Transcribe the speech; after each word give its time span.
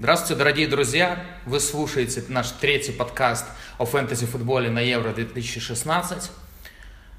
Здравствуйте, 0.00 0.38
дорогие 0.38 0.68
друзья! 0.68 1.26
Вы 1.44 1.58
слушаете 1.58 2.22
наш 2.28 2.52
третий 2.52 2.92
подкаст 2.92 3.44
о 3.78 3.84
фэнтези-футболе 3.84 4.70
на 4.70 4.78
Евро 4.78 5.12
2016. 5.12 6.30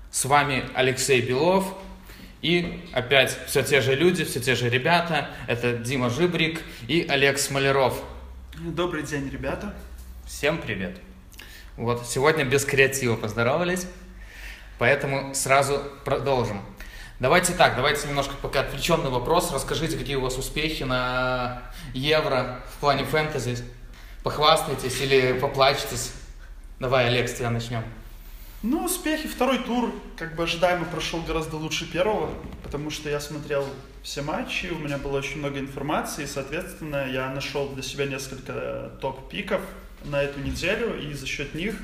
С 0.10 0.26
вами 0.26 0.64
Алексей 0.76 1.20
Белов 1.20 1.76
и 2.42 2.82
опять 2.94 3.38
все 3.48 3.64
те 3.64 3.82
же 3.82 3.96
люди, 3.96 4.24
все 4.24 4.40
те 4.40 4.56
же 4.56 4.70
ребята. 4.70 5.30
Это 5.48 5.74
Дима 5.74 6.10
Жибрик 6.10 6.62
и 6.88 7.06
Олег 7.10 7.38
Смоляров. 7.38 8.02
Добрый 8.56 9.04
день, 9.04 9.30
ребята. 9.30 9.74
Всем 10.26 10.58
привет. 10.58 11.02
Вот, 11.76 12.08
сегодня 12.08 12.46
без 12.46 12.64
креатива 12.64 13.18
поздоровались, 13.18 13.88
поэтому 14.78 15.36
сразу 15.36 15.84
продолжим. 16.06 16.62
Давайте 17.20 17.52
так, 17.52 17.76
давайте 17.76 18.08
немножко 18.08 18.34
пока 18.42 18.62
отвлеченный 18.62 19.10
вопрос. 19.10 19.52
Расскажите, 19.52 19.98
какие 19.98 20.16
у 20.16 20.22
вас 20.22 20.38
успехи 20.38 20.84
на 20.84 21.64
Евро 21.94 22.64
в 22.74 22.80
плане 22.80 23.04
фэнтези. 23.04 23.58
Похвастайтесь 24.24 25.02
или 25.02 25.38
поплачетесь. 25.38 26.14
Давай, 26.80 27.08
Олег, 27.08 27.28
с 27.28 27.34
тебя 27.34 27.50
начнем. 27.50 27.84
Ну, 28.64 28.86
успехи. 28.86 29.28
Второй 29.28 29.58
тур, 29.60 29.94
как 30.16 30.36
бы 30.36 30.44
ожидаемо, 30.44 30.86
прошел 30.86 31.22
гораздо 31.22 31.58
лучше 31.58 31.92
первого, 31.92 32.34
потому 32.64 32.90
что 32.90 33.10
я 33.10 33.20
смотрел 33.20 33.66
все 34.02 34.22
матчи, 34.22 34.68
у 34.68 34.78
меня 34.78 34.98
было 34.98 35.18
очень 35.18 35.40
много 35.40 35.60
информации, 35.60 36.24
и, 36.24 36.28
соответственно, 36.28 37.06
я 37.06 37.30
нашел 37.32 37.68
для 37.68 37.84
себя 37.84 38.06
несколько 38.06 38.94
топ-пиков 39.02 39.62
на 40.06 40.24
эту 40.24 40.40
неделю, 40.40 40.98
и 40.98 41.12
за 41.14 41.28
счет 41.28 41.54
них 41.54 41.76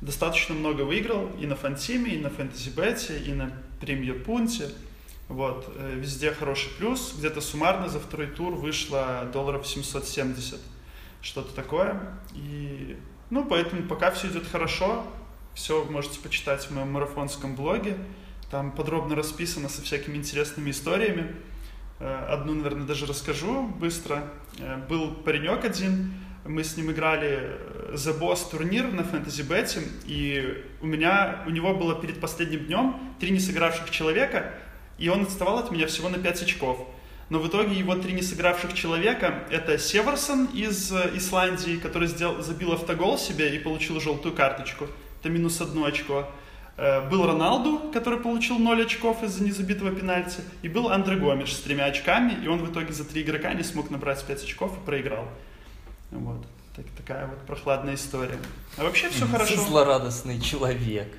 достаточно 0.00 0.54
много 0.54 0.82
выиграл 0.82 1.28
и 1.38 1.46
на 1.46 1.54
фантиме, 1.54 2.12
и 2.12 2.18
на 2.18 2.30
фэнтези-бете, 2.30 3.18
и 3.18 3.32
на 3.32 3.52
премьер-пункте. 3.80 4.70
Вот, 5.28 5.72
э, 5.76 5.94
везде 5.96 6.32
хороший 6.32 6.70
плюс. 6.78 7.14
Где-то 7.16 7.40
суммарно 7.40 7.88
за 7.88 8.00
второй 8.00 8.26
тур 8.26 8.54
вышло 8.54 9.28
долларов 9.32 9.66
770, 9.66 10.58
что-то 11.22 11.54
такое. 11.54 12.00
И, 12.34 12.96
ну, 13.30 13.44
поэтому 13.44 13.82
пока 13.84 14.10
все 14.10 14.28
идет 14.28 14.46
хорошо. 14.46 15.04
Все 15.54 15.84
можете 15.84 16.20
почитать 16.20 16.64
в 16.64 16.70
моем 16.70 16.92
марафонском 16.92 17.54
блоге. 17.54 17.96
Там 18.50 18.72
подробно 18.72 19.14
расписано 19.14 19.68
со 19.68 19.82
всякими 19.82 20.16
интересными 20.16 20.70
историями. 20.70 21.34
Э, 22.00 22.26
одну, 22.30 22.54
наверное, 22.54 22.86
даже 22.86 23.06
расскажу 23.06 23.68
быстро. 23.68 24.24
Э, 24.58 24.78
был 24.88 25.14
паренек 25.14 25.64
один, 25.64 26.14
мы 26.44 26.64
с 26.64 26.76
ним 26.76 26.90
играли 26.90 27.58
The 27.92 28.18
Boss 28.18 28.50
турнир 28.50 28.84
на 28.84 29.02
Fantasy 29.02 29.46
Bet, 29.46 29.82
и 30.06 30.64
у 30.80 30.86
меня, 30.86 31.42
у 31.46 31.50
него 31.50 31.74
было 31.74 31.94
перед 32.00 32.20
последним 32.20 32.66
днем 32.66 32.96
три 33.18 33.30
несыгравших 33.30 33.90
человека, 33.90 34.52
и 34.98 35.08
он 35.08 35.22
отставал 35.22 35.58
от 35.58 35.70
меня 35.70 35.86
всего 35.86 36.08
на 36.08 36.18
5 36.18 36.42
очков. 36.42 36.86
Но 37.28 37.38
в 37.38 37.46
итоге 37.46 37.76
его 37.76 37.94
три 37.94 38.12
несыгравших 38.12 38.74
человека— 38.74 39.44
это 39.50 39.78
Северсон 39.78 40.46
из 40.46 40.92
э, 40.92 41.12
Исландии, 41.14 41.76
который 41.76 42.08
сделал, 42.08 42.42
забил 42.42 42.72
автогол 42.72 43.18
себе 43.18 43.54
и 43.54 43.58
получил 43.60 44.00
желтую 44.00 44.34
карточку. 44.34 44.88
Это 45.20 45.28
минус 45.30 45.60
одно 45.60 45.84
очко. 45.84 46.28
Э, 46.76 47.08
был 47.08 47.24
Роналду, 47.24 47.92
который 47.92 48.18
получил 48.18 48.58
0 48.58 48.82
очков 48.82 49.22
из-за 49.22 49.44
незабитого 49.44 49.92
пенальти. 49.92 50.40
И 50.62 50.68
был 50.68 50.88
Андре 50.88 51.16
Гомеш 51.16 51.52
с 51.52 51.60
тремя 51.60 51.84
очками, 51.84 52.36
и 52.42 52.48
он 52.48 52.64
в 52.64 52.72
итоге 52.72 52.92
за 52.92 53.04
три 53.04 53.22
игрока 53.22 53.54
не 53.54 53.62
смог 53.62 53.90
набрать 53.90 54.24
5 54.24 54.42
очков 54.42 54.76
и 54.76 54.84
проиграл. 54.84 55.28
Вот. 56.10 56.46
Так, 56.76 56.86
такая 56.96 57.26
вот 57.26 57.38
прохладная 57.46 57.94
история. 57.94 58.38
А 58.76 58.84
вообще 58.84 59.10
все 59.10 59.26
хорошо. 59.26 59.56
Злорадостный 59.56 60.40
человек. 60.40 61.12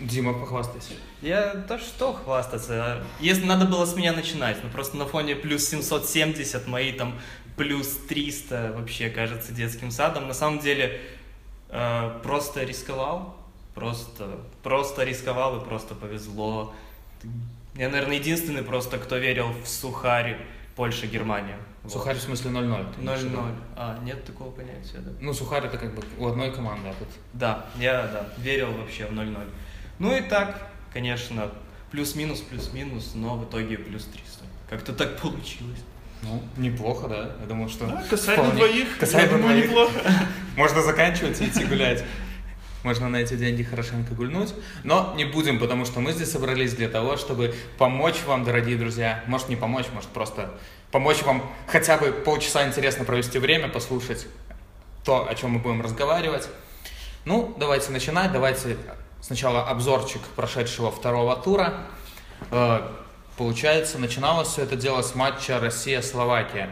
Дима, 0.00 0.34
похвастайся. 0.34 0.92
Я, 1.22 1.54
да 1.54 1.78
что 1.78 2.12
хвастаться. 2.12 3.02
Если 3.18 3.44
надо 3.44 3.64
было 3.64 3.86
с 3.86 3.94
меня 3.94 4.12
начинать, 4.12 4.58
ну 4.62 4.70
просто 4.70 4.96
на 4.96 5.06
фоне 5.06 5.36
плюс 5.36 5.66
770, 5.68 6.66
мои 6.68 6.92
там 6.92 7.18
плюс 7.56 7.88
300 8.08 8.74
вообще 8.76 9.10
кажется 9.10 9.52
детским 9.52 9.90
садом. 9.90 10.28
На 10.28 10.34
самом 10.34 10.60
деле 10.60 11.00
э, 11.68 12.20
просто 12.22 12.62
рисковал, 12.64 13.36
просто, 13.74 14.38
просто 14.62 15.04
рисковал 15.04 15.60
и 15.60 15.64
просто 15.64 15.94
повезло. 15.94 16.74
Я, 17.74 17.88
наверное, 17.88 18.16
единственный 18.16 18.62
просто, 18.62 18.98
кто 18.98 19.16
верил 19.16 19.52
в 19.64 19.68
Сухарь 19.68 20.38
Польша-Германия. 20.76 21.58
Сухарь 21.88 22.16
в 22.16 22.20
смысле 22.20 22.50
0-0. 22.50 22.98
0-0. 22.98 23.54
А, 23.76 23.98
нет 24.04 24.24
такого 24.24 24.50
понятия, 24.50 24.98
да? 24.98 25.10
Ну, 25.20 25.32
Сухарь 25.32 25.64
это 25.64 25.78
как 25.78 25.94
бы 25.94 26.02
у 26.18 26.26
одной 26.26 26.52
команды, 26.52 26.88
а 26.88 26.94
тут... 26.98 27.08
Да, 27.32 27.66
я, 27.78 28.06
да, 28.06 28.28
верил 28.38 28.72
вообще 28.72 29.06
в 29.06 29.12
0-0. 29.12 29.36
Ну 29.98 30.16
и 30.16 30.20
так, 30.20 30.70
конечно, 30.92 31.50
плюс-минус, 31.90 32.40
плюс-минус, 32.40 33.12
но 33.14 33.36
в 33.36 33.44
итоге 33.44 33.78
плюс 33.78 34.04
300. 34.04 34.44
Как-то 34.68 34.92
так 34.92 35.16
получилось. 35.16 35.80
Ну, 36.22 36.42
неплохо, 36.58 37.08
да? 37.08 37.30
Я 37.40 37.46
думаю, 37.46 37.70
что... 37.70 37.86
Да, 37.86 38.04
касаемо 38.08 38.44
вполне... 38.44 38.58
двоих, 38.58 38.98
касаемо 38.98 39.32
я 39.32 39.38
думаю, 39.38 39.54
двоих. 39.56 39.70
неплохо. 39.70 40.12
Можно 40.56 40.82
заканчивать 40.82 41.40
и 41.40 41.46
идти 41.46 41.64
гулять. 41.64 42.04
Можно 42.82 43.08
на 43.08 43.16
эти 43.16 43.34
деньги 43.34 43.62
хорошенько 43.62 44.14
гульнуть. 44.14 44.54
Но 44.84 45.12
не 45.16 45.24
будем, 45.24 45.58
потому 45.58 45.84
что 45.84 46.00
мы 46.00 46.12
здесь 46.12 46.30
собрались 46.30 46.74
для 46.74 46.88
того, 46.88 47.16
чтобы 47.16 47.54
помочь 47.78 48.22
вам, 48.26 48.44
дорогие 48.44 48.76
друзья. 48.76 49.22
Может, 49.26 49.48
не 49.48 49.56
помочь, 49.56 49.86
может, 49.92 50.08
просто 50.10 50.50
помочь 50.90 51.22
вам 51.22 51.42
хотя 51.66 51.98
бы 51.98 52.12
полчаса 52.12 52.66
интересно 52.66 53.04
провести 53.04 53.38
время, 53.38 53.68
послушать 53.68 54.26
то, 55.04 55.28
о 55.28 55.34
чем 55.34 55.52
мы 55.52 55.58
будем 55.58 55.82
разговаривать. 55.82 56.48
Ну, 57.24 57.54
давайте 57.58 57.90
начинать. 57.92 58.32
Давайте 58.32 58.76
сначала 59.20 59.68
обзорчик 59.68 60.22
прошедшего 60.36 60.90
второго 60.90 61.36
тура. 61.36 61.86
Э, 62.50 62.88
получается, 63.36 63.98
начиналось 63.98 64.48
все 64.48 64.62
это 64.62 64.76
дело 64.76 65.02
с 65.02 65.14
матча 65.14 65.60
Россия-Словакия. 65.60 66.70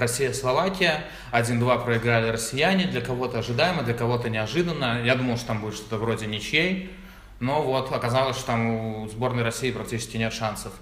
Россия-Словакия, 0.00 1.04
1-2 1.32 1.84
проиграли 1.84 2.28
россияне, 2.30 2.86
для 2.86 3.00
кого-то 3.00 3.38
ожидаемо, 3.38 3.82
для 3.82 3.94
кого-то 3.94 4.28
неожиданно. 4.28 5.02
Я 5.04 5.14
думал, 5.14 5.36
что 5.36 5.48
там 5.48 5.60
будет 5.60 5.74
что-то 5.74 5.98
вроде 5.98 6.26
ничьей, 6.26 6.90
но 7.38 7.62
вот 7.62 7.92
оказалось, 7.92 8.36
что 8.36 8.46
там 8.46 8.70
у 8.70 9.08
сборной 9.08 9.42
России 9.42 9.70
практически 9.70 10.16
нет 10.16 10.32
шансов. 10.32 10.72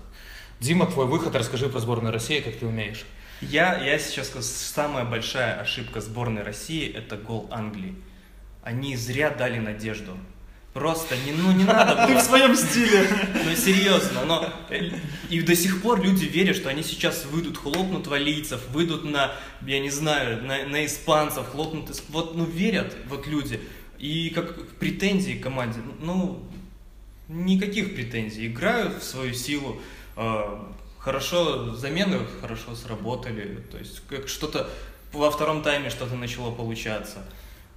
Дима, 0.61 0.87
твой 0.87 1.07
выход, 1.07 1.37
расскажи 1.37 1.69
про 1.69 1.78
сборную 1.81 2.12
России, 2.12 2.41
как 2.41 2.57
ты 2.57 2.67
умеешь. 2.67 3.05
Я, 3.41 3.78
я 3.84 3.99
сейчас 3.99 4.28
скажу, 4.28 4.45
самая 4.45 5.05
большая 5.05 5.61
ошибка 5.61 6.01
сборной 6.01 6.43
России– 6.43 6.93
это 6.97 7.17
гол 7.17 7.49
Англии. 7.53 7.95
Они 8.62 8.97
зря 8.97 9.31
дали 9.31 9.59
надежду. 9.59 10.17
Просто 10.78 11.16
не, 11.27 11.33
ну, 11.33 11.50
не 11.50 11.65
надо 11.65 11.97
было. 11.97 12.06
Ты 12.06 12.16
в 12.19 12.21
своем 12.21 12.55
стиле. 12.55 13.09
Ну, 13.44 13.55
серьезно, 13.56 14.25
но 14.25 14.49
и 15.28 15.41
до 15.41 15.56
сих 15.56 15.83
пор 15.83 16.00
люди 16.00 16.25
верят, 16.25 16.55
что 16.55 16.69
они 16.69 16.84
сейчас 16.84 17.25
выйдут, 17.25 17.59
хлопнут 17.59 18.06
валийцев, 18.06 18.61
выйдут 18.69 19.05
на, 19.05 19.33
я 19.66 19.81
не 19.81 19.91
знаю, 19.91 20.44
на, 20.44 20.65
на 20.66 20.87
испанцев, 20.87 21.49
хлопнут, 21.50 22.00
вот, 22.11 22.37
ну, 22.37 22.44
верят 22.44 22.97
вот 23.09 23.27
люди. 23.27 23.61
И 23.99 24.31
как 24.31 24.69
претензии 24.77 25.33
к 25.33 25.43
команде, 25.43 25.81
ну, 26.00 26.44
никаких 27.27 27.97
претензий. 27.97 28.47
Играют 28.47 29.03
в 29.03 29.05
свою 29.05 29.34
силу, 29.34 29.83
а, 30.15 30.72
хорошо, 30.99 31.75
замены 31.75 32.21
хорошо 32.41 32.77
сработали, 32.77 33.65
то 33.71 33.78
есть 33.78 34.00
как 34.09 34.28
что-то 34.28 34.71
во 35.12 35.31
втором 35.33 35.62
тайме 35.62 35.91
что-то 35.91 36.15
начало 36.15 36.55
получаться. 36.55 37.25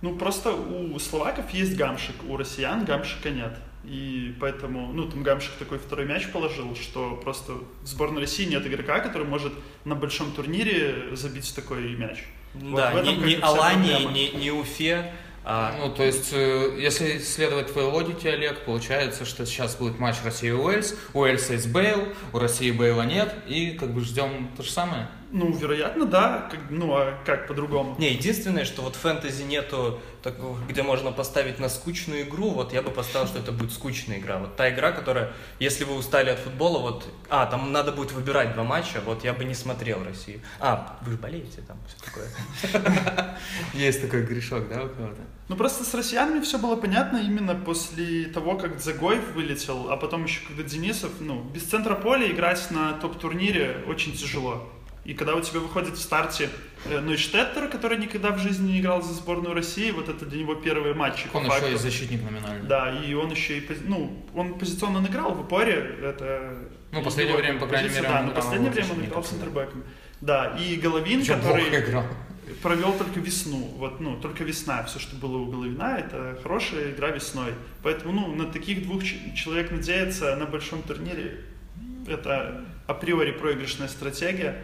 Ну, 0.02 0.16
просто 0.16 0.52
у 0.54 0.98
словаков 1.00 1.52
есть 1.52 1.76
гамшик, 1.76 2.16
у 2.28 2.38
россиян 2.38 2.86
гамшика 2.86 3.30
нет. 3.30 3.54
И 3.84 4.36
поэтому, 4.40 4.94
ну, 4.94 5.10
там 5.10 5.24
Гамшик 5.24 5.54
такой 5.58 5.80
второй 5.80 6.06
мяч 6.06 6.32
положил, 6.32 6.76
что 6.76 7.16
просто 7.16 7.54
в 7.54 7.88
сборной 7.88 8.22
России 8.22 8.46
нет 8.46 8.66
игрока, 8.68 9.00
который 9.00 9.26
может 9.26 9.54
на 9.86 9.96
большом 9.96 10.34
турнире 10.34 11.16
забить 11.16 11.52
такой 11.56 11.96
мяч. 11.96 12.24
Да, 12.54 12.92
вот 12.92 13.06
ни, 13.06 13.16
ни 13.16 13.42
Алании, 13.42 14.04
ни, 14.06 14.44
ни 14.44 14.50
Уфе 14.52 15.12
а, 15.44 15.76
ну, 15.80 15.92
то 15.92 16.04
есть, 16.04 16.32
э, 16.34 16.76
если 16.78 17.18
следовать 17.18 17.72
твоей 17.72 17.90
логике, 17.90 18.30
Олег, 18.30 18.64
получается, 18.64 19.26
что 19.26 19.46
сейчас 19.48 19.76
будет 19.76 19.98
матч 19.98 20.18
Россия-Уэльс, 20.24 20.96
у 21.14 21.22
Уэльса 21.22 21.54
есть 21.54 21.72
Бейл, 21.72 22.10
у 22.32 22.38
России 22.38 22.70
Бейла 22.70 23.02
нет, 23.04 23.34
и 23.48 23.72
как 23.72 23.92
бы 23.92 24.02
ждем 24.02 24.52
то 24.56 24.62
же 24.62 24.70
самое? 24.70 25.08
Ну, 25.32 25.52
вероятно, 25.52 26.06
да. 26.06 26.50
Как, 26.52 26.60
ну, 26.70 26.94
а 26.94 27.18
как 27.26 27.48
по-другому? 27.48 27.96
Не, 27.98 28.12
единственное, 28.12 28.66
что 28.66 28.82
вот 28.82 28.96
фэнтези 28.96 29.44
нету 29.44 30.00
такого, 30.22 30.58
где 30.68 30.84
можно 30.84 31.12
поставить 31.12 31.60
на 31.60 31.70
скучную 31.70 32.24
игру, 32.24 32.50
вот 32.50 32.74
я 32.74 32.82
бы 32.82 32.92
поставил, 32.92 33.28
что 33.28 33.40
это 33.40 33.52
будет 33.52 33.72
скучная 33.72 34.20
игра. 34.20 34.38
Вот 34.40 34.56
та 34.56 34.70
игра, 34.70 34.92
которая, 34.92 35.32
если 35.60 35.86
вы 35.86 35.96
устали 35.96 36.30
от 36.30 36.40
футбола, 36.40 36.80
вот, 36.80 37.08
а, 37.30 37.46
там 37.46 37.72
надо 37.72 37.92
будет 37.92 38.12
выбирать 38.12 38.54
два 38.54 38.64
матча, 38.64 39.02
вот 39.06 39.24
я 39.24 39.34
бы 39.34 39.46
не 39.46 39.54
смотрел 39.54 40.04
Россию. 40.04 40.42
А, 40.60 41.00
вы 41.02 41.14
же 41.14 41.18
болеете 41.18 41.62
там, 41.62 41.78
все 41.88 41.98
такое. 42.06 43.38
Есть 43.74 44.02
такой 44.02 44.24
грешок, 44.24 44.68
да, 44.68 44.84
у 44.84 44.90
кого-то? 44.90 45.22
Ну, 45.48 45.56
просто 45.56 45.84
с 45.84 45.94
россиянами 45.94 46.42
все 46.42 46.58
было 46.58 46.76
понятно 46.76 47.18
именно 47.18 47.56
после 47.56 48.26
того, 48.26 48.58
как 48.58 48.80
Загоев 48.80 49.34
вылетел, 49.34 49.92
а 49.92 49.98
потом 49.98 50.26
еще 50.26 50.46
когда 50.46 50.64
Денисов, 50.64 51.12
ну, 51.20 51.44
без 51.44 51.64
центра 51.64 51.96
поля 51.96 52.30
играть 52.32 52.70
на 52.72 52.94
топ-турнире 52.94 53.84
очень 53.88 54.14
тяжело. 54.14 54.70
И 55.04 55.16
когда 55.16 55.36
у 55.36 55.42
тебя 55.42 55.60
выходит 55.60 55.96
в 55.96 56.02
старте 56.02 56.50
э, 56.86 57.00
Нойштеттер, 57.00 57.68
который 57.70 57.98
никогда 57.98 58.32
в 58.32 58.38
жизни 58.38 58.74
не 58.74 58.82
играл 58.82 59.02
за 59.02 59.14
сборную 59.14 59.56
России, 59.56 59.90
вот 59.90 60.10
это 60.10 60.26
для 60.26 60.42
него 60.42 60.54
первые 60.54 60.94
матчи. 60.94 61.28
Он 61.34 61.46
еще 61.46 61.74
и 61.74 61.76
защитник 61.76 62.22
номинальный. 62.22 62.68
Да, 62.68 62.92
и 63.04 63.14
он 63.16 63.32
еще 63.32 63.58
и, 63.58 63.68
ну, 63.86 64.24
он 64.36 64.60
позиционно 64.60 65.06
играл 65.08 65.34
в 65.34 65.42
упоре, 65.42 65.98
это... 66.04 66.56
Ну, 66.92 67.04
последнее 67.04 67.38
время, 67.38 67.60
по 67.60 67.68
крайней 67.68 67.90
мере, 67.90 68.04
Да, 68.04 68.22
но 68.22 68.32
в 68.32 68.36
последнее 68.36 68.72
время 68.72 68.92
он 68.92 69.06
играл 69.06 69.24
центрбэком. 69.24 69.84
Да, 70.22 70.56
и 70.60 70.76
Головин, 70.76 71.22
Причем 71.22 71.40
который 71.40 71.68
играл. 71.70 72.04
провел 72.62 72.94
только 72.94 73.20
весну. 73.20 73.74
Вот, 73.78 74.00
ну, 74.00 74.20
только 74.20 74.44
весна. 74.44 74.84
Все, 74.84 75.00
что 75.00 75.16
было 75.16 75.38
у 75.38 75.48
Головина, 75.48 75.98
это 75.98 76.40
хорошая 76.44 76.92
игра 76.92 77.10
весной. 77.10 77.54
Поэтому, 77.82 78.14
ну, 78.14 78.36
на 78.36 78.46
таких 78.52 78.84
двух 78.84 79.04
человек 79.04 79.72
надеяться 79.72 80.36
на 80.36 80.46
большом 80.46 80.84
турнире, 80.84 81.44
это 82.08 82.66
априори 82.86 83.32
проигрышная 83.32 83.88
стратегия. 83.88 84.64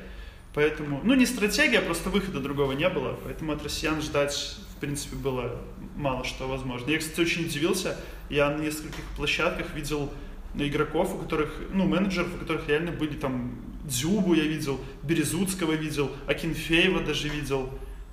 Поэтому, 0.53 1.01
ну, 1.03 1.13
не 1.13 1.25
стратегия, 1.25 1.81
просто 1.81 2.09
выхода 2.09 2.39
другого 2.39 2.71
не 2.71 2.89
было. 2.89 3.17
Поэтому 3.23 3.51
от 3.51 3.63
россиян 3.63 4.01
ждать, 4.01 4.57
в 4.75 4.79
принципе, 4.79 5.15
было 5.15 5.59
мало 5.95 6.23
что 6.23 6.47
возможно. 6.47 6.89
Я, 6.89 6.99
кстати, 6.99 7.21
очень 7.21 7.45
удивился. 7.45 7.97
Я 8.29 8.49
на 8.49 8.61
нескольких 8.61 9.03
площадках 9.15 9.73
видел 9.75 10.11
игроков, 10.55 11.13
у 11.13 11.17
которых, 11.19 11.53
ну, 11.73 11.85
менеджеров, 11.85 12.33
у 12.35 12.37
которых 12.37 12.67
реально 12.67 12.91
были 12.91 13.13
там 13.13 13.59
Дзюбу 13.83 14.33
я 14.33 14.43
видел, 14.43 14.79
Березуцкого 15.03 15.73
видел, 15.73 16.11
Акинфеева 16.27 17.01
даже 17.01 17.29
видел. 17.29 17.69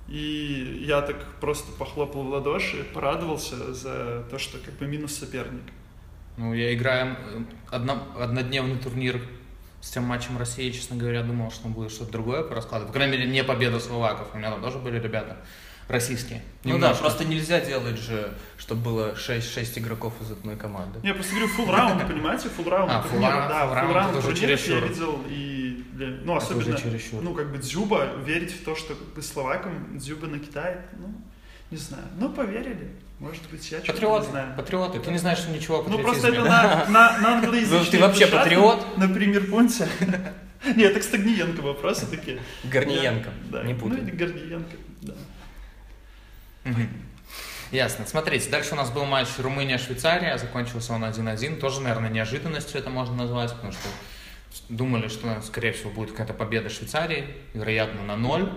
И 0.07 0.83
я 0.87 1.01
так 1.01 1.17
просто 1.41 1.71
похлопал 1.73 2.23
в 2.23 2.29
ладоши, 2.29 2.83
порадовался 2.93 3.73
за 3.73 4.23
то, 4.29 4.37
что 4.37 4.59
как 4.59 4.75
бы 4.75 4.85
минус 4.85 5.15
соперник. 5.15 5.63
Ну, 6.37 6.53
я 6.53 6.73
играю 6.73 7.17
э, 7.17 7.41
одно- 7.71 8.03
однодневный 8.17 8.77
турнир 8.77 9.19
с 9.85 9.91
тем 9.91 10.03
матчем 10.03 10.35
России, 10.39 10.71
честно 10.71 10.95
говоря, 10.95 11.21
думал, 11.21 11.51
что 11.51 11.67
будет 11.67 11.91
что-то 11.91 12.11
другое 12.13 12.41
по 12.41 12.55
раскладу. 12.55 12.87
По 12.87 12.93
крайней 12.93 13.17
мере, 13.19 13.29
не 13.29 13.43
победа 13.43 13.79
словаков. 13.79 14.29
У 14.33 14.37
меня 14.37 14.49
там 14.49 14.59
тоже 14.59 14.79
были 14.79 14.99
ребята 14.99 15.37
российские. 15.87 16.41
Ну 16.63 16.71
да, 16.71 16.73
Немножко. 16.77 17.01
просто 17.03 17.23
нельзя 17.25 17.61
делать 17.61 17.99
же, 17.99 18.33
чтобы 18.57 18.81
было 18.81 19.15
6, 19.15 19.47
6 19.53 19.77
игроков 19.77 20.15
из 20.21 20.31
одной 20.31 20.55
команды. 20.55 20.99
Я 21.03 21.13
просто 21.13 21.35
говорю 21.35 21.51
full 21.55 21.71
раунд, 21.71 22.07
понимаете, 22.07 22.47
full 22.47 22.67
раунд 22.67 22.91
А, 22.91 23.01
full 23.07 23.19
round- 23.19 23.47
да, 23.47 23.65
round 23.83 23.93
раунд 23.93 24.09
это 24.17 24.27
уже 24.27 24.35
турниров 24.35 24.67
я 24.67 24.79
видел 24.79 25.21
и, 25.29 25.85
ну, 26.23 26.35
особенно, 26.35 26.77
ну, 27.21 27.35
как 27.35 27.51
бы 27.51 27.59
Дзюба, 27.59 28.15
верить 28.25 28.53
в 28.59 28.65
то, 28.65 28.75
что 28.75 28.95
как 28.95 29.13
бы 29.13 29.21
словакам 29.21 29.99
Дзюба 29.99 30.25
накидает, 30.25 30.81
ну, 30.97 31.13
не 31.69 31.77
знаю, 31.77 32.05
ну, 32.19 32.29
поверили, 32.33 32.89
может 33.19 33.49
быть, 33.49 33.71
я 33.71 33.81
что-то 33.83 34.19
не 34.19 34.25
знаю. 34.25 34.55
патриоты. 34.55 34.99
Ты 34.99 35.11
не 35.11 35.17
знаешь 35.17 35.45
ничего 35.47 35.79
о 35.79 35.83
Ну, 35.89 35.99
просто 35.99 36.27
патриотизме. 36.27 36.55
это 36.55 36.89
на, 36.91 37.11
на, 37.11 37.17
на 37.19 37.35
англоязычной 37.37 37.79
Ну, 37.85 37.91
ты 37.91 37.99
вообще 37.99 38.27
патриот? 38.27 38.97
На 38.97 39.07
пример 39.07 39.45
пункте. 39.49 39.87
Нет, 40.65 40.91
это 40.91 40.99
к 40.99 41.03
Стагниенко 41.03 41.61
вопросы 41.61 42.07
такие. 42.07 42.39
Горниенко, 42.63 43.29
Да, 43.51 43.63
не 43.63 43.73
Ну, 43.73 43.79
путай. 43.79 43.99
или 43.99 44.11
Горниенко, 44.11 44.77
да. 45.01 45.13
Ясно. 47.71 48.05
Смотрите, 48.05 48.49
дальше 48.49 48.73
у 48.73 48.75
нас 48.75 48.91
был 48.91 49.05
матч 49.05 49.27
Румыния-Швейцария, 49.37 50.37
закончился 50.37 50.93
он 50.93 51.03
1-1. 51.03 51.57
Тоже, 51.59 51.81
наверное, 51.81 52.09
неожиданностью 52.09 52.79
это 52.79 52.89
можно 52.89 53.15
назвать, 53.15 53.53
потому 53.53 53.71
что 53.73 53.87
думали, 54.69 55.07
что, 55.07 55.41
скорее 55.41 55.71
всего, 55.73 55.89
будет 55.89 56.11
какая-то 56.11 56.33
победа 56.33 56.69
Швейцарии, 56.69 57.27
вероятно, 57.53 58.03
на 58.03 58.15
ноль. 58.15 58.49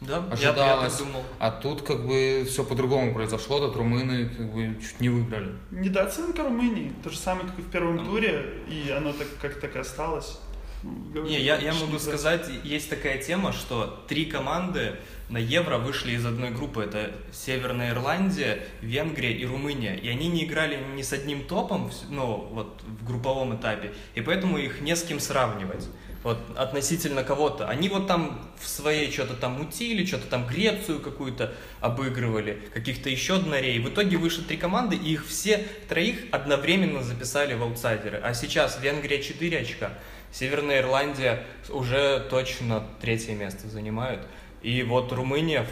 Да, 0.00 0.16
я, 0.16 0.22
я 0.26 0.32
Ожидалось. 0.50 0.96
так 0.96 1.06
думал. 1.06 1.22
А 1.38 1.50
тут 1.50 1.82
как 1.82 2.06
бы 2.06 2.46
все 2.48 2.64
по-другому 2.64 3.12
произошло, 3.12 3.58
тут 3.60 3.76
румыны 3.76 4.28
как 4.30 4.52
бы 4.52 4.76
чуть 4.80 4.98
не 5.00 5.08
выиграли. 5.10 5.54
Недооценка 5.70 6.42
Румынии. 6.42 6.92
То 7.04 7.10
же 7.10 7.18
самое, 7.18 7.46
как 7.48 7.58
и 7.58 7.62
в 7.62 7.70
первом 7.70 7.96
Ну. 7.96 8.04
туре, 8.06 8.46
и 8.68 8.90
оно 8.90 9.12
так 9.12 9.26
как 9.42 9.60
так 9.60 9.76
и 9.76 9.78
осталось. 9.78 10.38
Ну, 10.82 10.92
говорю, 11.12 11.28
Не, 11.28 11.38
я, 11.40 11.56
я 11.58 11.74
могу 11.74 11.86
недооценка. 11.88 11.98
сказать, 12.18 12.48
есть 12.64 12.88
такая 12.88 13.18
тема, 13.22 13.52
что 13.52 14.02
три 14.08 14.24
команды 14.24 14.96
на 15.28 15.36
Евро 15.36 15.76
вышли 15.76 16.12
из 16.12 16.24
одной 16.24 16.48
группы. 16.50 16.82
Это 16.82 17.12
Северная 17.32 17.92
Ирландия, 17.92 18.66
Венгрия 18.80 19.32
и 19.32 19.44
Румыния. 19.44 19.94
И 19.96 20.08
они 20.08 20.28
не 20.28 20.44
играли 20.44 20.78
ни 20.96 21.02
с 21.02 21.12
одним 21.12 21.44
топом, 21.44 21.90
ну, 22.08 22.48
вот 22.52 22.80
в 22.86 23.06
групповом 23.06 23.54
этапе. 23.54 23.92
И 24.14 24.22
поэтому 24.22 24.56
их 24.56 24.80
не 24.80 24.96
с 24.96 25.02
кем 25.02 25.20
сравнивать. 25.20 25.86
Вот 26.22 26.38
относительно 26.56 27.24
кого-то. 27.24 27.66
Они 27.66 27.88
вот 27.88 28.06
там 28.06 28.38
в 28.58 28.68
своей 28.68 29.10
что-то 29.10 29.34
там 29.34 29.52
мутили, 29.52 30.04
что-то 30.04 30.26
там 30.26 30.46
Грецию 30.46 31.00
какую-то 31.00 31.54
обыгрывали, 31.80 32.60
каких-то 32.74 33.08
еще 33.08 33.38
днорей. 33.38 33.78
В 33.78 33.88
итоге 33.88 34.18
вышло 34.18 34.44
три 34.44 34.58
команды, 34.58 34.96
и 34.96 35.12
их 35.14 35.26
все 35.26 35.66
троих 35.88 36.18
одновременно 36.30 37.02
записали 37.02 37.54
в 37.54 37.62
аутсайдеры. 37.62 38.18
А 38.22 38.34
сейчас 38.34 38.78
Венгрия 38.82 39.22
4 39.22 39.58
очка, 39.60 39.92
Северная 40.30 40.80
Ирландия 40.82 41.42
уже 41.70 42.26
точно 42.28 42.84
третье 43.00 43.34
место 43.34 43.68
занимают. 43.68 44.20
И 44.62 44.82
вот 44.82 45.10
Румыния 45.12 45.66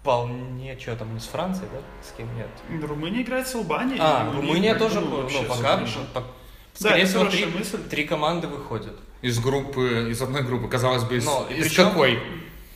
вполне, 0.00 0.76
что 0.80 0.96
там, 0.96 1.18
с 1.20 1.26
Францией, 1.28 1.68
да? 1.72 1.78
С 2.04 2.12
кем 2.16 2.28
нет? 2.36 2.48
Румыния 2.84 3.22
играет 3.22 3.46
с 3.46 3.54
Албанией. 3.54 3.98
А, 4.00 4.32
Румыния 4.34 4.74
тоже, 4.74 5.00
ну, 5.00 5.28
ну, 5.30 5.44
пока, 5.44 5.78
по- 6.12 6.20
Да, 6.20 6.26
скорее 6.74 7.02
это 7.02 7.08
всего, 7.10 7.24
три, 7.26 7.46
мысль. 7.46 7.78
три 7.88 8.04
команды 8.04 8.48
выходят. 8.48 8.96
Из 9.22 9.38
группы, 9.38 10.08
из 10.10 10.20
одной 10.20 10.42
группы, 10.42 10.68
казалось 10.68 11.04
бы, 11.04 11.16
из, 11.16 11.24
Но, 11.24 11.46
из 11.48 11.68
причем- 11.68 11.88
какой? 11.90 12.18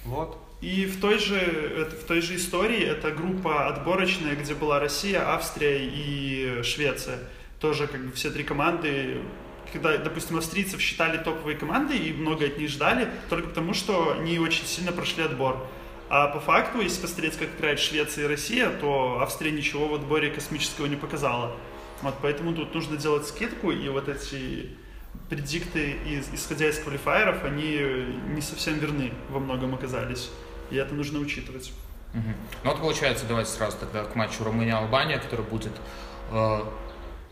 Вот. 0.04 0.38
И 0.60 0.86
в 0.86 1.00
той 1.00 1.18
же, 1.18 1.90
в 2.00 2.06
той 2.06 2.20
же 2.20 2.36
истории 2.36 2.82
это 2.82 3.10
группа 3.10 3.68
отборочная, 3.68 4.36
где 4.36 4.54
была 4.54 4.78
Россия, 4.80 5.34
Австрия 5.34 5.78
и 5.82 6.62
Швеция. 6.62 7.18
Тоже 7.60 7.86
как 7.88 8.06
бы 8.06 8.12
все 8.12 8.30
три 8.30 8.44
команды, 8.44 9.18
когда, 9.72 9.98
допустим, 9.98 10.38
австрийцев 10.38 10.80
считали 10.80 11.18
топовые 11.18 11.56
команды 11.58 11.96
и 11.96 12.12
много 12.12 12.46
от 12.46 12.58
них 12.58 12.70
ждали, 12.70 13.08
только 13.28 13.48
потому, 13.48 13.74
что 13.74 14.16
они 14.18 14.38
очень 14.38 14.64
сильно 14.66 14.92
прошли 14.92 15.24
отбор. 15.24 15.66
А 16.08 16.28
по 16.28 16.38
факту, 16.38 16.80
если 16.80 17.02
посмотреть, 17.02 17.36
как 17.36 17.48
играет 17.58 17.80
Швеция 17.80 18.24
и 18.24 18.28
Россия, 18.28 18.70
то 18.70 19.18
Австрия 19.20 19.50
ничего 19.50 19.88
в 19.88 19.94
отборе 19.94 20.30
космического 20.30 20.86
не 20.86 20.96
показала. 20.96 21.56
Вот 22.02 22.14
поэтому 22.22 22.54
тут 22.54 22.72
нужно 22.74 22.96
делать 22.96 23.26
скидку, 23.26 23.72
и 23.72 23.88
вот 23.88 24.08
эти 24.08 24.70
предикты, 25.28 25.92
из- 26.06 26.28
исходя 26.32 26.68
из 26.68 26.78
квалифайеров, 26.78 27.44
они 27.44 27.80
не 28.34 28.40
совсем 28.40 28.78
верны 28.78 29.12
во 29.30 29.38
многом 29.40 29.74
оказались. 29.74 30.30
И 30.70 30.76
это 30.76 30.94
нужно 30.94 31.18
учитывать. 31.18 31.72
Мгм. 32.12 32.34
Ну 32.64 32.70
вот 32.70 32.80
получается, 32.80 33.24
давайте 33.28 33.50
сразу 33.50 33.76
тогда 33.78 34.04
к 34.04 34.14
матчу 34.14 34.42
Румыния-Албания, 34.44 35.18
который 35.18 35.44
будет 35.44 35.72
э, 36.32 36.60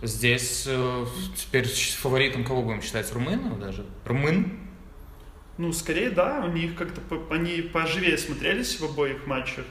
здесь. 0.03 0.65
э, 0.69 1.07
теперь 1.37 1.67
фаворитом 1.69 2.45
кого 2.45 2.63
будем 2.63 2.83
считать? 2.83 3.11
Румына 3.13 3.57
даже? 3.57 3.85
Румын? 4.05 4.61
Ну, 5.57 5.73
скорее, 5.73 6.11
да, 6.11 6.43
у 6.45 6.49
них 6.53 6.75
как-то 6.75 7.01
по- 7.01 7.33
они 7.35 7.63
поживее 7.63 8.19
смотрелись 8.19 8.79
в 8.81 8.85
обоих 8.85 9.27
матчах. 9.27 9.65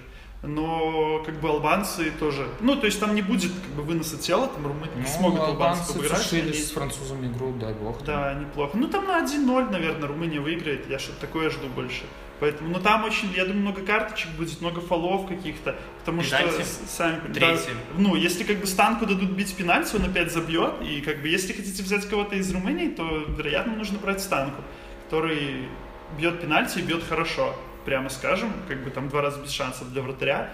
Но 0.44 1.24
как 1.26 1.40
бы 1.40 1.48
албанцы 1.50 2.12
тоже. 2.20 2.46
Ну, 2.60 2.76
то 2.76 2.86
есть 2.86 3.00
там 3.00 3.16
не 3.16 3.22
будет 3.22 3.52
как 3.54 3.76
бы 3.76 3.84
выноса 3.84 4.18
тела, 4.18 4.48
там 4.48 4.68
румыны 4.68 4.90
не 4.96 5.02
Ну, 5.04 5.08
смогут 5.08 5.40
албанцев 5.40 5.90
албанцы 5.90 5.92
обыграть. 6.00 6.22
сушили 6.22 6.42
они- 6.50 6.54
с 6.54 6.72
французами 6.72 7.28
игру, 7.28 7.54
дай 7.54 7.74
бог. 7.74 8.04
Да, 8.04 8.34
неплохо. 8.34 8.78
Ну, 8.78 8.88
там 8.90 9.06
на 9.08 9.18
1-0, 9.20 9.70
наверное, 9.72 10.08
Румыния 10.10 10.42
выиграет. 10.42 10.90
Я 10.90 11.00
что-то 11.00 11.22
такое 11.22 11.50
жду 11.50 11.68
больше. 11.70 12.04
Поэтому, 12.42 12.72
ну, 12.74 12.80
там 12.82 13.06
очень, 13.06 13.32
я 13.38 13.46
думаю, 13.46 13.62
много 13.62 13.84
карточек 13.84 14.32
будет, 14.32 14.60
много 14.60 14.82
фолов 14.82 15.28
каких-то. 15.30 15.78
Потому 16.00 16.22
Пенальти? 16.22 16.50
что 16.50 16.66
сами... 16.90 17.22
да, 17.34 17.58
ну, 17.98 18.16
если 18.16 18.44
как 18.44 18.58
бы 18.58 18.68
Станку 18.68 19.06
дадут 19.06 19.30
бить 19.32 19.56
пенальти, 19.56 19.96
он 19.96 20.04
опять 20.04 20.34
забьет. 20.34 20.74
И 20.82 21.00
как 21.00 21.22
бы 21.22 21.30
если 21.30 21.54
хотите 21.54 21.82
взять 21.84 22.06
кого-то 22.10 22.36
из 22.36 22.52
Румынии, 22.52 22.90
то, 22.90 23.08
вероятно, 23.30 23.76
нужно 23.78 23.98
брать 23.98 24.20
Станку, 24.22 24.62
который 25.06 25.70
бьет 26.18 26.42
пенальти 26.42 26.80
и 26.80 26.82
бьет 26.82 27.04
хорошо, 27.08 27.56
прямо 27.86 28.10
скажем. 28.10 28.52
Как 28.68 28.84
бы 28.84 28.90
там 28.90 29.10
два 29.10 29.22
раза 29.22 29.42
без 29.42 29.52
шансов 29.52 29.92
для 29.92 30.02
вратаря. 30.02 30.50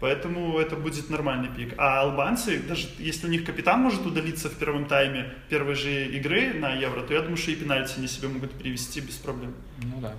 Поэтому 0.00 0.58
это 0.58 0.76
будет 0.76 1.08
нормальный 1.08 1.48
пик. 1.48 1.74
А 1.78 2.00
албанцы, 2.00 2.58
даже 2.58 2.88
если 2.98 3.26
у 3.26 3.30
них 3.30 3.44
капитан 3.44 3.80
может 3.80 4.04
удалиться 4.04 4.50
в 4.50 4.54
первом 4.56 4.86
тайме 4.86 5.32
первой 5.48 5.74
же 5.74 6.06
игры 6.08 6.52
на 6.52 6.74
Евро, 6.74 7.02
то 7.02 7.14
я 7.14 7.20
думаю, 7.20 7.36
что 7.36 7.52
и 7.52 7.56
пенальти 7.56 7.94
они 7.98 8.08
себе 8.08 8.28
могут 8.28 8.52
перевести 8.52 9.00
без 9.00 9.14
проблем. 9.14 9.54
Ну 9.78 10.00
да. 10.00 10.12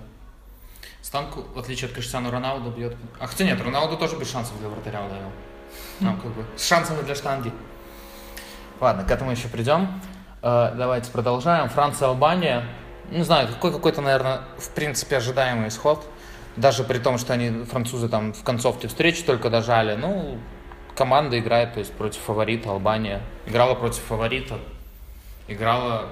Станку, 1.02 1.42
в 1.54 1.58
отличие 1.58 1.88
от 1.88 1.94
Криштиану 1.94 2.30
Роналду, 2.30 2.70
бьет... 2.70 2.96
А 3.20 3.28
хотя 3.28 3.44
нет, 3.44 3.60
Роналду 3.60 3.96
тоже 3.96 4.16
без 4.16 4.28
шансов 4.28 4.58
для 4.58 4.68
вратаря 4.68 5.04
ударил. 5.04 5.30
Там 6.00 6.20
как 6.20 6.32
бы 6.32 6.44
с 6.56 6.66
шансами 6.66 7.02
для 7.02 7.14
штанги. 7.14 7.52
Ладно, 8.80 9.04
к 9.04 9.10
этому 9.10 9.30
еще 9.30 9.48
придем. 9.48 9.88
Э, 10.42 10.72
давайте 10.76 11.10
продолжаем. 11.10 11.68
Франция, 11.68 12.08
Албания. 12.08 12.64
Не 13.10 13.22
знаю, 13.22 13.46
какой 13.48 13.72
какой-то, 13.72 14.02
наверное, 14.02 14.40
в 14.58 14.70
принципе 14.70 15.18
ожидаемый 15.18 15.68
исход. 15.68 16.04
Даже 16.56 16.84
при 16.84 16.98
том, 16.98 17.18
что 17.18 17.34
они, 17.34 17.64
французы, 17.64 18.08
там 18.08 18.32
в 18.32 18.42
концовке 18.42 18.88
встречи 18.88 19.22
только 19.22 19.50
дожали. 19.50 19.94
Ну, 19.96 20.38
команда 20.96 21.38
играет, 21.38 21.74
то 21.74 21.80
есть 21.80 21.92
против 21.92 22.20
фаворита 22.22 22.70
Албания. 22.70 23.20
Играла 23.46 23.74
против 23.74 24.02
фаворита. 24.02 24.58
Играла 25.48 26.06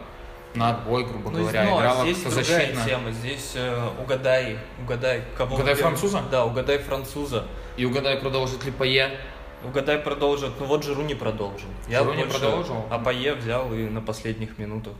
на 0.54 0.70
отбой, 0.70 1.04
грубо 1.04 1.30
Ну, 1.30 1.38
говоря. 1.40 1.64
ну, 1.64 1.78
а 1.78 1.80
играла 1.80 2.02
здесь 2.04 2.22
другая 2.22 2.44
защитно. 2.44 2.84
тема. 2.84 3.10
Здесь 3.10 3.52
э, 3.56 3.88
угадай, 4.00 4.58
угадай, 4.80 5.22
кого 5.36 5.56
Угадай 5.56 5.74
француза? 5.74 6.22
Да, 6.30 6.44
угадай 6.44 6.78
француза. 6.78 7.44
И 7.76 7.84
угадай, 7.84 8.16
продолжит 8.18 8.64
ли 8.64 8.70
Пае. 8.70 9.18
Угадай 9.64 9.98
продолжит. 9.98 10.52
Ну 10.60 10.66
вот 10.66 10.84
Жиру 10.84 11.02
не 11.02 11.14
продолжил. 11.14 11.68
Жиру 11.88 12.12
не 12.12 12.24
продолжил? 12.24 12.84
Апае 12.90 13.34
взял 13.34 13.72
и 13.72 13.88
на 13.88 14.02
последних 14.02 14.58
минутах. 14.58 14.92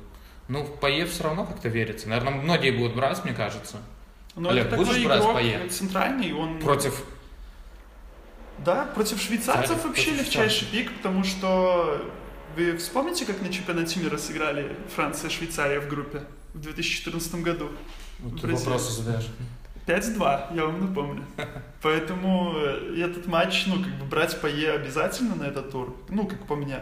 Ну, 0.48 0.62
в 0.64 0.80
Пае 0.80 1.06
все 1.06 1.24
равно 1.24 1.44
как-то 1.44 1.68
верится. 1.68 2.08
Наверное, 2.08 2.32
многие 2.32 2.70
будут 2.70 2.96
брать, 2.96 3.22
мне 3.24 3.34
кажется. 3.34 3.76
Но 4.36 4.50
Олег, 4.50 4.66
это 4.66 4.76
будешь 4.76 4.88
такой 4.88 5.04
брать 5.04 5.20
игрок 5.20 5.34
Пае? 5.34 5.68
центральный, 5.68 6.32
он... 6.32 6.58
Против... 6.58 7.04
Да, 8.58 8.86
против 8.86 9.20
швейцарцев 9.20 9.82
Да, 9.82 9.88
вообще 9.88 10.10
против 10.10 10.26
легчайший 10.26 10.68
пик, 10.68 10.92
потому 10.96 11.24
что 11.24 12.00
вы 12.56 12.76
вспомните, 12.76 13.26
как 13.26 13.40
на 13.42 13.52
чемпионате 13.52 14.00
мира 14.00 14.16
сыграли 14.16 14.76
Франция 14.94 15.28
и 15.28 15.32
Швейцария 15.32 15.80
в 15.80 15.88
группе 15.88 16.22
в 16.54 16.60
2014 16.60 17.34
году? 17.36 17.70
В 18.20 18.36
ты 18.36 18.46
Бразилии. 18.46 18.64
вопросы 18.64 19.02
задаешь. 19.02 19.26
5-2, 19.86 20.56
я 20.56 20.64
вам 20.66 20.80
напомню. 20.80 21.24
Поэтому 21.82 22.54
э, 22.56 22.96
этот 23.02 23.26
матч, 23.26 23.64
ну, 23.66 23.82
как 23.82 23.92
бы 23.98 24.06
брать 24.06 24.40
по 24.40 24.46
Е 24.46 24.72
обязательно 24.72 25.34
на 25.34 25.44
этот 25.44 25.70
тур, 25.70 25.94
ну, 26.08 26.26
как 26.26 26.46
по 26.46 26.56
мне. 26.56 26.80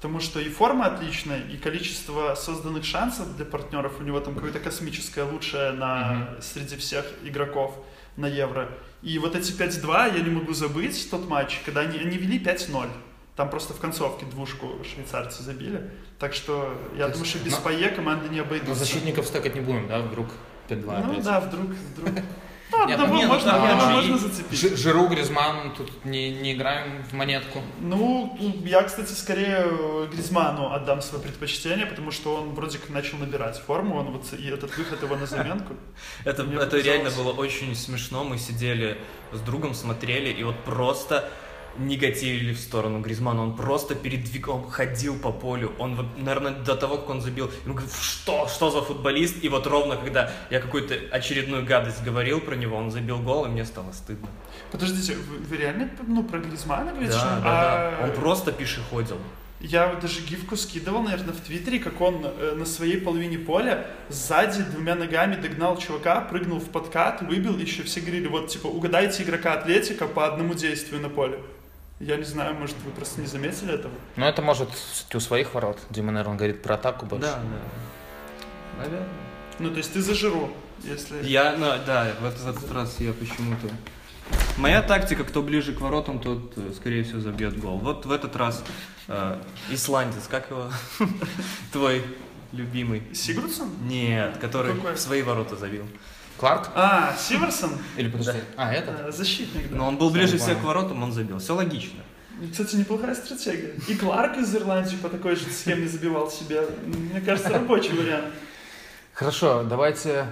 Потому 0.00 0.20
что 0.20 0.40
и 0.40 0.48
форма 0.48 0.86
отличная, 0.86 1.42
и 1.42 1.58
количество 1.58 2.34
созданных 2.34 2.84
шансов 2.86 3.36
для 3.36 3.44
партнеров 3.44 3.92
у 4.00 4.02
него 4.02 4.18
там 4.20 4.34
какое-то 4.34 4.58
космическое 4.58 5.24
лучшее 5.24 5.72
на, 5.72 6.36
среди 6.40 6.76
всех 6.76 7.04
игроков 7.22 7.74
на 8.16 8.24
Евро. 8.26 8.70
И 9.02 9.18
вот 9.18 9.36
эти 9.36 9.52
5-2 9.52 10.16
я 10.16 10.22
не 10.24 10.30
могу 10.30 10.54
забыть, 10.54 11.10
тот 11.10 11.28
матч, 11.28 11.60
когда 11.66 11.82
они, 11.82 11.98
они 11.98 12.16
вели 12.16 12.38
5-0. 12.38 12.88
Там 13.36 13.50
просто 13.50 13.74
в 13.74 13.78
концовке 13.78 14.24
двушку 14.24 14.78
швейцарцы 14.90 15.42
забили. 15.42 15.90
Так 16.18 16.32
что 16.32 16.74
я 16.96 17.06
То 17.08 17.12
думаю, 17.12 17.26
что 17.26 17.38
без 17.40 17.52
но- 17.52 17.60
ПАЕ 17.60 17.90
команды 17.90 18.30
не 18.30 18.38
Но 18.38 18.44
обойдутся. 18.44 18.74
защитников 18.76 19.26
стакать 19.26 19.54
не 19.54 19.60
будем, 19.60 19.86
да, 19.86 20.00
вдруг 20.00 20.28
5-2 20.70 21.02
Ну 21.04 21.12
опять. 21.12 21.24
да, 21.24 21.40
вдруг, 21.40 21.66
вдруг. 21.96 22.24
Ну, 22.72 22.86
Нет, 22.86 23.00
одного 23.00 23.16
не, 23.16 23.22
ну 23.26 23.32
можно, 23.34 23.54
одного 23.72 24.00
же 24.02 24.08
можно 24.08 24.18
зацепить. 24.18 24.58
Жи- 24.58 24.76
Жиру, 24.76 25.06
Гризман, 25.08 25.72
тут 25.76 26.04
не, 26.04 26.30
не 26.30 26.52
играем 26.52 27.04
в 27.04 27.12
монетку. 27.14 27.62
Ну, 27.80 28.36
я, 28.64 28.82
кстати, 28.82 29.12
скорее 29.12 29.66
э, 29.66 30.08
Гризману 30.12 30.72
отдам 30.72 31.02
свое 31.02 31.22
предпочтение, 31.22 31.86
потому 31.86 32.10
что 32.10 32.34
он 32.36 32.54
вроде 32.54 32.78
как 32.78 32.90
начал 32.90 33.18
набирать 33.18 33.58
форму, 33.58 33.96
он 33.96 34.06
вот 34.12 34.32
и 34.32 34.48
этот 34.48 34.76
выход 34.76 35.02
его 35.02 35.16
на 35.16 35.26
заменку. 35.26 35.74
Это, 36.24 36.42
это 36.42 36.78
реально 36.78 37.10
было 37.10 37.32
очень 37.32 37.74
смешно. 37.74 38.24
Мы 38.24 38.38
сидели 38.38 38.98
с 39.32 39.40
другом, 39.40 39.74
смотрели, 39.74 40.30
и 40.30 40.42
вот 40.44 40.56
просто 40.64 41.28
негативили 41.78 42.52
в 42.52 42.58
сторону 42.58 43.00
Гризмана. 43.00 43.42
Он 43.42 43.56
просто 43.56 43.94
передвигал, 43.94 44.56
он 44.56 44.70
ходил 44.70 45.18
по 45.18 45.32
полю. 45.32 45.72
Он, 45.78 46.08
наверное, 46.16 46.52
до 46.52 46.76
того, 46.76 46.96
как 46.96 47.10
он 47.10 47.20
забил, 47.20 47.50
ему 47.64 47.74
говорят, 47.74 47.94
что, 48.00 48.48
что 48.48 48.70
за 48.70 48.82
футболист? 48.82 49.42
И 49.42 49.48
вот 49.48 49.66
ровно, 49.66 49.96
когда 49.96 50.30
я 50.50 50.60
какую-то 50.60 50.94
очередную 51.10 51.64
гадость 51.64 52.02
говорил 52.02 52.40
про 52.40 52.54
него, 52.56 52.76
он 52.76 52.90
забил 52.90 53.18
гол, 53.18 53.46
и 53.46 53.48
мне 53.48 53.64
стало 53.64 53.92
стыдно. 53.92 54.28
Подождите, 54.72 55.14
вы, 55.14 55.38
вы 55.38 55.56
реально 55.56 55.90
ну, 56.06 56.22
про 56.24 56.38
Гризмана 56.38 56.90
говорите? 56.90 57.12
Да, 57.12 57.18
что- 57.18 57.28
да, 57.28 57.42
А, 57.44 57.96
да. 58.00 58.04
Он 58.04 58.12
просто 58.12 58.52
пешеходил. 58.52 59.18
Я 59.60 59.94
даже 60.00 60.22
гифку 60.22 60.56
скидывал, 60.56 61.02
наверное, 61.02 61.34
в 61.34 61.40
Твиттере, 61.40 61.80
как 61.80 62.00
он 62.00 62.24
э, 62.24 62.54
на 62.56 62.64
своей 62.64 62.98
половине 62.98 63.38
поля 63.38 63.88
сзади 64.08 64.62
двумя 64.62 64.94
ногами 64.94 65.36
догнал 65.36 65.76
чувака, 65.76 66.22
прыгнул 66.22 66.60
в 66.60 66.70
подкат, 66.70 67.20
выбил, 67.20 67.58
и 67.58 67.62
еще 67.62 67.82
все 67.82 68.00
говорили, 68.00 68.26
вот, 68.26 68.48
типа, 68.48 68.68
угадайте 68.68 69.22
игрока 69.22 69.52
Атлетика 69.52 70.06
по 70.06 70.26
одному 70.26 70.54
действию 70.54 71.02
на 71.02 71.10
поле. 71.10 71.40
Я 72.00 72.16
не 72.16 72.24
знаю, 72.24 72.54
может, 72.54 72.76
вы 72.84 72.92
просто 72.92 73.20
не 73.20 73.26
заметили 73.26 73.74
этого? 73.74 73.92
Ну, 74.16 74.24
это 74.24 74.40
может 74.40 74.70
у 75.12 75.20
своих 75.20 75.52
ворот. 75.52 75.78
Дима, 75.90 76.12
наверное, 76.12 76.38
говорит 76.38 76.62
про 76.62 76.76
атаку 76.76 77.04
больше. 77.04 77.26
Да, 77.26 77.36
да. 77.36 78.82
Наверное. 78.84 79.08
Ну, 79.58 79.70
то 79.70 79.76
есть 79.76 79.92
ты 79.92 80.00
за 80.00 80.14
Жиру, 80.14 80.50
если... 80.82 81.22
Я, 81.22 81.56
ну, 81.58 81.66
да, 81.84 82.14
в 82.18 82.24
этот, 82.24 82.40
в 82.40 82.48
этот 82.48 82.72
раз 82.72 82.98
я 83.00 83.12
почему-то... 83.12 83.68
Моя 84.56 84.80
тактика, 84.80 85.24
кто 85.24 85.42
ближе 85.42 85.74
к 85.74 85.80
воротам, 85.82 86.20
тот, 86.20 86.56
э, 86.56 86.72
скорее 86.74 87.04
всего, 87.04 87.20
забьет 87.20 87.58
гол. 87.58 87.76
Вот 87.78 88.06
в 88.06 88.12
этот 88.12 88.34
раз 88.36 88.64
э, 89.08 89.38
исландец, 89.70 90.26
как 90.26 90.50
его? 90.50 90.70
Твой 91.72 92.02
любимый. 92.52 93.02
Сигурдсон? 93.12 93.68
Нет, 93.82 94.38
который 94.38 94.74
Какой? 94.74 94.96
свои 94.96 95.20
ворота 95.20 95.56
забил. 95.56 95.86
Кларк? 96.40 96.70
А, 96.74 97.14
Сиверсон? 97.18 97.72
Или 97.98 98.08
подожди. 98.08 98.40
А, 98.56 98.72
это? 98.72 99.08
Э, 99.08 99.12
Защитник, 99.12 99.68
да. 99.70 99.76
Но 99.76 99.88
он 99.88 99.98
был 99.98 100.08
ближе 100.08 100.38
всех 100.38 100.58
к 100.58 100.64
воротам, 100.64 101.02
он 101.02 101.12
забил. 101.12 101.38
Все 101.38 101.54
логично. 101.54 102.00
Кстати, 102.50 102.76
неплохая 102.76 103.14
стратегия. 103.14 103.74
И 103.86 103.94
Кларк 103.94 104.38
из 104.38 104.56
Ирландии 104.56 104.96
по 104.96 105.10
такой 105.10 105.36
же 105.36 105.44
схеме 105.50 105.86
забивал 105.86 106.30
себе. 106.30 106.62
Мне 106.86 107.20
кажется, 107.20 107.50
рабочий 107.50 107.92
вариант. 107.92 108.32
Хорошо, 109.12 109.64
давайте, 109.64 110.24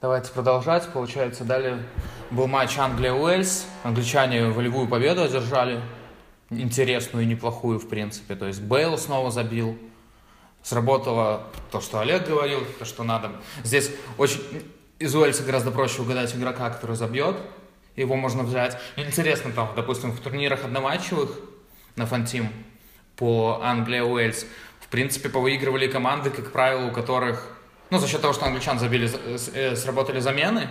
давайте 0.00 0.30
продолжать. 0.30 0.86
Получается, 0.92 1.42
далее 1.42 1.82
был 2.30 2.46
матч 2.46 2.78
Англия-Уэльс. 2.78 3.64
Англичане 3.82 4.50
волевую 4.50 4.86
победу 4.86 5.24
одержали. 5.24 5.80
Интересную 6.50 7.24
и 7.24 7.26
неплохую, 7.26 7.80
в 7.80 7.88
принципе. 7.88 8.36
То 8.36 8.46
есть 8.46 8.62
Бейл 8.62 8.96
снова 8.96 9.32
забил. 9.32 9.76
Сработало 10.62 11.48
то, 11.72 11.80
что 11.80 11.98
Олег 11.98 12.28
говорил, 12.28 12.60
то, 12.78 12.84
что 12.84 13.02
надо. 13.02 13.32
Здесь 13.64 13.90
очень... 14.18 14.40
Из 14.98 15.14
Уэльса 15.14 15.42
гораздо 15.42 15.70
проще 15.70 16.02
угадать 16.02 16.34
игрока, 16.34 16.70
который 16.70 16.96
забьет. 16.96 17.36
Его 17.96 18.16
можно 18.16 18.42
взять. 18.42 18.76
Интересно, 18.96 19.52
там, 19.52 19.72
допустим, 19.76 20.12
в 20.12 20.20
турнирах 20.20 20.64
одноматчевых 20.64 21.30
на 21.96 22.06
Фантим 22.06 22.48
по 23.16 23.60
Англия-Уэльс, 23.62 24.46
в 24.80 24.88
принципе, 24.88 25.28
повыигрывали 25.28 25.86
команды, 25.86 26.30
как 26.30 26.52
правило, 26.52 26.86
у 26.88 26.92
которых, 26.92 27.56
ну, 27.90 27.98
за 27.98 28.06
счет 28.08 28.20
того, 28.20 28.32
что 28.34 28.44
англичан 28.46 28.78
забили, 28.78 29.06
за- 29.06 29.38
с- 29.38 29.50
э, 29.54 29.74
сработали 29.76 30.20
замены, 30.20 30.68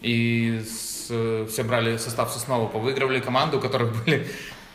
и 0.00 0.60
с- 0.64 1.46
все 1.48 1.62
брали 1.62 1.96
состав 1.96 2.32
Соснова, 2.32 2.66
повыигрывали 2.68 3.20
команды, 3.20 3.56
у 3.56 3.60
которых 3.60 3.92
были 4.04 4.26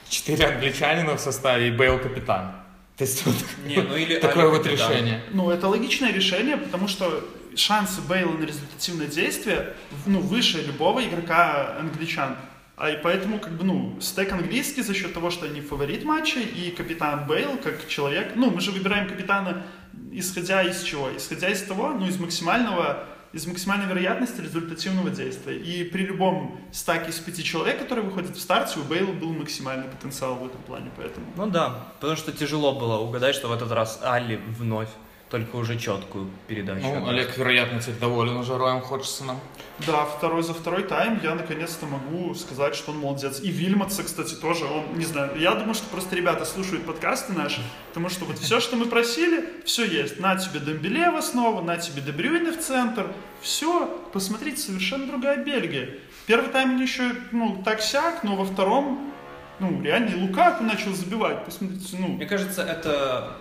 четыре 0.10 0.46
англичанина 0.48 1.18
в 1.18 1.20
составе 1.20 1.68
и 1.68 1.72
Бейл 1.72 2.00
капитан. 2.00 2.54
То 2.98 3.04
есть 3.04 3.26
вот 3.26 3.36
Не, 3.66 3.78
ну 3.82 3.96
или 3.96 4.16
такое 4.20 4.44
Али 4.46 4.52
вот 4.52 4.64
капитан. 4.64 4.92
решение. 4.92 5.22
Ну, 5.32 5.50
это 5.52 5.68
логичное 5.68 6.14
решение, 6.14 6.56
потому 6.58 6.88
что 6.88 7.22
шансы 7.56 8.02
Бейла 8.02 8.34
на 8.34 8.46
результативное 8.46 9.08
действие 9.08 9.74
ну, 10.06 10.20
выше 10.20 10.62
любого 10.62 11.04
игрока 11.04 11.78
англичан. 11.80 12.36
А 12.78 12.90
и 12.90 12.98
поэтому, 12.98 13.38
как 13.38 13.54
бы, 13.54 13.64
ну, 13.64 13.98
стек 14.02 14.32
английский 14.34 14.82
за 14.82 14.96
счет 14.96 15.14
того, 15.14 15.30
что 15.30 15.46
они 15.46 15.62
фаворит 15.62 16.04
матча, 16.04 16.40
и 16.40 16.72
капитан 16.72 17.28
Бейл, 17.28 17.58
как 17.58 17.88
человек, 17.88 18.34
ну, 18.36 18.50
мы 18.50 18.60
же 18.60 18.72
выбираем 18.72 19.08
капитана, 19.08 19.64
исходя 20.12 20.64
из 20.64 20.82
чего? 20.82 21.16
Исходя 21.16 21.50
из 21.50 21.62
того, 21.62 21.90
ну, 21.90 22.08
из 22.08 22.20
максимального, 22.20 23.04
из 23.34 23.46
максимальной 23.46 23.86
вероятности 23.86 24.42
результативного 24.42 25.12
действия. 25.12 25.60
И 25.60 25.84
при 25.84 26.08
любом 26.08 26.60
стаке 26.72 27.12
из 27.12 27.20
пяти 27.20 27.44
человек, 27.44 27.78
которые 27.78 28.04
выходят 28.04 28.36
в 28.36 28.42
старте, 28.42 28.80
у 28.80 28.84
Бейла 28.84 29.12
был 29.12 29.32
максимальный 29.32 29.88
потенциал 29.88 30.34
в 30.36 30.46
этом 30.48 30.62
плане, 30.64 30.90
поэтому... 30.98 31.28
Ну 31.36 31.48
да, 31.52 31.86
потому 32.00 32.18
что 32.18 32.32
тяжело 32.32 32.80
было 32.80 32.98
угадать, 32.98 33.36
что 33.36 33.48
в 33.48 33.54
этот 33.54 33.72
раз 33.72 34.00
Али 34.02 34.40
вновь, 34.58 34.90
только 35.32 35.56
уже 35.56 35.80
четкую 35.80 36.30
передачу. 36.48 36.86
Ну. 36.86 37.08
Олег, 37.08 37.38
вероятно, 37.38 37.80
теперь 37.80 37.96
доволен 37.96 38.36
уже 38.36 38.58
Роем 38.58 38.82
Ходжсоном. 38.82 39.40
Да, 39.88 40.04
второй 40.04 40.44
за 40.44 40.54
второй 40.54 40.84
тайм 40.84 41.22
я 41.24 41.36
наконец-то 41.36 41.86
могу 41.86 42.36
сказать, 42.36 42.76
что 42.76 42.92
он 42.92 43.00
молодец. 43.00 43.40
И 43.40 43.50
Вильмотса, 43.50 44.04
кстати, 44.04 44.34
тоже, 44.36 44.66
он, 44.66 45.00
не 45.00 45.06
знаю, 45.06 45.32
я 45.40 45.56
думаю, 45.56 45.74
что 45.74 45.88
просто 45.88 46.18
ребята 46.18 46.44
слушают 46.44 46.86
подкасты 46.86 47.32
наши, 47.32 47.62
потому 47.88 48.10
что 48.10 48.26
вот 48.26 48.40
все, 48.40 48.60
что 48.60 48.76
мы 48.76 48.88
просили, 48.88 49.50
все 49.64 49.86
есть. 49.86 50.20
На 50.20 50.36
тебе 50.36 50.60
Дембеле 50.60 51.10
в 51.10 51.16
основу, 51.16 51.62
на 51.62 51.78
тебе 51.78 52.02
Дебрюйне 52.02 52.52
в 52.52 52.60
центр, 52.60 53.08
все, 53.42 53.88
посмотрите, 54.12 54.58
совершенно 54.58 55.08
другая 55.08 55.38
Бельгия. 55.38 55.98
Первый 56.28 56.50
тайм 56.50 56.72
мне 56.72 56.84
еще, 56.84 57.16
ну, 57.32 57.62
так-сяк, 57.64 58.26
но 58.26 58.36
во 58.36 58.44
втором, 58.44 59.14
ну, 59.60 59.82
реально, 59.82 60.26
Лукаку 60.26 60.66
начал 60.66 60.94
забивать, 60.94 61.46
посмотрите, 61.46 61.96
ну, 61.98 62.10
Мне 62.10 62.26
кажется, 62.26 62.64
это 62.64 63.38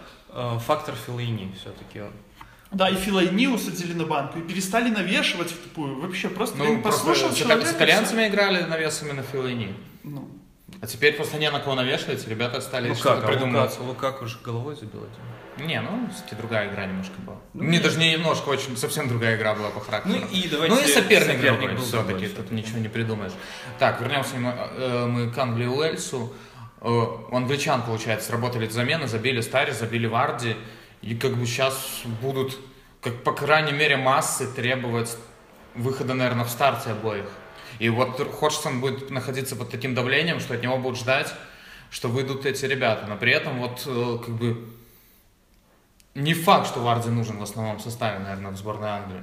фактор 0.66 0.94
Филини 1.06 1.52
все-таки. 1.60 2.02
да, 2.72 2.88
и 2.88 2.94
Филайни 2.94 3.46
усадили 3.48 3.94
на 3.94 4.04
банку, 4.04 4.38
и 4.38 4.42
перестали 4.42 4.90
навешивать 4.90 5.50
в 5.50 5.58
тупую, 5.62 6.00
вообще, 6.00 6.28
просто 6.28 6.56
Ну, 6.58 6.80
просто 6.80 6.82
послушал 7.04 7.30
с, 7.32 7.36
человека, 7.36 7.66
с 7.66 7.72
итальянцами 7.72 8.28
играли 8.28 8.62
навесами 8.62 9.12
на 9.12 9.22
Филини. 9.22 9.74
Ну, 10.04 10.28
А 10.80 10.86
теперь 10.86 11.14
просто 11.16 11.36
не 11.38 11.50
на 11.50 11.58
кого 11.60 11.74
навешивать, 11.74 12.26
ребята 12.28 12.60
стали 12.60 12.88
Ну 12.88 12.94
что-то 12.94 13.16
как, 13.20 13.24
а 13.24 13.26
придумывать. 13.32 13.70
Лукаку, 13.78 13.84
Лукаку 13.88 14.26
же 14.26 14.38
головой 14.44 14.76
забил 14.76 15.00
один. 15.02 15.66
Не, 15.66 15.82
ну, 15.82 16.08
все-таки 16.14 16.36
другая 16.36 16.70
игра 16.72 16.86
немножко 16.86 17.12
была. 17.26 17.36
Ну, 17.52 17.64
не, 17.64 17.70
нет. 17.72 17.82
даже 17.82 17.98
не 17.98 18.12
немножко, 18.12 18.48
очень, 18.48 18.76
совсем 18.78 19.08
другая 19.08 19.36
игра 19.36 19.54
была 19.54 19.68
по 19.68 19.80
Ну 19.80 19.84
характеру. 19.84 20.26
и 20.32 20.48
давайте... 20.48 20.74
Ну 20.74 20.80
и 20.80 20.86
соперник, 20.86 21.40
другой, 21.42 21.74
был 21.74 21.82
все-таки, 21.82 22.12
другой, 22.12 22.28
тут 22.28 22.50
ничего 22.52 22.78
не 22.78 22.88
придумаешь. 22.88 23.32
Так, 23.78 24.00
вернемся 24.00 24.36
мы, 24.36 24.54
э, 24.56 25.06
мы 25.06 25.30
к 25.30 25.36
Англии 25.36 25.66
Уэльсу. 25.66 26.32
Э, 26.80 26.88
У 26.88 27.36
англичан, 27.36 27.82
получается, 27.82 28.28
сработали 28.28 28.68
замены, 28.68 29.06
забили 29.06 29.40
Стари, 29.40 29.72
забили 29.72 30.06
Варди. 30.06 30.56
И 31.02 31.14
как 31.14 31.36
бы 31.36 31.46
сейчас 31.46 32.02
будут, 32.20 32.58
как 33.00 33.22
по 33.22 33.32
крайней 33.32 33.72
мере, 33.72 33.96
массы 33.96 34.46
требовать 34.46 35.16
выхода, 35.74 36.14
наверное, 36.14 36.44
в 36.44 36.50
старте 36.50 36.90
обоих. 36.90 37.26
И 37.78 37.88
вот 37.88 38.20
Ходжсон 38.32 38.80
будет 38.80 39.10
находиться 39.10 39.56
под 39.56 39.70
таким 39.70 39.94
давлением, 39.94 40.40
что 40.40 40.54
от 40.54 40.62
него 40.62 40.76
будут 40.76 40.98
ждать, 40.98 41.32
что 41.90 42.08
выйдут 42.08 42.44
эти 42.44 42.66
ребята. 42.66 43.06
Но 43.06 43.16
при 43.16 43.32
этом 43.32 43.58
вот 43.58 43.82
э, 43.86 44.18
как 44.24 44.34
бы 44.34 44.68
не 46.14 46.34
факт, 46.34 46.66
что 46.66 46.80
Варди 46.80 47.08
нужен 47.08 47.38
в 47.38 47.42
основном 47.42 47.78
составе, 47.80 48.18
наверное, 48.18 48.50
в 48.50 48.56
сборной 48.56 48.90
Англии. 48.90 49.22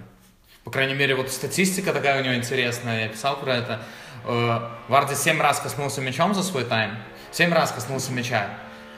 По 0.63 0.71
крайней 0.71 0.95
мере, 0.95 1.15
вот 1.15 1.29
статистика 1.31 1.93
такая 1.93 2.21
у 2.21 2.23
него 2.23 2.35
интересная, 2.35 3.03
я 3.03 3.09
писал 3.09 3.37
про 3.37 3.55
это. 3.55 3.81
Э, 4.25 4.69
Варди 4.87 5.15
7 5.15 5.39
раз 5.39 5.59
коснулся 5.59 6.01
мячом 6.01 6.33
за 6.33 6.43
свой 6.43 6.65
тайм, 6.65 6.97
7 7.31 7.53
раз 7.53 7.71
коснулся 7.71 8.11
мяча, 8.11 8.49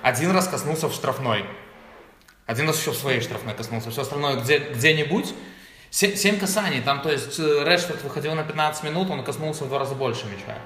один 0.02 0.32
раз 0.32 0.48
коснулся 0.48 0.88
в 0.88 0.94
штрафной. 0.94 1.46
Один 2.46 2.68
раз 2.68 2.80
еще 2.80 2.92
в 2.92 2.96
своей 2.96 3.22
штрафной 3.22 3.54
коснулся, 3.54 3.92
все 3.92 4.02
остальное 4.02 4.38
где, 4.38 4.58
где-нибудь. 4.58 5.34
7 5.92 6.40
касаний, 6.40 6.82
там, 6.82 7.02
то 7.02 7.12
есть, 7.12 7.40
э, 7.40 7.64
Решфорд 7.66 8.04
выходил 8.04 8.36
на 8.36 8.44
15 8.44 8.84
минут, 8.84 9.10
он 9.10 9.24
коснулся 9.24 9.64
в 9.66 9.70
два 9.70 9.80
раза 9.80 9.96
больше 9.96 10.26
мяча. 10.26 10.58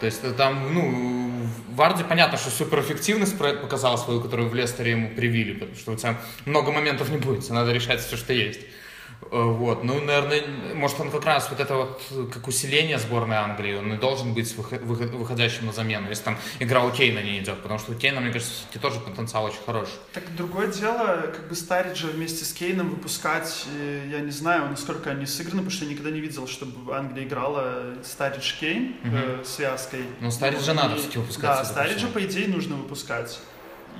То 0.00 0.06
есть, 0.06 0.24
э, 0.24 0.32
там, 0.32 0.74
ну, 0.74 1.46
Варди, 1.74 2.02
понятно, 2.04 2.38
что 2.38 2.50
суперэффективность 2.50 3.36
показал 3.38 3.98
свою, 3.98 4.20
которую 4.20 4.48
в 4.48 4.54
Лестере 4.54 4.92
ему 4.92 5.10
привили, 5.10 5.52
потому 5.52 5.76
что 5.76 5.92
у 5.92 5.96
тебя 5.96 6.16
много 6.46 6.72
моментов 6.72 7.10
не 7.10 7.18
будет, 7.18 7.48
надо 7.50 7.72
решать 7.72 8.00
все, 8.00 8.16
что 8.16 8.32
есть. 8.32 8.60
Э, 9.30 9.42
Вот, 9.42 9.84
ну, 9.84 10.00
наверное, 10.00 10.74
может, 10.74 11.00
он 11.00 11.10
как 11.10 11.24
раз 11.24 11.48
вот 11.50 11.60
это 11.60 11.74
вот, 11.74 12.02
как 12.32 12.48
усиление 12.48 12.98
сборной 12.98 13.36
Англии, 13.36 13.74
он 13.74 13.92
и 13.92 13.96
должен 13.96 14.34
быть 14.34 14.54
выход- 14.56 14.82
выход- 14.82 15.10
выходящим 15.12 15.66
на 15.66 15.72
замену, 15.72 16.08
если 16.08 16.24
там 16.24 16.38
игра 16.58 16.82
у 16.84 16.90
Кейна 16.90 17.20
не 17.22 17.38
идет, 17.38 17.60
потому 17.62 17.78
что 17.78 17.92
у 17.92 17.94
Кейна, 17.94 18.20
мне 18.20 18.32
кажется, 18.32 18.52
все-таки 18.52 18.78
тоже 18.78 19.00
потенциал 19.00 19.44
очень 19.44 19.60
хороший. 19.64 19.92
Так 20.12 20.34
другое 20.36 20.68
дело, 20.68 21.30
как 21.34 21.48
бы 21.48 21.54
Стариджа 21.54 22.08
вместе 22.08 22.44
с 22.44 22.52
Кейном 22.52 22.90
выпускать, 22.90 23.64
э, 23.78 24.08
я 24.10 24.20
не 24.20 24.30
знаю, 24.32 24.68
насколько 24.68 25.10
они 25.10 25.26
сыграны, 25.26 25.58
потому 25.62 25.70
что 25.70 25.84
я 25.84 25.90
никогда 25.92 26.10
не 26.10 26.20
видел, 26.20 26.46
чтобы 26.48 26.94
Англия 26.96 27.24
играла 27.24 27.94
Старидж 28.04 28.54
Кейн 28.60 28.96
э, 29.04 29.42
связкой. 29.44 30.04
Ну, 30.20 30.30
Стариджа 30.30 30.72
И- 30.72 30.74
надо 30.74 30.96
всё-таки 30.96 31.18
выпускать, 31.18 31.42
Да, 31.58 31.64
Стариджа, 31.64 32.08
по 32.08 32.22
идее, 32.24 32.48
нужно 32.48 32.76
выпускать. 32.76 33.38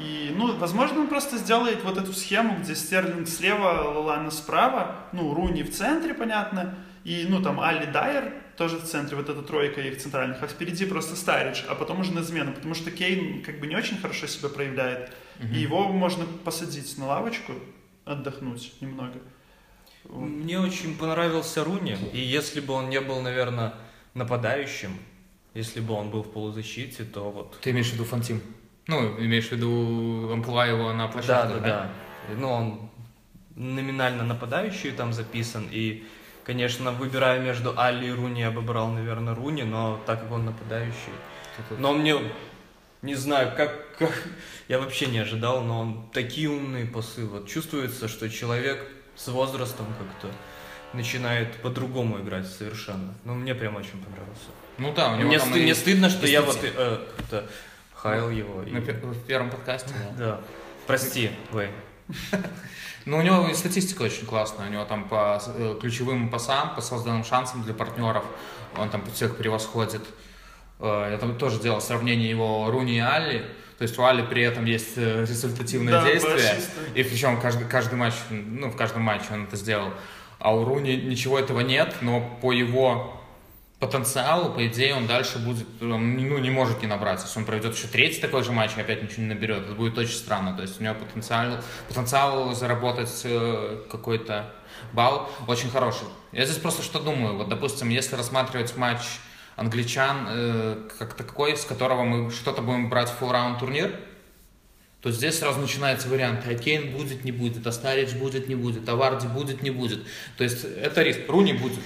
И, 0.03 0.33
ну, 0.37 0.57
возможно, 0.57 1.01
он 1.01 1.07
просто 1.07 1.39
сделает 1.39 1.85
вот 1.85 1.97
эту 1.97 2.13
схему, 2.13 2.59
где 2.59 2.75
Стерлинг 2.75 3.29
слева, 3.29 3.93
Лалана 3.95 4.33
справа, 4.33 4.97
ну, 5.13 5.33
Руни 5.33 5.63
в 5.63 5.73
центре, 5.73 6.13
понятно, 6.13 6.75
и, 7.05 7.25
ну, 7.29 7.41
там, 7.41 7.61
Али 7.61 7.87
Дайер 7.87 8.33
тоже 8.57 8.79
в 8.79 8.85
центре, 8.85 9.17
вот 9.17 9.29
эта 9.29 9.43
тройка 9.43 9.81
их 9.81 9.99
центральных, 10.03 10.43
а 10.43 10.49
впереди 10.49 10.87
просто 10.87 11.15
Старидж, 11.15 11.63
а 11.69 11.77
потом 11.77 12.01
уже 12.01 12.13
на 12.13 12.23
замену, 12.23 12.53
потому 12.53 12.75
что 12.75 12.91
Кейн 12.91 13.43
как 13.45 13.61
бы 13.61 13.67
не 13.69 13.77
очень 13.77 13.97
хорошо 13.99 14.27
себя 14.27 14.49
проявляет, 14.49 15.13
и 15.41 15.59
его 15.59 15.87
можно 15.89 16.25
посадить 16.45 16.99
на 16.99 17.07
лавочку, 17.07 17.53
отдохнуть 18.05 18.73
немного. 18.81 19.21
Мне 20.05 20.59
очень 20.59 20.97
понравился 20.99 21.63
Руни, 21.63 21.97
и 22.13 22.19
если 22.19 22.61
бы 22.61 22.75
он 22.75 22.89
не 22.89 23.01
был, 23.01 23.21
наверное, 23.21 23.75
нападающим, 24.15 24.99
если 25.55 25.81
бы 25.81 25.95
он 25.95 26.11
был 26.11 26.23
в 26.23 26.33
полузащите, 26.33 27.05
то 27.05 27.31
вот... 27.31 27.59
Ты 27.61 27.71
имеешь 27.71 27.91
в 27.91 27.93
виду 27.95 28.05
Фантим? 28.05 28.41
Ну, 28.87 29.19
имеешь 29.19 29.49
в 29.49 29.53
виду 29.53 30.31
амплуа 30.33 30.67
его 30.67 30.93
на 30.93 31.07
Да, 31.07 31.13
площадке, 31.13 31.55
да, 31.61 31.61
да. 31.61 31.91
Ну, 32.37 32.51
он 32.51 32.91
номинально 33.55 34.25
нападающий 34.25 34.91
там 34.93 35.13
записан, 35.13 35.69
и, 35.71 36.05
конечно, 36.45 36.91
выбирая 36.91 37.39
между 37.41 37.79
Али 37.79 38.09
и 38.09 38.11
Руни, 38.11 38.41
я 38.41 38.51
бы 38.51 38.61
брал, 38.63 38.89
наверное, 38.89 39.35
Руни, 39.35 39.63
но 39.63 40.01
так 40.07 40.21
как 40.23 40.33
он 40.33 40.47
нападающий... 40.47 41.13
Но 41.79 41.93
мне, 41.93 42.17
не 43.03 43.15
знаю, 43.15 43.53
как, 43.57 43.97
как... 43.99 44.11
Я 44.69 44.79
вообще 44.79 45.07
не 45.07 45.19
ожидал, 45.19 45.63
но 45.63 45.81
он 45.81 46.09
такие 46.13 46.49
умные 46.49 46.87
пасы. 46.87 47.27
Вот 47.27 47.47
чувствуется, 47.49 48.09
что 48.09 48.29
человек 48.31 48.85
с 49.17 49.29
возрастом 49.29 49.87
как-то 49.99 50.35
начинает 50.97 51.55
по-другому 51.57 52.19
играть 52.21 52.47
совершенно. 52.47 53.15
Ну, 53.25 53.35
мне 53.35 53.55
прям 53.55 53.77
очень 53.77 54.03
понравился. 54.03 54.49
Ну 54.79 54.93
да, 54.95 55.13
у 55.13 55.17
него 55.17 55.29
Мне, 55.29 55.39
там 55.39 55.53
сты- 55.53 55.59
и- 55.59 55.63
мне 55.63 55.75
стыдно, 55.75 56.09
что 56.11 56.27
я 56.27 56.41
вот 56.43 56.59
э, 56.63 56.99
как-то 57.19 57.47
хаял 58.03 58.31
его. 58.31 58.63
и- 58.63 58.71
на 58.71 58.81
в 58.81 59.25
первом 59.27 59.51
подкасте, 59.51 59.93
да. 60.19 60.25
Да. 60.27 60.41
Прости, 60.87 61.31
Вэй. 61.51 61.69
Ну, 63.05 63.19
у 63.19 63.23
него 63.23 63.49
и 63.49 63.55
статистика 63.55 64.03
очень 64.03 64.27
классная. 64.27 64.69
У 64.69 64.71
него 64.71 64.85
там 64.85 65.09
по 65.09 65.41
э, 65.45 65.77
ключевым 65.81 66.29
пасам, 66.29 66.73
по 66.77 66.81
созданным 66.81 67.25
шансам 67.25 67.63
для 67.65 67.75
партнеров, 67.75 68.25
он 68.79 68.91
там 68.91 69.05
всех 69.13 69.37
превосходит. 69.37 70.03
Э, 70.79 71.09
Я 71.11 71.19
там 71.19 71.37
тоже 71.37 71.59
делал 71.59 71.81
сравнение 71.81 72.31
его 72.31 72.71
Руни 72.71 72.97
и 72.97 73.01
Алли. 73.01 73.45
То 73.79 73.83
есть 73.83 73.99
у 73.99 74.05
Али 74.05 74.23
при 74.23 74.43
этом 74.43 74.67
есть 74.67 74.93
э, 74.97 75.23
результативное 75.23 75.95
Да, 75.95 76.05
действие. 76.05 76.35
басиста. 76.37 76.81
И 76.95 77.03
причем 77.03 77.41
каждый, 77.41 77.67
каждый 77.67 77.97
матч, 77.97 78.15
ну, 78.31 78.71
в 78.71 78.77
каждом 78.77 79.03
матче 79.03 79.27
он 79.33 79.45
это 79.45 79.57
сделал. 79.57 79.91
А 80.39 80.55
у 80.55 80.65
Руни 80.65 80.95
ничего 80.97 81.41
этого 81.41 81.59
нет, 81.61 81.97
но 82.03 82.21
по 82.41 82.53
его 82.53 83.21
потенциалу, 83.83 84.55
по 84.55 84.65
идее, 84.65 84.95
он 84.95 85.09
дальше 85.09 85.41
будет, 85.41 85.67
он, 85.83 86.17
ну, 86.17 86.39
не 86.39 86.51
может 86.51 86.83
не 86.83 86.87
набрать. 86.87 87.21
Если 87.21 87.37
он 87.37 87.45
проведет 87.45 87.75
еще 87.75 87.89
третий 87.89 88.21
такой 88.21 88.45
же 88.45 88.53
матч 88.53 88.71
и 88.77 88.81
опять 88.81 89.03
ничего 89.03 89.23
не 89.23 89.35
наберет, 89.35 89.65
это 89.65 89.73
будет 89.73 89.99
очень 89.99 90.15
странно. 90.15 90.55
То 90.55 90.63
есть 90.63 90.81
у 90.81 90.85
него 90.85 90.95
потенциал, 90.95 91.59
потенциал 91.89 92.55
заработать 92.55 93.23
э, 93.25 93.81
какой-то 93.91 94.53
балл 94.93 95.29
очень 95.49 95.69
хороший. 95.69 96.07
Я 96.31 96.45
здесь 96.45 96.59
просто 96.59 96.85
что 96.85 97.01
думаю. 97.01 97.37
Вот, 97.37 97.49
допустим, 97.49 97.89
если 97.89 98.15
рассматривать 98.15 98.77
матч 98.77 99.01
англичан 99.57 100.29
э, 100.29 100.89
как 100.97 101.15
такой, 101.15 101.57
с 101.57 101.65
которого 101.65 102.05
мы 102.05 102.31
что-то 102.31 102.63
будем 102.63 102.89
брать 102.89 103.11
в 103.11 103.21
full 103.21 103.33
раунд 103.33 103.59
турнир, 103.59 103.93
то 105.01 105.11
здесь 105.11 105.41
сразу 105.41 105.59
начинаются 105.59 106.09
варианты. 106.09 106.49
А 106.49 106.55
Кейн 106.55 106.93
будет, 106.93 107.25
не 107.25 107.33
будет, 107.33 107.67
а 107.67 107.73
будет, 108.17 108.49
не 108.49 108.55
будет, 108.55 108.89
а 108.89 108.97
будет, 109.35 109.61
не 109.61 109.71
будет. 109.71 110.07
То 110.37 110.45
есть 110.45 110.65
это 110.65 111.03
риск. 111.03 111.23
Руни 111.27 111.53
будет. 111.53 111.81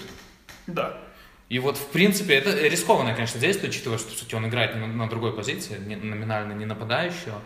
Да. 0.66 1.06
И 1.48 1.59
вот, 1.61 1.76
в 1.76 1.87
принципе, 1.88 2.35
это 2.35 2.50
рискованное, 2.66 3.14
конечно, 3.14 3.38
действие, 3.40 3.70
учитывая, 3.70 3.98
что, 3.98 4.12
кстати, 4.12 4.35
он 4.35 4.48
играет 4.48 4.74
на, 4.74 4.87
на 4.87 5.09
другой 5.09 5.32
позиции, 5.32 5.78
не- 5.78 5.96
номинально 5.96 6.52
не 6.52 6.64
нападающего. 6.64 7.40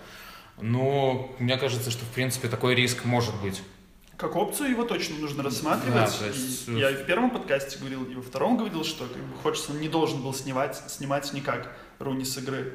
Но 0.60 1.34
мне 1.38 1.56
кажется, 1.58 1.90
что, 1.90 2.04
в 2.04 2.08
принципе, 2.08 2.48
такой 2.48 2.74
риск 2.74 3.04
может 3.04 3.34
быть. 3.42 3.62
Как 4.16 4.36
опцию 4.36 4.70
его 4.70 4.84
точно 4.84 5.16
нужно 5.16 5.42
рассматривать. 5.42 6.18
Да, 6.20 6.26
есть, 6.26 6.68
И 6.68 6.78
я 6.78 6.90
и 6.90 6.94
в 6.94 7.06
первом 7.06 7.30
подкасте 7.30 7.78
говорил, 7.78 8.04
и 8.04 8.14
во 8.14 8.22
втором 8.22 8.58
говорил, 8.58 8.84
что 8.84 9.04
как 9.06 9.16
бы, 9.22 9.36
Ходжсон 9.42 9.80
не 9.80 9.88
должен 9.88 10.22
был 10.22 10.34
снимать, 10.34 10.76
снимать 10.90 11.32
никак 11.32 11.74
Руни 11.98 12.24
с 12.24 12.36
игры. 12.36 12.74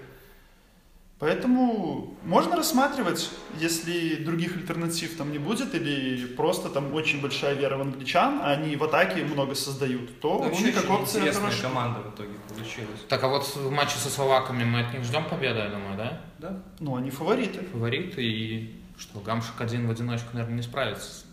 Поэтому 1.18 2.14
можно 2.24 2.58
рассматривать, 2.58 3.32
если 3.58 4.16
других 4.16 4.58
альтернатив 4.58 5.16
там 5.18 5.32
не 5.32 5.40
будет, 5.40 5.74
или 5.74 6.26
просто 6.26 6.68
там 6.70 6.94
очень 6.94 7.22
большая 7.22 7.54
вера 7.54 7.78
в 7.78 7.82
англичан, 7.82 8.42
а 8.44 8.52
они 8.52 8.76
в 8.76 8.84
атаке 8.84 9.24
много 9.24 9.56
создают, 9.56 10.20
то 10.20 10.44
Руни 10.50 10.72
как 10.74 10.90
опция 10.90 11.22
интересная 11.22 11.50
хорошая. 11.52 11.62
команда 11.70 12.00
в 12.02 12.14
итоге 12.14 12.34
получилась. 12.50 13.00
Так, 13.08 13.24
а 13.24 13.30
вот 13.30 13.46
в 13.56 13.72
матче 13.72 13.98
со 13.98 14.10
словаками 14.10 14.66
мы 14.66 14.82
от 14.82 14.94
них 14.94 15.04
ждем 15.06 15.24
победы, 15.24 15.60
я 15.60 15.70
думаю, 15.70 15.96
да? 15.98 16.22
Да? 16.40 16.62
Ну, 16.82 16.98
они 16.98 17.12
фавориты. 17.12 17.66
Фаворит, 17.72 18.16
и 18.20 18.76
что, 18.98 19.20
Гамшик 19.22 19.60
один 19.62 19.88
в 19.88 19.92
одиночку, 19.92 20.28
наверное, 20.34 20.58
не 20.58 20.64
справится 20.64 21.10
с, 21.10 21.26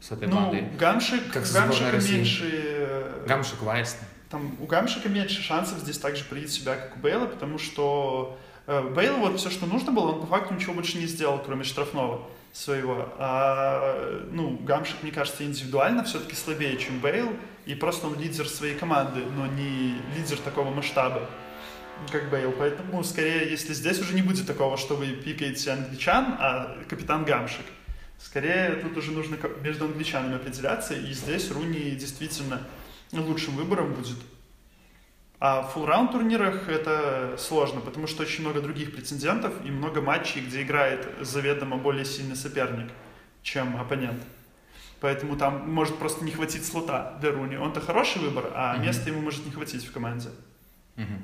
с 0.00 0.10
этой 0.10 0.26
Ну, 0.26 0.36
бандой. 0.36 0.64
Гамшик, 0.76 1.32
Как 1.32 1.44
Гамшика 1.52 1.92
России. 1.92 2.16
меньше... 2.16 2.50
э, 2.52 3.24
Гамшик, 3.28 3.62
Вайсна. 3.62 4.08
Там 4.28 4.56
у 4.60 4.66
Гамшика 4.66 5.08
меньше 5.08 5.40
шансов 5.40 5.78
здесь 5.78 5.98
также 5.98 6.24
проявить 6.24 6.50
себя, 6.52 6.74
как 6.74 6.96
у 6.96 6.98
Бейла, 7.00 7.26
потому 7.26 7.58
что 7.58 8.36
э, 8.40 8.53
Бейл 8.66 9.16
вот 9.18 9.38
все, 9.38 9.50
что 9.50 9.66
нужно 9.66 9.92
было, 9.92 10.12
он 10.12 10.20
по 10.22 10.26
факту 10.26 10.54
ничего 10.54 10.74
больше 10.74 10.96
не 10.98 11.06
сделал, 11.06 11.38
кроме 11.38 11.64
штрафного 11.64 12.26
своего. 12.52 13.12
А, 13.18 14.26
ну, 14.30 14.56
Гамшик, 14.58 15.02
мне 15.02 15.12
кажется, 15.12 15.44
индивидуально 15.44 16.04
все-таки 16.04 16.34
слабее, 16.34 16.78
чем 16.78 16.98
Бейл, 17.00 17.30
и 17.66 17.74
просто 17.74 18.06
он 18.06 18.18
лидер 18.18 18.48
своей 18.48 18.74
команды, 18.74 19.22
но 19.36 19.46
не 19.46 19.96
лидер 20.16 20.38
такого 20.38 20.70
масштаба, 20.70 21.28
как 22.10 22.30
Бейл. 22.30 22.52
Поэтому, 22.52 23.04
скорее, 23.04 23.50
если 23.50 23.74
здесь 23.74 24.00
уже 24.00 24.14
не 24.14 24.22
будет 24.22 24.46
такого, 24.46 24.78
что 24.78 24.94
вы 24.94 25.08
пикаете 25.08 25.72
англичан, 25.72 26.36
а 26.38 26.78
капитан 26.88 27.24
Гамшик, 27.24 27.66
скорее 28.18 28.76
тут 28.76 28.96
уже 28.96 29.12
нужно 29.12 29.36
между 29.62 29.84
англичанами 29.84 30.36
определяться, 30.36 30.94
и 30.94 31.12
здесь 31.12 31.50
Руни 31.50 31.90
действительно 31.90 32.62
лучшим 33.12 33.56
выбором 33.56 33.92
будет. 33.92 34.16
А 35.46 35.60
в 35.60 35.76
full 35.76 35.84
раунд 35.84 36.10
турнирах 36.10 36.70
это 36.70 37.36
сложно, 37.38 37.82
потому 37.82 38.06
что 38.06 38.22
очень 38.22 38.40
много 38.40 38.62
других 38.62 38.94
претендентов 38.94 39.52
и 39.62 39.70
много 39.70 40.00
матчей, 40.00 40.40
где 40.40 40.62
играет 40.62 41.06
заведомо 41.20 41.76
более 41.76 42.06
сильный 42.06 42.34
соперник, 42.34 42.90
чем 43.42 43.78
оппонент. 43.78 44.22
Поэтому 45.00 45.36
там 45.36 45.70
может 45.70 45.98
просто 45.98 46.24
не 46.24 46.30
хватить 46.30 46.64
слота 46.64 47.18
для 47.20 47.30
Руни. 47.32 47.58
Он-то 47.58 47.82
хороший 47.82 48.22
выбор, 48.22 48.52
а 48.54 48.72
Мгм. 48.72 48.86
места 48.86 49.10
ему 49.10 49.20
может 49.20 49.44
не 49.44 49.52
хватить 49.52 49.84
в 49.84 49.92
команде. 49.92 50.30
Мгм. 50.96 51.22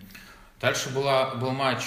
Дальше 0.60 0.90
была, 0.90 1.34
был 1.36 1.52
матч 1.52 1.80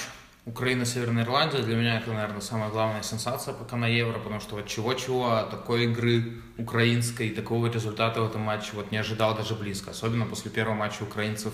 Украина-Северная 0.48 1.26
Ирландия. 1.26 1.62
Для 1.62 1.76
меня 1.76 2.00
это, 2.00 2.12
наверное, 2.14 2.42
самая 2.42 2.72
главная 2.72 3.04
сенсация 3.04 3.54
пока 3.54 3.78
на 3.78 3.86
Евро, 3.86 4.18
потому 4.18 4.40
что 4.40 4.56
вот 4.56 4.66
чего-чего, 4.66 5.34
а 5.34 5.44
такой 5.44 5.84
игры 5.84 6.42
украинской, 6.58 7.30
такого 7.30 7.68
результата 7.68 8.20
в 8.20 8.26
этом 8.26 8.42
матче 8.42 8.72
вот 8.74 8.92
не 8.92 8.98
ожидал 8.98 9.36
даже 9.36 9.54
близко. 9.54 9.92
Особенно 9.92 10.26
после 10.26 10.50
первого 10.50 10.74
матча 10.74 11.04
украинцев 11.04 11.54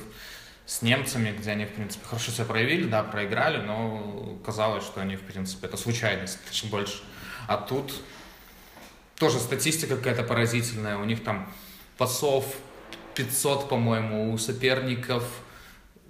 с 0.69 0.83
немцами, 0.83 1.35
где 1.35 1.49
они, 1.49 1.65
в 1.65 1.71
принципе, 1.71 2.05
хорошо 2.05 2.31
себя 2.31 2.45
проявили, 2.45 2.87
да, 2.87 3.01
проиграли, 3.01 3.57
но 3.57 4.37
казалось, 4.45 4.83
что 4.83 5.01
они, 5.01 5.15
в 5.15 5.23
принципе, 5.23 5.65
это 5.65 5.77
случайность 5.77 6.37
даже 6.47 6.67
больше. 6.67 7.01
А 7.47 7.57
тут 7.57 7.91
тоже 9.17 9.39
статистика 9.39 9.97
какая-то 9.97 10.21
поразительная. 10.21 10.97
У 10.97 11.05
них 11.05 11.23
там 11.23 11.51
пасов 11.97 12.45
500, 13.15 13.67
по-моему, 13.67 14.31
у 14.31 14.37
соперников 14.37 15.23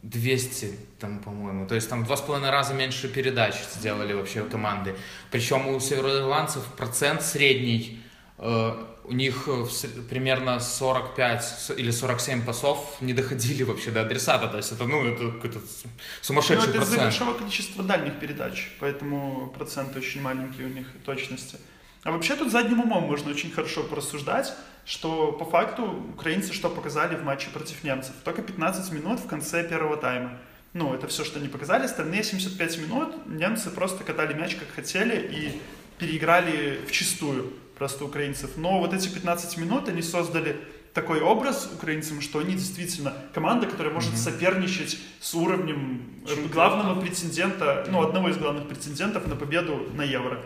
200, 0.02 0.78
там, 1.00 1.20
по-моему. 1.20 1.66
То 1.66 1.76
есть 1.76 1.90
там 1.90 2.04
два 2.04 2.18
с 2.18 2.22
половиной 2.22 2.50
раза 2.50 2.74
меньше 2.74 3.08
передач 3.08 3.56
сделали 3.78 4.12
вообще 4.12 4.44
команды. 4.44 4.94
Причем 5.32 5.70
у 5.70 5.80
североирландцев 5.80 6.66
процент 6.76 7.22
средний, 7.22 8.04
э, 8.38 8.86
у 9.10 9.14
них 9.14 9.48
э, 9.48 9.66
примерно 10.10 10.60
45 10.60 11.44
с- 11.44 11.74
или 11.74 11.92
47 11.92 12.46
пасов 12.46 12.98
не 13.02 13.14
доходили 13.14 13.64
вообще 13.64 13.92
до 13.92 14.02
адресата. 14.02 14.48
То 14.48 14.58
есть 14.58 14.72
это, 14.72 14.86
ну, 14.86 15.06
это 15.06 15.32
какой-то 15.32 15.60
с- 15.60 15.84
Ну, 15.84 15.90
сумасшедший 16.22 16.70
это 16.70 16.78
из-за 16.84 16.98
большого 17.04 17.34
количества 17.34 17.84
дальних 17.84 18.20
передач, 18.20 18.72
поэтому 18.80 19.54
процент 19.58 19.96
очень 19.98 20.22
маленький 20.22 20.64
у 20.64 20.70
них 20.70 20.88
точности. 21.06 21.58
А 22.04 22.12
вообще 22.12 22.36
тут 22.36 22.52
задним 22.52 22.80
умом 22.80 23.04
можно 23.04 23.32
очень 23.32 23.52
хорошо 23.52 23.84
порассуждать, 23.84 24.54
что 24.86 25.32
по 25.34 25.46
факту 25.46 25.84
украинцы 26.16 26.54
что 26.54 26.70
показали 26.70 27.16
в 27.16 27.24
матче 27.24 27.48
против 27.54 27.84
немцев? 27.84 28.14
Только 28.24 28.42
15 28.42 28.92
минут 28.94 29.20
в 29.20 29.28
конце 29.28 29.68
первого 29.68 29.98
тайма. 29.98 30.38
Ну, 30.74 30.94
это 30.94 31.08
все, 31.08 31.24
что 31.26 31.40
они 31.40 31.48
показали. 31.48 31.86
Остальные 31.86 32.24
75 32.24 32.78
минут 32.78 33.28
немцы 33.28 33.70
просто 33.72 34.04
катали 34.04 34.34
мяч 34.34 34.56
как 34.56 34.68
хотели 34.76 35.16
и 35.36 35.62
переиграли 35.98 36.80
в 36.88 36.92
чистую. 36.92 37.52
Просто 37.80 38.06
украинцев. 38.06 38.52
Но 38.58 38.80
вот 38.80 38.94
эти 38.94 39.08
15 39.08 39.58
минут 39.58 39.90
они 39.90 40.02
создали 40.04 40.58
такой 40.94 41.22
образ 41.22 41.70
украинцам, 41.74 42.22
что 42.22 42.40
они 42.40 42.54
действительно 42.54 43.14
команда, 43.34 43.68
которая 43.68 43.94
может 43.94 44.12
Мгм. 44.12 44.20
соперничать 44.20 44.98
с 45.22 45.34
уровнем 45.34 46.02
э, 46.26 46.30
Чемпиона. 46.30 46.50
главного 46.54 47.02
претендента, 47.02 47.86
ну, 47.90 48.02
одного 48.02 48.30
из 48.30 48.38
главных 48.38 48.68
претендентов 48.68 49.26
на 49.28 49.36
победу 49.36 49.88
на 49.96 50.04
Евро. 50.04 50.40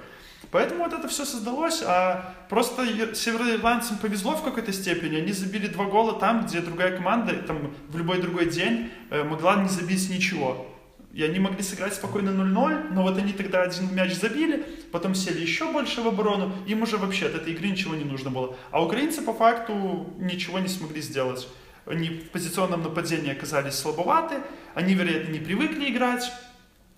Поэтому 0.52 0.84
вот 0.84 0.94
это 0.94 1.08
все 1.08 1.26
создалось, 1.26 1.82
а 1.82 2.36
просто 2.50 2.86
североирландцам 3.16 3.98
повезло 3.98 4.36
в 4.36 4.44
какой-то 4.44 4.72
степени. 4.72 5.16
Они 5.18 5.32
забили 5.32 5.68
два 5.68 5.86
гола 5.86 6.20
там, 6.20 6.46
где 6.46 6.60
другая 6.62 6.96
команда 6.96 7.34
там, 7.48 7.74
в 7.90 7.98
любой 7.98 8.22
другой 8.22 8.52
день 8.52 8.92
э, 9.10 9.24
могла 9.24 9.56
не 9.56 9.70
забить 9.70 10.10
ничего. 10.10 10.68
И 11.14 11.24
они 11.24 11.38
могли 11.40 11.62
сыграть 11.62 11.94
спокойно 11.94 12.30
0-0, 12.32 12.88
но 12.92 13.04
вот 13.04 13.18
они 13.20 13.34
тогда 13.34 13.62
один 13.62 13.94
мяч 13.94 14.14
забили, 14.14 14.66
потом 14.92 15.14
сели 15.14 15.40
еще 15.42 15.72
больше 15.72 16.02
в 16.02 16.08
оборону, 16.08 16.52
им 16.66 16.82
уже 16.82 16.98
вообще 16.98 17.28
от 17.28 17.36
этой 17.36 17.54
игры 17.54 17.68
ничего 17.68 17.94
не 17.94 18.04
нужно 18.04 18.32
было. 18.32 18.56
А 18.72 18.84
украинцы 18.84 19.22
по 19.22 19.32
факту 19.34 20.12
ничего 20.18 20.58
не 20.58 20.68
смогли 20.68 21.02
сделать. 21.02 21.48
Они 21.86 22.10
в 22.10 22.30
позиционном 22.32 22.82
нападении 22.82 23.32
оказались 23.32 23.76
слабоваты, 23.76 24.38
они, 24.74 24.96
вероятно, 24.96 25.32
не 25.34 25.40
привыкли 25.40 25.92
играть 25.92 26.32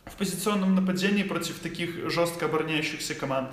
в 0.05 0.15
позиционном 0.15 0.75
нападении 0.75 1.23
против 1.23 1.59
таких 1.59 2.09
жестко 2.09 2.45
обороняющихся 2.45 3.15
команд. 3.15 3.49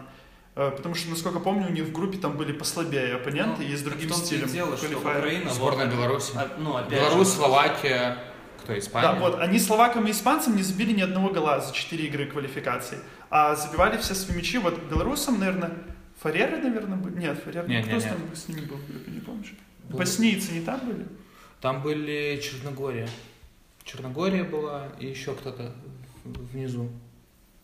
Э, 0.54 0.70
Потому 0.76 0.94
что, 0.94 1.08
насколько 1.10 1.40
помню, 1.40 1.68
у 1.68 1.72
них 1.72 1.84
в 1.84 1.92
группе 1.92 2.18
там 2.18 2.36
были 2.36 2.52
послабее 2.52 3.14
оппоненты 3.16 3.64
и 3.64 3.74
с 3.74 3.80
другим 3.82 4.10
Ну, 4.10 4.14
в 4.14 4.18
стилем. 4.18 4.48
дело, 4.48 4.76
что. 4.76 4.96
Украина... 4.96 5.46
вот, 5.46 5.54
Сборная 5.54 5.86
Беларуси. 5.86 6.32
а, 6.36 6.48
Ну, 6.58 6.76
опять 6.76 6.92
Беларусь, 7.00 7.28
же, 7.28 7.34
Словакия, 7.34 8.18
кто, 8.62 8.78
Испания? 8.78 9.08
Да, 9.08 9.18
вот, 9.18 9.38
они 9.40 9.58
словакам 9.58 10.06
и 10.06 10.10
испанцам 10.10 10.56
не 10.56 10.62
забили 10.62 10.92
ни 10.92 11.02
одного 11.02 11.30
гола 11.30 11.60
за 11.60 11.72
4 11.72 12.04
игры 12.06 12.26
квалификации. 12.26 12.98
А 13.30 13.54
забивали 13.54 13.96
все 13.98 14.14
свои 14.14 14.36
мячи. 14.36 14.58
Вот 14.58 14.78
белорусам, 14.90 15.38
наверное, 15.38 15.72
Фареры, 16.20 16.58
наверное, 16.58 16.96
были. 16.98 17.18
Нет, 17.18 17.38
Фареры, 17.44 17.66
Не, 17.68 17.82
кто 17.82 17.92
не, 17.92 18.00
с 18.00 18.04
не. 18.04 18.10
ними 18.10 18.34
с 18.34 18.48
ними 18.48 18.60
был 18.66 18.78
не 19.06 19.20
помнишь? 19.20 19.54
Был. 19.88 19.98
Боснийцы 19.98 20.52
не 20.52 20.60
там 20.60 20.80
были? 20.86 21.06
Там 21.60 21.82
были 21.82 22.40
Черногория. 22.42 23.08
Черногория 23.84 24.44
была 24.44 24.88
и 25.00 25.06
еще 25.06 25.34
кто-то 25.34 25.72
внизу. 26.24 26.88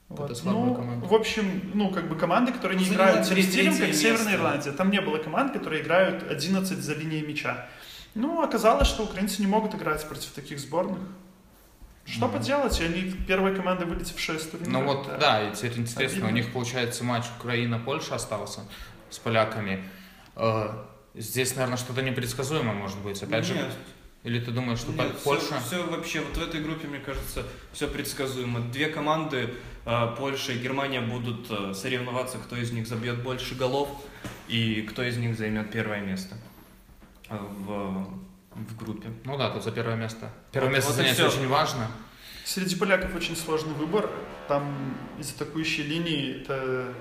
Вот. 0.09 0.41
Ну, 0.45 0.75
команда. 0.75 1.07
в 1.07 1.13
общем, 1.13 1.71
ну, 1.75 1.91
как 1.91 2.09
бы 2.09 2.17
команды, 2.17 2.51
которые 2.51 2.79
Ну, 2.79 2.85
не 2.85 2.91
играют 2.93 3.29
тем 3.29 3.43
стилем, 3.43 3.73
как 3.73 3.89
место. 3.89 4.03
Северная 4.03 4.37
Ирландия. 4.37 4.73
Там 4.73 4.91
не 4.91 5.03
было 5.03 5.19
команд, 5.19 5.53
которые 5.53 5.83
играют 5.83 6.25
11 6.31 6.79
за 6.79 6.95
линией 6.95 7.27
мяча. 7.27 7.69
Ну, 8.19 8.43
оказалось, 8.43 8.89
что 8.89 9.05
украинцы 9.05 9.41
не 9.41 9.47
могут 9.47 9.77
играть 9.77 10.07
против 10.09 10.31
таких 10.33 10.59
сборных. 10.59 10.99
Что 12.05 12.27
Мгм. 12.27 12.39
поделать? 12.39 12.81
И 12.81 12.85
они 12.85 13.13
первая 13.29 13.55
команда, 13.55 13.87
вылетевшая 13.87 14.39
из 14.39 14.47
турнира. 14.47 14.71
Ну 14.73 14.85
вот, 14.85 15.09
да, 15.21 15.49
и 15.49 15.55
теперь 15.55 15.79
интересно, 15.79 16.23
у 16.23 16.25
Обидно. 16.25 16.37
них 16.37 16.53
получается 16.53 17.05
матч 17.05 17.27
Украина-Польша 17.39 18.17
остался 18.17 18.63
с 19.09 19.19
поляками. 19.19 19.85
Э, 20.37 20.71
Здесь, 21.15 21.57
наверное, 21.57 21.79
что-то 21.79 22.01
непредсказуемое 22.03 22.75
может 22.75 22.99
быть. 22.99 23.21
Опять 23.23 23.45
же, 23.45 23.55
Нет, 23.55 23.73
или 24.23 24.39
ты 24.39 24.53
думаешь, 24.53 24.79
что 24.79 24.93
нет, 24.93 25.17
Польша... 25.25 25.59
Все, 25.67 25.85
вообще, 25.85 26.21
вот 26.21 26.37
в 26.37 26.43
этой 26.43 26.61
группе, 26.61 26.87
мне 26.87 27.01
кажется, 27.01 27.43
все 27.73 27.89
предсказуемо. 27.89 28.61
Две 28.61 28.89
команды, 28.89 29.55
э, 29.85 30.15
Польша 30.17 30.53
и 30.53 30.59
Германия, 30.59 31.01
будут 31.01 31.51
э, 31.51 31.73
соревноваться, 31.75 32.39
кто 32.39 32.57
из 32.57 32.71
них 32.73 32.87
забьет 32.87 33.23
больше 33.23 33.55
голов 33.57 33.89
и 34.49 34.83
кто 34.83 35.03
из 35.03 35.17
них 35.17 35.37
займет 35.37 35.73
первое 35.73 36.01
место 36.01 36.37
в, 37.31 38.09
в 38.55 38.77
группе. 38.77 39.09
Ну 39.25 39.37
да, 39.37 39.51
тут 39.51 39.63
за 39.65 39.73
первое 39.73 39.97
место. 39.97 40.31
Первое 40.53 40.71
Вот- 40.71 40.77
место 40.77 40.91
вот 40.93 40.97
занять 40.97 41.21
очень 41.21 41.49
важно. 41.49 41.87
Среди 42.45 42.77
поляков 42.77 43.15
очень 43.15 43.37
сложный 43.37 43.75
выбор. 43.75 44.11
Там 44.49 44.97
из 45.19 45.31
атакующей 45.33 45.85
линии 45.85 46.41
это 46.41 46.95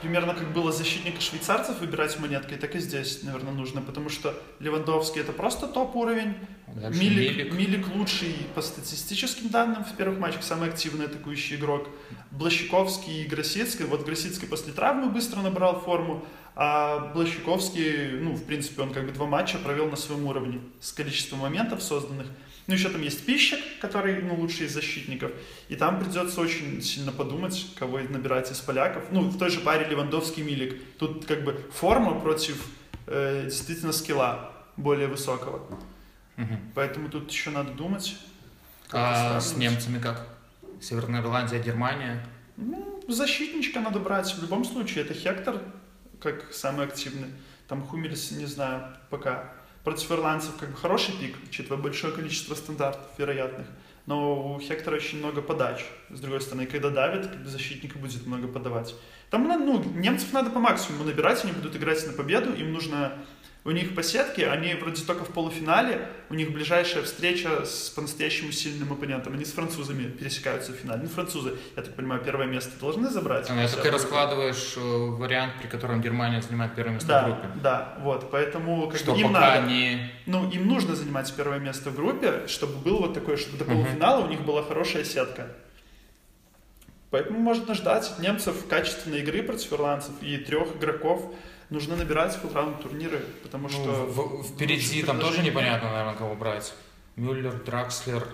примерно 0.00 0.34
как 0.34 0.52
было 0.52 0.72
защитника 0.72 1.20
швейцарцев 1.20 1.80
выбирать 1.80 2.18
монеткой, 2.18 2.58
так 2.58 2.74
и 2.74 2.78
здесь, 2.78 3.22
наверное, 3.22 3.52
нужно, 3.52 3.80
потому 3.82 4.08
что 4.10 4.34
Левандовский 4.60 5.20
это 5.22 5.32
просто 5.32 5.66
топ-уровень, 5.66 6.34
Милик, 6.74 6.98
Милик. 7.00 7.52
Милик 7.54 7.88
лучший 7.94 8.34
по 8.54 8.60
статистическим 8.62 9.48
данным 9.48 9.84
в 9.84 9.96
первых 9.96 10.18
матчах, 10.18 10.42
самый 10.42 10.68
активный 10.68 11.06
атакующий 11.06 11.56
игрок. 11.56 11.88
Блащиковский 12.30 13.24
и 13.24 13.26
Гросицкий. 13.26 13.86
Вот 13.86 14.04
Гросицкий 14.04 14.46
после 14.46 14.72
травмы 14.72 15.10
быстро 15.10 15.40
набрал 15.40 15.80
форму, 15.80 16.24
а 16.58 17.12
Блащиковский, 17.12 18.12
ну, 18.12 18.32
в 18.32 18.42
принципе, 18.44 18.80
он 18.80 18.94
как 18.94 19.04
бы 19.04 19.12
два 19.12 19.26
матча 19.26 19.58
провел 19.58 19.90
на 19.90 19.96
своем 19.96 20.26
уровне 20.26 20.60
с 20.80 20.90
количеством 20.90 21.40
моментов 21.40 21.82
созданных. 21.82 22.26
Ну, 22.66 22.74
еще 22.74 22.88
там 22.88 23.02
есть 23.02 23.26
Пищик, 23.26 23.60
который, 23.78 24.22
ну, 24.22 24.34
лучший 24.36 24.66
из 24.66 24.72
защитников. 24.72 25.32
И 25.68 25.76
там 25.76 26.00
придется 26.00 26.40
очень 26.40 26.80
сильно 26.80 27.12
подумать, 27.12 27.66
кого 27.78 27.98
набирать 27.98 28.50
из 28.50 28.58
поляков. 28.60 29.04
Ну, 29.10 29.20
в 29.20 29.38
той 29.38 29.50
же 29.50 29.60
паре 29.60 29.86
Левандовский-Милик. 29.86 30.80
Тут 30.98 31.26
как 31.26 31.44
бы 31.44 31.60
форма 31.72 32.18
против 32.18 32.66
э, 33.06 33.42
действительно 33.44 33.92
скилла 33.92 34.50
более 34.78 35.08
высокого. 35.08 35.60
Мгм. 36.36 36.72
Поэтому 36.74 37.10
тут 37.10 37.30
еще 37.30 37.50
надо 37.50 37.72
думать. 37.72 38.16
А 38.92 39.40
с 39.40 39.56
немцами 39.56 40.00
как? 40.00 40.26
Северная 40.80 41.20
Ирландия, 41.20 41.60
Германия. 41.62 42.26
Ну, 42.56 43.02
защитничка 43.08 43.80
надо 43.80 43.98
брать. 43.98 44.34
В 44.34 44.40
любом 44.40 44.64
случае, 44.64 45.04
это 45.04 45.12
Хектор, 45.12 45.60
как 46.20 46.52
самый 46.52 46.86
активный. 46.86 47.28
Там 47.68 47.86
Хумельс, 47.86 48.30
не 48.30 48.46
знаю, 48.46 48.96
пока. 49.10 49.52
Против 49.84 50.10
ирландцев 50.10 50.56
как 50.58 50.70
бы 50.70 50.76
хороший 50.76 51.16
пик, 51.16 51.36
учитывая 51.48 51.80
большое 51.80 52.12
количество 52.12 52.54
стандартов 52.54 53.06
вероятных. 53.18 53.66
Но 54.06 54.54
у 54.54 54.60
Хектора 54.60 54.96
очень 54.96 55.18
много 55.18 55.42
подач. 55.42 55.84
С 56.10 56.20
другой 56.20 56.40
стороны, 56.40 56.66
когда 56.66 56.90
давит, 56.90 57.26
как 57.26 57.42
бы 57.42 57.48
защитник 57.48 57.96
будет 57.96 58.24
много 58.26 58.46
подавать. 58.48 58.94
Там, 59.30 59.44
ну, 59.46 59.82
немцев 59.94 60.32
надо 60.32 60.50
по 60.50 60.60
максимуму 60.60 61.04
набирать, 61.04 61.42
они 61.44 61.52
будут 61.52 61.74
играть 61.76 62.06
на 62.06 62.12
победу, 62.12 62.52
им 62.54 62.72
нужно... 62.72 63.12
У 63.66 63.72
них 63.72 63.96
по 63.96 64.02
сетке, 64.04 64.48
они 64.48 64.74
вроде 64.74 65.02
только 65.04 65.24
в 65.24 65.30
полуфинале, 65.30 66.06
у 66.30 66.34
них 66.34 66.52
ближайшая 66.52 67.02
встреча 67.02 67.64
с 67.64 67.90
по-настоящему 67.90 68.52
сильным 68.52 68.92
оппонентом. 68.92 69.32
Они 69.32 69.44
с 69.44 69.50
французами 69.50 70.04
пересекаются 70.04 70.70
в 70.72 70.76
финале. 70.76 71.00
Ну, 71.02 71.08
французы, 71.08 71.56
я 71.74 71.82
так 71.82 71.96
понимаю, 71.96 72.22
первое 72.24 72.46
место 72.46 72.78
должны 72.78 73.10
забрать. 73.10 73.50
А, 73.50 73.54
Это 73.60 73.82
ты 73.82 73.90
раскладываешь 73.90 74.74
э, 74.76 74.80
вариант, 74.80 75.54
при 75.60 75.66
котором 75.66 76.00
Германия 76.00 76.40
занимает 76.42 76.76
первое 76.76 76.94
место 76.94 77.06
в 77.06 77.10
Да, 77.10 77.22
группе. 77.24 77.48
да, 77.60 77.98
вот, 78.02 78.30
поэтому 78.30 78.86
как 78.86 79.00
Что 79.00 79.14
бы 79.14 79.18
им 79.20 79.32
пока 79.32 79.56
надо, 79.56 79.66
не... 79.66 80.12
ну, 80.26 80.48
им 80.48 80.68
нужно 80.68 80.94
занимать 80.94 81.34
первое 81.36 81.58
место 81.58 81.90
в 81.90 81.96
группе, 81.96 82.46
чтобы 82.46 82.74
было 82.78 82.98
вот 82.98 83.14
такое, 83.14 83.36
чтобы 83.36 83.58
до 83.58 83.64
полуфинала 83.64 84.24
у 84.24 84.28
них 84.28 84.42
была 84.42 84.62
хорошая 84.62 85.02
сетка. 85.02 85.48
Поэтому 87.10 87.40
можно 87.40 87.74
ждать 87.74 88.08
от 88.12 88.20
немцев 88.20 88.64
качественной 88.68 89.22
игры 89.22 89.42
против 89.42 89.72
ирландцев 89.72 90.12
и 90.20 90.36
трех 90.36 90.76
игроков 90.76 91.34
нужно 91.70 91.96
набирать 91.96 92.38
в 92.42 92.54
раунд 92.54 92.82
турниры, 92.82 93.24
потому 93.42 93.64
Ну, 93.68 93.74
что 93.74 94.06
в- 94.06 94.42
впереди 94.44 94.84
лучшие 94.86 95.04
там 95.04 95.20
тоже 95.20 95.42
непонятно, 95.42 95.90
наверное, 95.90 96.14
кого 96.14 96.34
брать. 96.34 96.72
Мюллер, 97.16 97.52
Дракслер. 97.64 98.26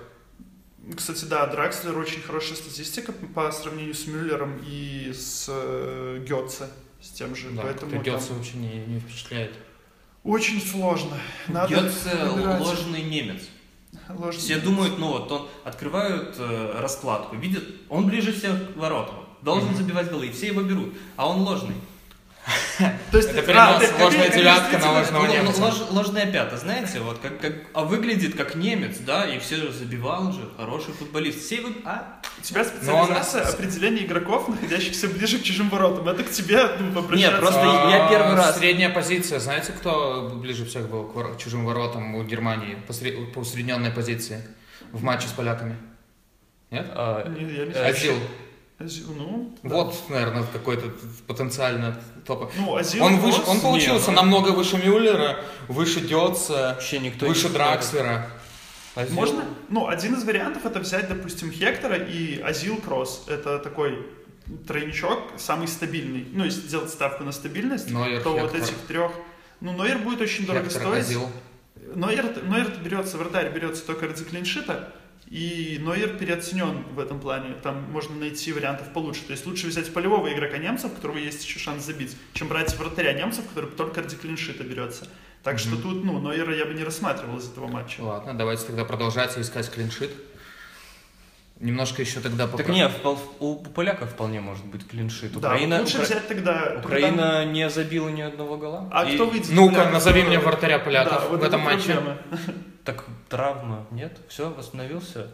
Кстати, 0.97 1.25
да, 1.27 1.47
Дракслер 1.47 1.97
очень 1.97 2.21
хорошая 2.23 2.57
статистика 2.57 3.13
по 3.13 3.51
сравнению 3.53 3.95
с 3.95 4.07
Мюллером 4.07 4.61
и 4.67 5.13
с 5.15 5.47
э, 5.49 6.25
Гетце, 6.29 6.69
с 7.01 7.11
тем 7.11 7.37
же. 7.37 7.51
Да, 7.51 7.63
Поэтому 7.63 7.93
как-то 7.93 8.11
там 8.11 8.19
Гетце 8.21 8.33
вообще 8.35 8.57
не, 8.57 8.85
не 8.87 8.99
впечатляет. 9.01 9.53
очень 10.25 10.61
сложно. 10.61 11.17
Надо 11.47 11.73
Гетце 11.75 12.11
ложный 12.59 13.03
немец. 13.03 13.43
Ложный. 14.09 14.41
Все 14.41 14.59
думают, 14.59 14.99
ну 14.99 15.09
вот, 15.09 15.31
он 15.31 15.49
открывают 15.65 16.35
э, 16.39 16.79
раскладку, 16.81 17.37
видят, 17.37 17.63
он 17.89 18.07
ближе 18.09 18.33
всех 18.33 18.73
к 18.75 18.77
воротам, 18.77 19.25
должен 19.43 19.75
забивать 19.77 20.11
голы, 20.11 20.27
и 20.29 20.33
все 20.33 20.49
его 20.49 20.63
берут, 20.63 20.95
а 21.17 21.29
он 21.29 21.43
ложный. 21.43 21.77
То 23.13 23.19
есть, 23.19 23.29
Это 23.31 23.39
а, 23.41 23.43
перенос 23.43 23.81
ты- 23.83 23.87
как- 23.89 24.01
ложная 24.01 24.29
девятка 24.31 24.79
на 24.79 24.93
ложного 24.93 25.27
немца. 25.27 25.61
лож- 25.63 25.91
ложная 25.93 26.27
пята, 26.33 26.57
знаете, 26.57 26.99
вот 27.01 27.19
как, 27.21 27.39
как, 27.41 27.53
а 27.73 27.85
выглядит 27.85 28.35
как 28.37 28.57
немец, 28.57 28.99
да, 28.99 29.25
и 29.27 29.39
все 29.39 29.57
же 29.57 29.73
забивал 29.73 30.33
же, 30.33 30.49
хороший 30.57 30.93
футболист. 30.93 31.41
Все 31.45 31.57
его, 31.57 31.69
а, 31.85 32.21
У 32.39 32.43
тебя 32.43 32.65
Но 32.83 32.97
он- 32.97 33.07
специализация 33.07 33.43
определение 33.47 34.05
игроков, 34.07 34.49
находящихся 34.49 35.07
ближе 35.09 35.39
к 35.39 35.43
чужим 35.45 35.69
воротам. 35.71 36.09
Это 36.09 36.25
к 36.25 36.31
тебе 36.31 36.65
ну, 36.81 36.99
обращаться. 36.99 37.31
Нет, 37.33 37.41
просто 37.41 37.61
А, 37.63 37.91
я 37.91 38.09
первый 38.09 38.35
раз- 38.35 38.59
Средняя 38.59 38.91
позиция. 38.91 39.39
Знаете, 39.39 39.73
кто 39.73 40.31
ближе 40.35 40.65
всех 40.65 40.89
был 40.89 41.05
к 41.05 41.39
чужим 41.39 41.65
воротам 41.65 42.17
у 42.17 42.25
Германии 42.25 42.77
по, 42.89 42.93
сре- 42.93 43.25
по 43.33 43.39
усредненной 43.41 43.91
позиции 43.93 44.43
в 44.91 45.05
матче 45.05 45.29
с 45.29 45.33
поляками? 45.33 45.77
Нет? 46.73 46.87
Не, 46.89 46.93
я 46.97 47.67
не 47.67 47.71
Э, 47.71 47.73
знаю. 47.73 47.95
Азил. 47.95 48.15
Ну, 49.17 49.57
да. 49.63 49.69
Вот, 49.77 49.95
наверное, 50.09 50.45
какой-то 50.53 50.91
потенциально 51.27 52.01
топ. 52.27 52.53
Ну, 52.57 52.77
Азил 52.77 53.05
Он, 53.05 53.19
выше, 53.19 53.43
он 53.47 53.57
не, 53.57 53.63
получился 53.63 54.11
ну- 54.11 54.17
намного 54.17 54.51
выше 54.51 54.79
Мюллера, 54.79 55.39
выше 55.69 56.01
Дёца, 56.01 56.75
вообще 56.75 56.99
никто 56.99 57.27
выше 57.27 57.49
не 57.49 57.55
Дракслера. 57.55 58.31
Азил. 58.95 59.15
Можно? 59.15 59.45
Ну, 59.69 59.89
один 59.89 60.15
из 60.15 60.25
вариантов 60.25 60.67
это 60.67 60.79
взять, 60.81 61.09
допустим, 61.09 61.51
Хектора 61.51 61.97
и 61.97 62.41
Азил 62.41 62.77
Кросс. 62.77 63.25
Это 63.27 63.59
такой 63.59 64.07
тройничок, 64.67 65.19
самый 65.39 65.69
стабильный. 65.69 66.27
Ну, 66.33 66.45
если 66.45 66.69
делать 66.69 66.91
ставку 66.91 67.25
на 67.25 67.33
стабильность, 67.33 67.91
Нойер, 67.91 68.23
то 68.23 68.31
вот 68.33 68.53
Хектор. 68.53 68.61
этих 68.61 68.77
трех... 68.89 69.13
Ну, 69.61 69.73
Нойер 69.73 69.99
будет 69.99 70.21
очень 70.21 70.45
дорого 70.45 70.65
Хектор, 70.69 70.83
стоить. 70.83 71.05
Азил. 71.05 71.29
Нойер, 71.95 72.43
Нойер 72.45 72.71
берется, 72.83 73.17
вратарь 73.17 73.53
берется 73.53 73.85
только 73.87 74.07
ради 74.09 74.25
клиншита, 74.25 74.93
И 75.33 75.79
Нойер 75.81 76.19
переоценен 76.19 76.85
в 76.95 77.01
этом 77.01 77.19
плане. 77.19 77.55
Там 77.63 77.91
можно 77.91 78.15
найти 78.17 78.53
вариантов 78.53 78.93
получше. 78.93 79.23
То 79.23 79.31
есть 79.33 79.47
лучше 79.47 79.67
взять 79.69 79.91
полевого 79.95 80.31
игрока 80.31 80.59
немцев, 80.59 80.93
у 80.93 80.95
которого 80.95 81.17
есть 81.17 81.43
еще 81.43 81.59
шанс 81.59 81.85
забить, 81.87 82.15
чем 82.35 82.49
брать 82.49 82.77
вратаря 82.77 83.15
немцев, 83.15 83.47
который 83.49 83.71
только 83.71 84.03
ради 84.03 84.15
клиншита 84.17 84.63
берется. 84.63 85.09
Так 85.43 85.59
что 85.59 85.77
тут, 85.77 86.05
ну, 86.05 86.19
Нойера 86.21 86.55
я 86.55 86.67
бы 86.67 86.75
не 86.75 86.85
рассматривал 86.85 87.39
из 87.39 87.49
этого 87.51 87.67
матча. 87.67 88.03
Ладно, 88.03 88.35
давайте 88.35 88.65
тогда 88.67 88.85
продолжать 88.85 89.39
искать 89.39 89.71
клиншит. 89.71 90.11
Немножко 91.61 92.03
еще 92.03 92.21
тогда... 92.21 92.47
Так 92.47 92.69
попро- 92.69 92.73
не, 92.73 92.87
впол- 92.89 93.19
у 93.39 93.57
поляков 93.57 94.11
вполне 94.11 94.41
может 94.41 94.67
быть 94.67 94.87
клиншит. 94.87 95.33
Да, 95.33 95.39
Украина, 95.49 95.81
лучше 95.81 95.97
Укра- 95.99 96.05
взять 96.05 96.29
тогда... 96.29 96.77
Украина 96.85 97.45
не 97.47 97.71
забила 97.71 98.09
ни 98.11 98.21
одного 98.21 98.59
гола. 98.59 98.89
А 98.93 99.05
И- 99.09 99.15
кто 99.15 99.27
выйдет? 99.27 99.49
Ну-ка, 99.51 99.89
назови 99.89 100.25
мне 100.25 100.39
вратаря 100.39 100.79
Да, 100.79 100.85
поляков 100.85 101.31
вот 101.31 101.41
в 101.41 101.45
этом 101.45 101.61
это 101.63 101.71
матче. 101.71 101.93
проблема. 101.95 102.19
Так 102.85 103.05
травма, 103.29 103.87
нет? 103.91 104.17
Все, 104.29 104.51
восстановился? 104.51 105.29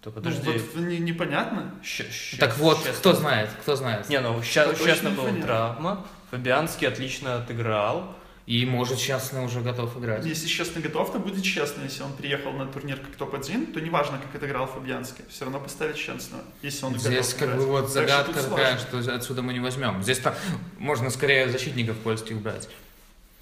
Кто, 0.00 0.10
подожди. 0.10 0.40
Ну, 0.44 0.52
вот 0.52 0.74
не- 0.76 0.98
непонятно. 0.98 1.74
Ща- 1.82 2.10
щас- 2.10 2.38
Так 2.38 2.56
вот, 2.58 2.78
щас- 2.82 2.96
кто 2.98 3.12
знает, 3.14 3.50
кто 3.62 3.76
знает. 3.76 4.08
Не, 4.08 4.20
ну 4.20 4.42
сейчас 4.42 4.78
точно 4.78 5.10
была 5.10 5.30
травма. 5.32 6.06
Фабианский 6.30 6.86
отлично 6.88 7.36
отыграл. 7.36 8.14
И 8.46 8.66
может 8.66 8.98
сейчас 8.98 9.32
уже 9.32 9.60
готов 9.60 9.96
играть. 9.98 10.24
Если 10.26 10.48
честно 10.48 10.80
готов, 10.80 11.12
то 11.12 11.20
будет 11.20 11.44
честно. 11.44 11.82
Если 11.84 12.02
он 12.02 12.12
приехал 12.14 12.50
на 12.52 12.66
турнир 12.66 12.96
как 12.98 13.14
топ-1, 13.14 13.72
то 13.72 13.80
неважно, 13.80 14.18
как 14.18 14.34
отыграл 14.34 14.66
Фабианский. 14.66 15.24
Все 15.30 15.44
равно 15.44 15.60
поставить 15.60 15.96
честного, 15.96 16.42
если 16.60 16.84
он 16.86 16.98
Здесь 16.98 17.28
готов 17.28 17.34
как 17.38 17.48
играть. 17.48 17.58
бы 17.60 17.66
вот 17.66 17.90
загадка 17.90 18.42
такая, 18.42 18.78
что 18.78 18.98
отсюда 19.14 19.42
мы 19.42 19.52
не 19.52 19.60
возьмем. 19.60 20.02
Здесь-то 20.02 20.34
можно 20.78 21.10
скорее 21.10 21.48
защитников 21.48 21.96
польских 21.98 22.38
брать. 22.38 22.68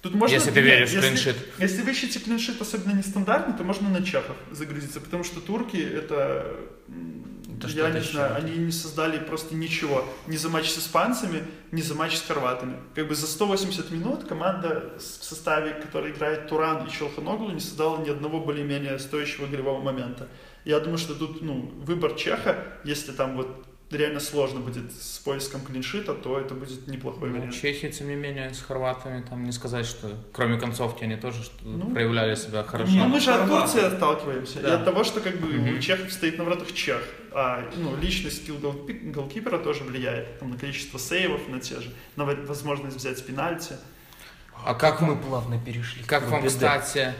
Тут 0.01 0.15
можно, 0.15 0.33
Если 0.33 0.51
ты 0.51 0.61
веришь 0.61 0.89
в 0.89 0.93
если- 0.93 1.07
клиншит. 1.07 1.35
Если 1.57 1.81
вы 1.81 1.91
ищете 1.91 2.19
клиншит 2.19 2.61
особенно 2.61 2.93
нестандартный, 2.93 3.55
то 3.57 3.63
можно 3.63 3.89
на 3.89 4.03
чехов 4.03 4.37
загрузиться, 4.51 5.01
потому 5.01 5.25
что 5.25 5.41
турки 5.41 5.75
это, 5.77 6.55
Это 7.57 7.67
я 7.67 7.89
не 7.89 7.99
знаю, 7.99 8.35
они 8.37 8.55
не 8.55 8.71
создали 8.71 9.17
просто 9.19 9.55
ничего. 9.55 10.05
Ни 10.27 10.37
за 10.37 10.47
матч 10.47 10.69
с 10.69 10.77
испанцами, 10.77 11.43
ни 11.73 11.81
за 11.81 11.95
матч 11.95 12.15
с 12.15 12.21
хорватами. 12.21 12.77
Как 12.95 13.09
бы 13.09 13.15
за 13.15 13.27
180 13.27 13.91
минут 13.91 14.23
команда 14.23 14.93
в 14.97 15.01
составе, 15.01 15.73
которой 15.73 16.11
играет 16.11 16.47
Туран 16.47 16.87
и 16.87 16.91
Челханоглу, 16.91 17.51
не 17.51 17.59
создала 17.59 17.97
ни 17.97 18.09
одного 18.09 18.39
более-менее 18.39 18.97
стоящего 18.99 19.45
игрового 19.47 19.81
момента. 19.81 20.29
Я 20.63 20.79
думаю, 20.79 20.97
что 20.97 21.13
тут 21.15 21.41
ну, 21.41 21.73
выбор 21.83 22.13
Чеха, 22.15 22.63
если 22.85 23.11
там 23.11 23.35
вот 23.35 23.65
реально 23.97 24.19
сложно 24.19 24.59
будет 24.59 24.91
с 24.91 25.19
поиском 25.19 25.61
клиншита, 25.61 26.13
то 26.13 26.39
это 26.39 26.53
будет 26.53 26.87
неплохой 26.87 27.29
Ну, 27.29 27.37
вариант. 27.37 27.55
Чехи, 27.59 27.89
тем 27.89 28.07
не 28.07 28.15
менее, 28.15 28.53
с 28.53 28.61
хорватами, 28.61 29.23
там 29.27 29.43
не 29.43 29.51
сказать, 29.51 29.85
что 29.85 30.09
кроме 30.31 30.59
концовки 30.59 31.03
они 31.03 31.15
тоже 31.15 31.43
что- 31.43 31.55
Ну, 31.65 31.91
проявляли 31.91 32.35
себя 32.35 32.63
хорошо. 32.63 32.91
Ну, 32.93 33.05
мы 33.07 33.19
же 33.19 33.31
от. 33.31 33.47
Турции 33.49 33.81
отталкиваемся. 33.81 34.59
Да. 34.61 34.69
И 34.69 34.71
от 34.73 34.85
того, 34.85 35.03
что 35.03 35.21
как 35.21 35.37
бы 35.39 35.47
Мгм. 35.47 35.77
у 35.77 35.79
чехов 35.79 36.11
стоит 36.11 36.37
на 36.37 36.43
воротах 36.43 36.71
чех. 36.73 37.01
А 37.31 37.63
ну, 37.77 37.95
личность 37.97 38.43
скилл 38.43 38.57
голки- 38.57 39.11
голкипера 39.11 39.57
тоже 39.59 39.83
влияет. 39.83 40.39
Там, 40.39 40.51
на 40.51 40.57
количество 40.57 40.97
сейвов, 40.97 41.47
на 41.47 41.59
те 41.59 41.79
же, 41.79 41.91
на 42.15 42.25
во- 42.25 42.35
возможность 42.35 42.95
взять 42.97 43.23
пенальти. 43.25 43.73
А 44.65 44.73
как 44.73 45.01
мы, 45.01 45.15
плавно 45.17 45.59
перешли. 45.63 46.03
как 46.03 46.27
вам, 46.29 46.45
кстати, 46.45 46.97
М? 46.99 47.13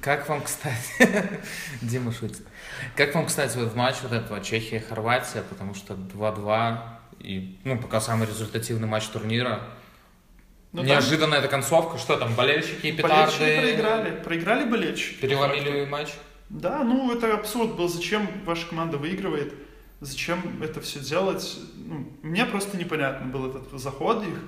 Как 0.00 0.28
вам, 0.28 0.42
кстати, 0.42 1.28
Дима 1.82 2.12
шутит. 2.12 2.46
Как 2.96 3.14
вам, 3.14 3.26
кстати, 3.26 3.56
вот 3.56 3.74
матч 3.74 3.96
вот 4.02 4.12
этого 4.12 4.40
Чехия-Хорватия, 4.40 5.42
потому 5.48 5.74
что 5.74 5.94
2-2 5.94 6.78
и, 7.20 7.58
ну, 7.64 7.78
пока 7.78 8.00
самый 8.00 8.26
результативный 8.26 8.88
матч 8.88 9.06
турнира. 9.06 9.60
Ну, 10.72 10.78
там 10.78 10.86
Неожиданная 10.86 11.38
эта 11.38 11.48
концовка, 11.48 11.98
что 11.98 12.16
там, 12.16 12.34
болельщики 12.34 12.86
и 12.86 12.92
петарды 12.92 13.38
болельщики 13.38 13.60
проиграли. 13.60 14.10
Проиграли 14.22 14.64
болельщики. 14.70 15.20
переломили 15.20 15.84
матч? 15.84 16.08
Да, 16.48 16.82
ну 16.82 17.14
это 17.14 17.32
абсурд 17.34 17.76
был. 17.76 17.88
Зачем 17.88 18.28
ваша 18.44 18.66
команда 18.66 18.96
выигрывает? 18.96 19.54
Зачем 20.00 20.62
это 20.62 20.80
все 20.80 21.00
делать? 21.00 21.58
Ну, 21.76 22.10
мне 22.22 22.44
просто 22.46 22.76
непонятно 22.76 23.26
был 23.26 23.48
этот 23.48 23.78
заход 23.78 24.22
их. 24.24 24.38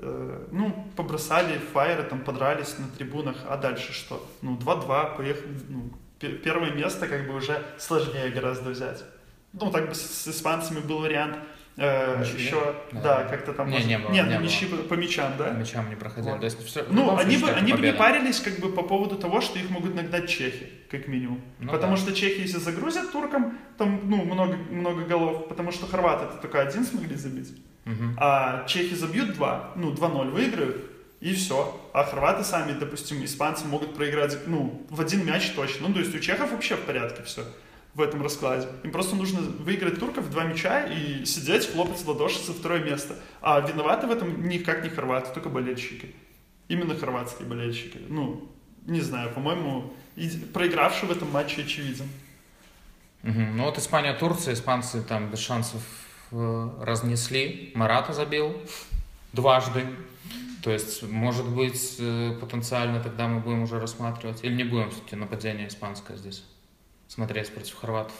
Э, 0.00 0.46
Ну, 0.52 0.86
побросали 0.96 1.58
фаеры, 1.72 2.02
там 2.04 2.20
подрались 2.20 2.78
на 2.78 2.86
трибунах, 2.88 3.36
а 3.48 3.56
дальше 3.56 3.92
что? 3.92 4.24
Ну, 4.42 4.56
2-2, 4.56 5.16
поехали. 5.16 5.48
Ну, 5.68 5.90
пе- 6.20 6.32
первое 6.44 6.70
место 6.70 7.06
как 7.08 7.26
бы 7.26 7.34
уже 7.34 7.60
сложнее 7.78 8.30
гораздо 8.30 8.70
взять. 8.70 9.04
Ну, 9.52 9.70
так 9.70 9.88
бы 9.88 9.94
с, 9.94 10.00
с 10.00 10.28
испанцами 10.28 10.80
был 10.80 10.98
вариант 11.00 11.36
э, 11.80 12.20
Ничья? 12.20 12.38
еще, 12.38 12.74
Да. 12.92 13.00
да, 13.02 13.24
как-то 13.24 13.52
там... 13.52 13.66
Не, 13.68 13.72
может- 13.74 13.88
не 13.88 13.98
было, 13.98 14.12
Нет, 14.12 14.26
не 14.26 14.32
ну, 14.32 14.36
было. 14.38 14.44
мячи 14.44 14.66
по, 14.66 14.76
по 14.76 14.94
мячам, 14.94 15.32
да? 15.38 15.50
Мячам 15.50 15.88
не 15.88 15.96
проходили. 15.96 16.30
Вот. 16.32 16.40
То 16.40 16.44
есть 16.46 16.64
всё- 16.66 16.84
в 16.84 16.92
Ну, 16.92 17.16
они 17.16 17.34
бы, 17.36 17.38
случае, 17.38 17.50
это 17.56 17.58
они 17.64 17.72
бы 17.72 17.78
не 17.78 17.92
победа. 17.92 17.98
парились 17.98 18.40
как 18.40 18.58
бы 18.60 18.72
по 18.72 18.82
поводу 18.82 19.16
того, 19.16 19.40
что 19.40 19.58
их 19.58 19.70
могут 19.70 19.94
нагнать 19.94 20.28
чехи, 20.28 20.70
как 20.90 21.08
минимум. 21.08 21.40
Ну 21.60 21.70
потому 21.72 21.96
да. 21.96 22.02
что 22.02 22.12
чехи, 22.12 22.40
если 22.42 22.58
загрузят 22.58 23.10
туркам, 23.12 23.58
там, 23.78 24.00
ну, 24.04 24.24
много, 24.24 24.56
много 24.70 25.02
голов, 25.04 25.48
потому 25.48 25.72
что 25.72 25.86
хорваты 25.86 26.24
это 26.26 26.36
только 26.42 26.60
один 26.60 26.84
смогли 26.84 27.16
забить. 27.16 27.52
А 28.16 28.66
чехи 28.66 28.94
забьют 28.94 29.34
два, 29.34 29.72
ну, 29.76 29.92
2-0 29.92 30.30
выиграют, 30.30 30.90
и 31.20 31.34
все. 31.34 31.80
А 31.92 32.04
хорваты 32.04 32.44
сами, 32.44 32.72
допустим, 32.72 33.24
испанцы 33.24 33.64
могут 33.64 33.94
проиграть, 33.94 34.46
ну, 34.46 34.86
в 34.90 35.00
один 35.00 35.24
мяч 35.26 35.50
точно. 35.50 35.88
Ну, 35.88 35.94
то 35.94 36.00
есть 36.00 36.14
у 36.14 36.18
чехов 36.18 36.52
вообще 36.52 36.76
в 36.76 36.82
порядке 36.82 37.22
все 37.22 37.44
в 37.94 38.00
этом 38.00 38.22
раскладе. 38.22 38.68
Им 38.84 38.92
просто 38.92 39.16
нужно 39.16 39.40
выиграть 39.40 39.98
турков 39.98 40.24
в 40.24 40.30
два 40.30 40.44
мяча 40.44 40.84
и 40.84 41.24
сидеть, 41.24 41.72
хлопать 41.72 41.98
в 41.98 42.08
ладоши 42.08 42.38
за 42.38 42.52
второе 42.52 42.80
место. 42.80 43.16
А 43.40 43.60
виноваты 43.60 44.06
в 44.06 44.12
этом 44.12 44.48
никак 44.48 44.84
не 44.84 44.90
хорваты, 44.90 45.32
только 45.34 45.48
болельщики. 45.48 46.14
Именно 46.68 46.94
хорватские 46.94 47.48
болельщики. 47.48 47.98
Ну, 48.08 48.52
не 48.86 49.00
знаю, 49.00 49.32
по-моему, 49.32 49.92
проигравший 50.52 51.08
в 51.08 51.10
этом 51.10 51.30
матче 51.30 51.62
очевиден. 51.62 52.08
Мгм. 53.22 53.56
Ну 53.56 53.64
вот 53.64 53.78
Испания-Турция, 53.78 54.54
испанцы 54.54 55.02
там 55.02 55.30
без 55.30 55.40
шансов 55.40 55.82
разнесли. 56.30 57.72
Марата 57.74 58.12
забил 58.12 58.54
дважды. 59.32 59.86
То 60.62 60.70
есть, 60.72 61.02
может 61.04 61.48
быть, 61.48 61.96
э, 61.98 62.36
потенциально 62.40 63.00
тогда 63.00 63.28
мы 63.28 63.40
будем 63.40 63.62
уже 63.62 63.78
рассматривать, 63.78 64.42
или 64.42 64.54
не 64.54 64.64
будем 64.64 64.90
все-таки 64.90 65.16
нападение 65.16 65.68
испанское 65.68 66.16
здесь 66.16 66.44
смотреть 67.06 67.52
против 67.54 67.74
хорватов. 67.76 68.14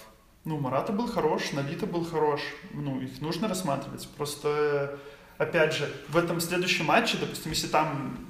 Ну, 0.45 0.59
Марата 0.59 0.93
был 0.93 1.09
хорош, 1.09 1.53
Навита 1.53 1.87
был 1.87 2.05
хорош. 2.05 2.41
Ну, 2.73 3.01
их 3.01 3.21
нужно 3.21 3.49
рассматривать. 3.49 4.09
Просто, 4.17 4.49
э, 4.49 5.43
опять 5.43 5.75
же, 5.75 5.93
в 6.09 6.17
этом 6.17 6.41
следующем 6.41 6.87
матче, 6.87 7.19
допустим, 7.19 7.51
если 7.51 7.67
там 7.67 8.28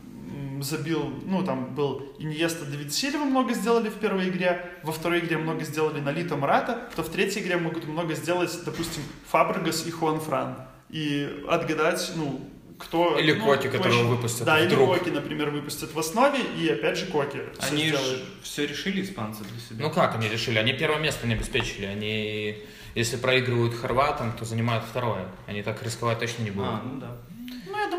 забил, 0.62 1.12
ну, 1.24 1.44
там 1.44 1.74
был 1.74 2.14
Иньеста, 2.18 2.64
Давид 2.64 2.92
Сильва 2.92 3.24
много 3.24 3.54
сделали 3.54 3.88
в 3.88 3.94
первой 3.94 4.28
игре, 4.28 4.70
во 4.82 4.92
второй 4.92 5.20
игре 5.20 5.38
много 5.38 5.64
сделали 5.64 6.00
Налита 6.00 6.36
Марата, 6.36 6.88
то 6.94 7.02
в 7.02 7.08
третьей 7.08 7.42
игре 7.42 7.56
могут 7.56 7.86
много 7.86 8.14
сделать, 8.14 8.56
допустим, 8.64 9.02
Фабрегас 9.30 9.86
и 9.86 9.90
Хуан 9.90 10.20
Фран. 10.20 10.56
И 10.90 11.44
отгадать, 11.48 12.12
ну, 12.16 12.40
кто... 12.78 13.18
Или 13.18 13.32
ну, 13.32 13.44
Коки, 13.44 13.68
кто 13.68 13.78
которого 13.78 14.04
выпустят 14.04 14.46
Да, 14.46 14.60
или 14.60 14.68
вдруг. 14.68 14.98
Коки, 14.98 15.10
например, 15.10 15.50
выпустят 15.50 15.92
в 15.92 15.98
основе, 15.98 16.38
и 16.58 16.68
опять 16.68 16.96
же 16.96 17.06
Коки 17.06 17.40
Они 17.60 17.88
сделают. 17.88 18.24
все 18.42 18.66
решили, 18.66 19.02
испанцы, 19.02 19.44
для 19.44 19.60
себя. 19.60 19.84
Ну 19.86 19.90
как 19.90 20.14
они 20.14 20.28
решили? 20.28 20.58
Они 20.58 20.72
первое 20.72 20.98
место 21.00 21.26
не 21.26 21.34
обеспечили. 21.34 21.86
Они, 21.86 22.62
если 22.94 23.16
проигрывают 23.16 23.74
хорватам, 23.74 24.32
то 24.32 24.44
занимают 24.44 24.84
второе. 24.84 25.26
Они 25.46 25.62
так 25.62 25.82
рисковать 25.82 26.20
точно 26.20 26.44
не 26.44 26.50
будут. 26.50 26.70
А, 26.70 26.82
ну 26.84 27.00
да. 27.00 27.16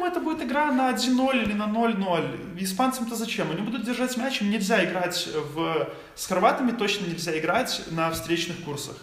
Это 0.10 0.22
будет 0.22 0.42
игра 0.42 0.72
на 0.72 0.90
1-0 0.90 1.44
или 1.44 1.54
на 1.54 1.66
0-0. 1.66 2.58
Испанцам-то 2.64 3.16
зачем? 3.16 3.52
Они 3.52 3.62
будут 3.62 3.84
держать 3.84 4.18
мяч, 4.18 4.42
им 4.42 4.50
нельзя 4.50 4.84
играть 4.84 5.30
в... 5.54 5.88
С 6.16 6.26
хорватами 6.26 6.72
точно 6.72 7.06
нельзя 7.06 7.38
играть 7.38 7.84
на 7.92 8.10
встречных 8.10 8.60
курсах. 8.62 8.98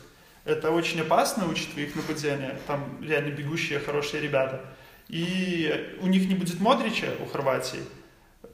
Это 0.44 0.72
очень 0.72 1.00
опасно, 1.00 1.46
учитывая 1.46 1.84
их 1.84 1.94
нападение. 1.94 2.58
Там 2.66 2.98
реально 3.00 3.30
бегущие 3.30 3.78
хорошие 3.78 4.20
ребята. 4.20 4.64
И 5.08 5.96
у 6.00 6.08
них 6.08 6.26
не 6.28 6.34
будет 6.34 6.58
Модрича, 6.58 7.06
у 7.24 7.26
Хорватии. 7.26 7.78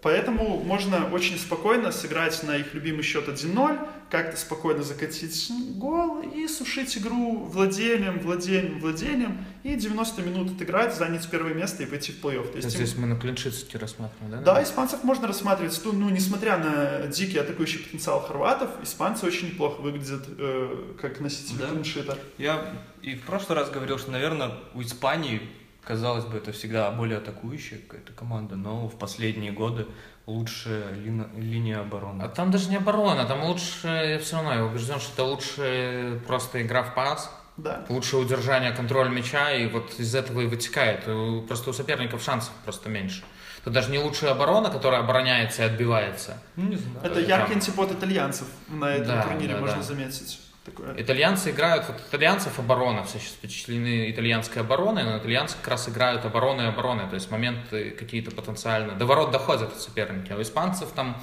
Поэтому 0.02 0.58
можно 0.64 1.08
очень 1.12 1.38
спокойно 1.38 1.92
сыграть 1.92 2.42
на 2.42 2.56
их 2.56 2.74
любимый 2.74 3.02
счет 3.02 3.28
1-0, 3.28 3.78
как-то 4.10 4.36
спокойно 4.36 4.82
закатить 4.82 5.50
гол 5.76 6.20
и 6.22 6.48
сушить 6.48 6.98
игру 6.98 7.44
владением, 7.44 8.18
владением, 8.18 8.80
владением, 8.80 9.44
и 9.62 9.76
90 9.76 10.22
минут 10.22 10.50
отыграть, 10.56 10.94
занять 10.96 11.30
первое 11.30 11.54
место 11.54 11.84
и 11.84 11.86
пойти 11.86 12.10
в 12.10 12.16
плей-офф. 12.20 12.46
То 12.46 12.50
То 12.52 12.56
есть 12.56 12.64
есть 12.66 12.80
им- 12.80 12.86
здесь 12.86 12.98
мы 12.98 13.06
на 13.06 13.16
клиншит 13.16 13.54
все-таки 13.54 13.78
рассматриваем, 13.78 14.32
да? 14.44 14.54
да, 14.54 14.62
испанцев 14.64 15.04
можно 15.04 15.28
рассматривать, 15.28 15.80
ну, 15.84 15.92
ну, 15.92 16.10
несмотря 16.10 16.58
на 16.58 17.06
дикий 17.06 17.38
атакующий 17.38 17.78
потенциал 17.78 18.20
хорватов, 18.22 18.70
испанцы 18.82 19.24
очень 19.24 19.50
неплохо 19.50 19.80
выглядят 19.80 20.24
э, 20.36 20.94
как 21.00 21.20
носители 21.20 21.58
Да. 21.58 21.68
клиншита. 21.68 22.18
Я 22.38 22.72
и 23.02 23.14
в 23.14 23.22
прошлый 23.22 23.56
раз 23.56 23.70
говорил, 23.70 23.98
что, 23.98 24.10
наверное, 24.10 24.50
у 24.74 24.82
Испании, 24.82 25.40
казалось 25.84 26.24
бы, 26.24 26.38
это 26.38 26.52
всегда 26.52 26.90
более 26.90 27.18
атакующая 27.18 27.78
какая-то 27.78 28.12
команда, 28.12 28.56
но 28.56 28.88
в 28.88 28.96
последние 28.98 29.52
годы 29.52 29.86
лучшая 30.26 30.92
лина- 30.94 31.28
линия 31.36 31.80
обороны. 31.80 32.22
А 32.22 32.28
там 32.28 32.50
даже 32.50 32.68
не 32.70 32.76
оборона, 32.76 33.24
там 33.24 33.42
лучше, 33.44 33.88
я 33.88 34.18
все 34.18 34.36
равно 34.36 34.54
я 34.54 34.64
убежден, 34.64 35.00
что 35.00 35.12
это 35.14 35.24
лучше 35.24 36.20
просто 36.26 36.62
игра 36.62 36.82
в 36.84 36.94
пас, 36.94 37.30
Да. 37.56 37.84
лучше 37.88 38.16
удержание, 38.16 38.72
контроль 38.72 39.10
мяча, 39.10 39.52
и 39.52 39.66
вот 39.66 39.98
из 39.98 40.14
этого 40.14 40.40
и 40.40 40.46
вытекает. 40.46 41.04
Просто 41.48 41.70
у 41.70 41.72
соперников 41.72 42.22
шансов 42.22 42.52
просто 42.64 42.88
меньше. 42.88 43.24
Это 43.62 43.70
даже 43.70 43.90
не 43.90 43.98
лучшая 43.98 44.32
оборона, 44.32 44.70
которая 44.70 45.00
обороняется 45.00 45.62
и 45.62 45.66
отбивается. 45.66 46.38
Ну, 46.56 46.68
не 46.68 46.76
знаю. 46.76 46.98
Это 47.06 47.20
яркий 47.20 47.54
антипод 47.54 47.92
итальянцев 47.92 48.46
на 48.68 48.86
этом 48.94 49.06
Да, 49.16 49.22
турнире, 49.22 49.54
да, 49.54 49.60
можно 49.60 49.76
да. 49.76 49.82
заметить. 49.82 50.40
Такое. 50.64 50.94
Итальянцы 50.96 51.50
играют, 51.50 51.86
вот 51.88 52.00
итальянцев 52.08 52.58
оборона, 52.58 53.04
все 53.04 53.18
сейчас 53.18 53.32
впечатлены 53.32 54.10
итальянской 54.10 54.62
обороной, 54.62 55.04
но 55.04 55.18
итальянцы 55.18 55.56
как 55.56 55.68
раз 55.68 55.88
играют 55.88 56.24
обороны 56.24 56.62
и 56.62 56.66
обороны, 56.66 57.08
то 57.08 57.14
есть 57.14 57.30
моменты 57.30 57.90
какие-то 57.90 58.30
потенциально, 58.30 58.94
до 58.94 59.06
ворот 59.06 59.30
доходят 59.30 59.80
соперники, 59.80 60.32
а 60.32 60.36
у 60.36 60.42
испанцев 60.42 60.90
там 60.94 61.20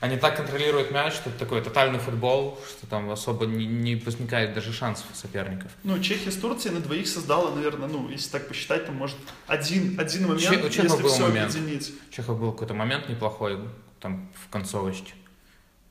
они 0.00 0.16
так 0.16 0.36
контролируют 0.36 0.90
мяч, 0.90 1.14
что 1.14 1.30
это 1.30 1.38
такой 1.38 1.62
тотальный 1.62 2.00
футбол, 2.00 2.58
что 2.68 2.88
там 2.88 3.08
особо 3.12 3.46
не, 3.46 3.66
не 3.66 3.94
возникает 3.94 4.52
даже 4.52 4.72
шансов 4.72 5.06
у 5.12 5.14
соперников. 5.14 5.70
Ну, 5.84 5.96
Чехия 6.00 6.32
с 6.32 6.36
Турцией 6.36 6.74
на 6.74 6.80
двоих 6.80 7.06
создала, 7.06 7.54
наверное, 7.54 7.86
ну, 7.86 8.08
если 8.08 8.28
так 8.30 8.48
посчитать, 8.48 8.84
то 8.86 8.90
может 8.90 9.16
один, 9.46 10.00
один 10.00 10.26
момент, 10.26 10.42
Че- 10.42 10.66
у 10.66 10.68
Чехов 10.70 10.90
если 10.90 11.02
был 11.04 11.08
все 11.08 11.22
момент. 11.22 11.54
объединить. 11.54 11.94
Чехов 12.10 12.40
был 12.40 12.50
какой-то 12.50 12.74
момент 12.74 13.08
неплохой, 13.08 13.60
там 14.00 14.28
в 14.44 14.48
концовочке, 14.50 15.12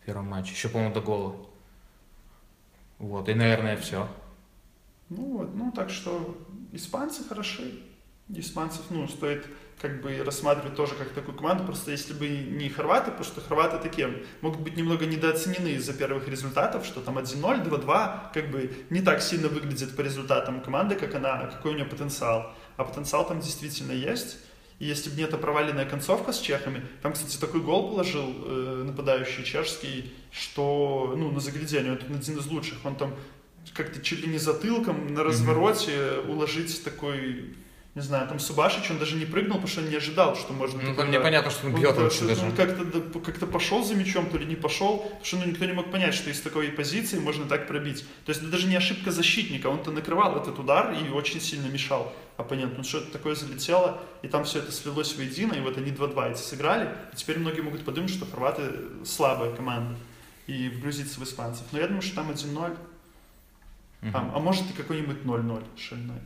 в 0.01 0.05
первом 0.05 0.25
матче, 0.27 0.51
еще, 0.51 0.67
по-моему, 0.67 0.93
до 0.93 0.99
гола. 0.99 1.37
Вот, 3.01 3.27
и, 3.29 3.33
наверное, 3.33 3.77
все. 3.77 4.07
Ну 5.09 5.37
вот, 5.37 5.55
ну 5.55 5.71
так 5.71 5.89
что 5.89 6.37
испанцы 6.71 7.23
хороши. 7.23 7.81
Испанцев, 8.29 8.83
ну, 8.91 9.07
стоит 9.07 9.45
как 9.81 10.03
бы 10.03 10.23
рассматривать 10.23 10.75
тоже 10.75 10.93
как 10.93 11.09
такую 11.09 11.35
команду, 11.35 11.65
просто 11.65 11.89
если 11.89 12.13
бы 12.13 12.29
не 12.29 12.69
хорваты, 12.69 13.09
потому 13.09 13.25
что 13.25 13.41
хорваты 13.41 13.79
такие 13.79 14.23
могут 14.41 14.61
быть 14.61 14.77
немного 14.77 15.07
недооценены 15.07 15.69
из-за 15.69 15.93
первых 15.93 16.27
результатов, 16.27 16.85
что 16.85 17.01
там 17.01 17.17
1-0, 17.17 17.67
2-2, 17.67 18.33
как 18.33 18.51
бы 18.51 18.71
не 18.91 19.01
так 19.01 19.23
сильно 19.23 19.47
выглядит 19.47 19.95
по 19.95 20.01
результатам 20.01 20.61
команды, 20.61 20.95
как 20.95 21.15
она, 21.15 21.47
какой 21.47 21.71
у 21.71 21.75
нее 21.75 21.85
потенциал. 21.85 22.53
А 22.77 22.83
потенциал 22.83 23.27
там 23.27 23.39
действительно 23.39 23.93
есть. 23.93 24.37
Если 24.81 25.11
бы 25.11 25.17
не 25.17 25.23
эта 25.23 25.37
проваленная 25.37 25.85
концовка 25.85 26.33
с 26.33 26.39
чехами, 26.39 26.83
там, 27.03 27.13
кстати, 27.13 27.37
такой 27.37 27.61
гол 27.61 27.91
положил 27.91 28.33
э, 28.45 28.83
нападающий 28.83 29.43
чешский, 29.43 30.11
что, 30.31 31.13
ну, 31.15 31.31
на 31.31 31.39
заглядение, 31.39 31.91
он 31.91 32.15
один 32.15 32.39
из 32.39 32.47
лучших, 32.47 32.83
он 32.83 32.95
там 32.95 33.13
как-то 33.75 34.01
чуть 34.01 34.21
ли 34.21 34.27
не 34.27 34.39
затылком 34.39 35.13
на 35.13 35.23
развороте 35.23 36.23
уложить 36.27 36.83
такой, 36.83 37.53
не 37.93 38.01
знаю, 38.01 38.25
там 38.27 38.39
Субашич, 38.39 38.89
он 38.89 38.99
даже 38.99 39.17
не 39.17 39.25
прыгнул, 39.25 39.55
потому 39.55 39.67
что 39.67 39.81
он 39.81 39.89
не 39.89 39.95
ожидал, 39.97 40.37
что 40.37 40.53
можно... 40.53 40.81
Ну, 40.81 40.95
там 40.95 41.11
непонятно, 41.11 41.51
что 41.51 41.67
он 41.67 41.73
Он, 41.73 41.81
бьет 41.81 41.93
да, 41.95 42.03
вообще 42.03 42.17
что 42.19 42.27
даже. 42.27 42.45
он 42.45 42.55
как-то, 42.55 43.19
как-то 43.19 43.45
пошел 43.47 43.83
за 43.83 43.95
мячом, 43.95 44.29
то 44.29 44.37
ли 44.37 44.45
не 44.45 44.55
пошел, 44.55 44.99
потому 44.99 45.25
что 45.25 45.37
ну, 45.37 45.45
никто 45.45 45.65
не 45.65 45.73
мог 45.73 45.91
понять, 45.91 46.13
что 46.13 46.29
из 46.29 46.39
такой 46.39 46.69
позиции 46.69 47.19
можно 47.19 47.45
так 47.47 47.67
пробить. 47.67 48.05
То 48.25 48.29
есть 48.29 48.41
это 48.41 48.49
даже 48.49 48.67
не 48.67 48.77
ошибка 48.77 49.11
защитника, 49.11 49.67
он-то 49.67 49.91
накрывал 49.91 50.37
этот 50.37 50.57
удар 50.57 50.93
и 50.93 51.09
очень 51.09 51.41
сильно 51.41 51.67
мешал 51.67 52.13
оппоненту. 52.37 52.75
Ну 52.77 52.83
что-то 52.85 53.11
такое 53.11 53.35
залетело, 53.35 53.99
и 54.21 54.29
там 54.29 54.45
все 54.45 54.59
это 54.59 54.71
слилось 54.71 55.13
воедино, 55.17 55.53
и 55.53 55.59
вот 55.59 55.77
они 55.77 55.91
2-2 55.91 56.31
эти 56.31 56.39
сыграли. 56.39 56.95
И 57.11 57.17
теперь 57.17 57.39
многие 57.39 57.59
могут 57.61 57.83
подумать, 57.83 58.09
что 58.09 58.25
хорваты 58.25 58.71
слабая 59.03 59.51
команда 59.53 59.95
и 60.47 60.69
вгрузиться 60.69 61.19
в 61.19 61.23
испанцев. 61.25 61.65
Но 61.73 61.79
я 61.79 61.87
думаю, 61.87 62.01
что 62.01 62.15
там 62.15 62.31
1-0, 62.31 62.77
Мгм. 64.01 64.15
а, 64.15 64.31
а 64.35 64.39
может 64.39 64.63
и 64.69 64.73
какой-нибудь 64.73 65.23
0-0 65.25 65.63
шальной. 65.77 66.21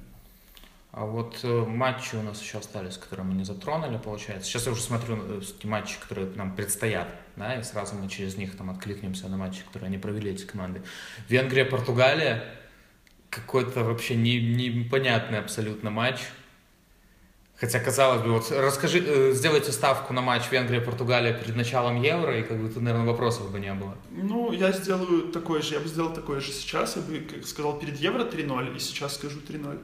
А 0.98 1.04
вот 1.04 1.40
э, 1.44 1.66
матчи 1.66 2.16
у 2.16 2.22
нас 2.22 2.42
еще 2.42 2.60
остались, 2.60 2.96
которые 2.98 3.26
мы 3.26 3.34
не 3.34 3.44
затронули, 3.44 3.98
получается. 3.98 4.50
Сейчас 4.50 4.66
я 4.66 4.72
уже 4.72 4.82
смотрю 4.82 5.18
э, 5.18 5.42
те 5.62 5.68
матчи, 5.68 6.00
которые 6.00 6.30
нам 6.36 6.56
предстоят, 6.56 7.10
да, 7.36 7.60
и 7.60 7.64
сразу 7.64 7.96
мы 7.96 8.08
через 8.08 8.38
них 8.38 8.56
там 8.56 8.70
откликнемся 8.70 9.28
на 9.28 9.36
матчи, 9.36 9.62
которые 9.66 9.88
они 9.88 9.98
провели, 9.98 10.32
эти 10.32 10.46
команды. 10.46 10.84
Венгрия, 11.28 11.66
Португалия, 11.66 12.46
какой-то 13.30 13.84
вообще 13.84 14.16
не, 14.16 14.40
непонятный 14.40 15.40
абсолютно 15.40 15.90
матч. 15.90 16.22
Хотя, 17.58 17.82
казалось 17.82 18.22
бы, 18.22 18.32
вот 18.32 18.50
расскажи, 18.52 19.04
э, 19.06 19.32
сделайте 19.34 19.74
ставку 19.74 20.14
на 20.14 20.22
матч 20.22 20.44
Венгрия-Португалия 20.50 21.34
перед 21.34 21.58
началом 21.58 22.02
Евро, 22.02 22.40
и 22.40 22.44
как 22.44 22.58
бы 22.58 22.70
тут, 22.70 22.82
наверное, 22.82 23.06
вопросов 23.06 23.52
бы 23.52 23.60
не 23.60 23.74
было. 23.74 23.98
Ну, 24.12 24.54
я 24.54 24.72
сделаю 24.72 25.24
такой 25.34 25.62
же, 25.62 25.74
я 25.74 25.82
бы 25.82 25.90
сделал 25.90 26.14
такой 26.14 26.40
же 26.40 26.54
сейчас, 26.54 26.96
я 26.96 27.02
бы 27.02 27.44
сказал 27.44 27.80
перед 27.80 27.98
Евро 28.00 28.24
3-0, 28.24 28.78
и 28.78 28.80
сейчас 28.80 29.16
скажу 29.16 29.40
3-0. 29.40 29.78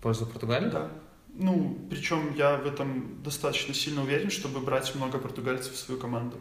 Пользу 0.00 0.26
Португалии? 0.26 0.70
Да. 0.70 0.90
Ну, 1.34 1.78
причем 1.88 2.34
я 2.36 2.56
в 2.56 2.66
этом 2.66 3.22
достаточно 3.22 3.74
сильно 3.74 4.02
уверен, 4.02 4.30
чтобы 4.30 4.60
брать 4.60 4.94
много 4.94 5.18
португальцев 5.18 5.74
в 5.74 5.78
свою 5.78 6.00
команду. 6.00 6.36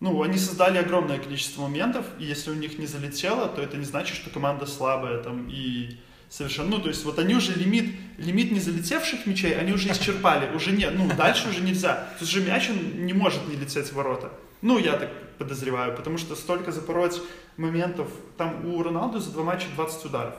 Ну, 0.00 0.22
они 0.22 0.36
создали 0.36 0.78
огромное 0.78 1.18
количество 1.18 1.62
моментов, 1.62 2.06
и 2.18 2.24
если 2.24 2.50
у 2.50 2.54
них 2.54 2.78
не 2.78 2.86
залетело, 2.86 3.48
то 3.48 3.62
это 3.62 3.76
не 3.78 3.84
значит, 3.84 4.16
что 4.16 4.30
команда 4.30 4.66
слабая 4.66 5.22
там 5.22 5.48
и 5.50 5.98
совершенно... 6.28 6.76
Ну, 6.76 6.82
то 6.82 6.88
есть 6.88 7.04
вот 7.04 7.18
они 7.18 7.34
уже 7.34 7.54
лимит, 7.54 7.94
лимит 8.18 8.52
не 8.52 8.60
залетевших 8.60 9.26
мячей, 9.26 9.58
они 9.58 9.72
уже 9.72 9.90
исчерпали, 9.90 10.54
уже 10.54 10.72
нет, 10.72 10.92
ну, 10.96 11.08
дальше 11.16 11.48
уже 11.48 11.62
нельзя. 11.62 12.08
Тут 12.18 12.28
же 12.28 12.42
мяч, 12.42 12.68
он 12.68 13.06
не 13.06 13.14
может 13.14 13.48
не 13.48 13.56
лететь 13.56 13.86
в 13.86 13.94
ворота. 13.94 14.30
Ну, 14.60 14.78
я 14.78 14.98
так 14.98 15.10
подозреваю, 15.38 15.96
потому 15.96 16.18
что 16.18 16.36
столько 16.36 16.72
запороть 16.72 17.20
моментов, 17.56 18.08
там 18.36 18.66
у 18.66 18.82
Роналду 18.82 19.18
за 19.18 19.30
два 19.30 19.44
матча 19.44 19.66
20 19.74 20.04
ударов. 20.04 20.34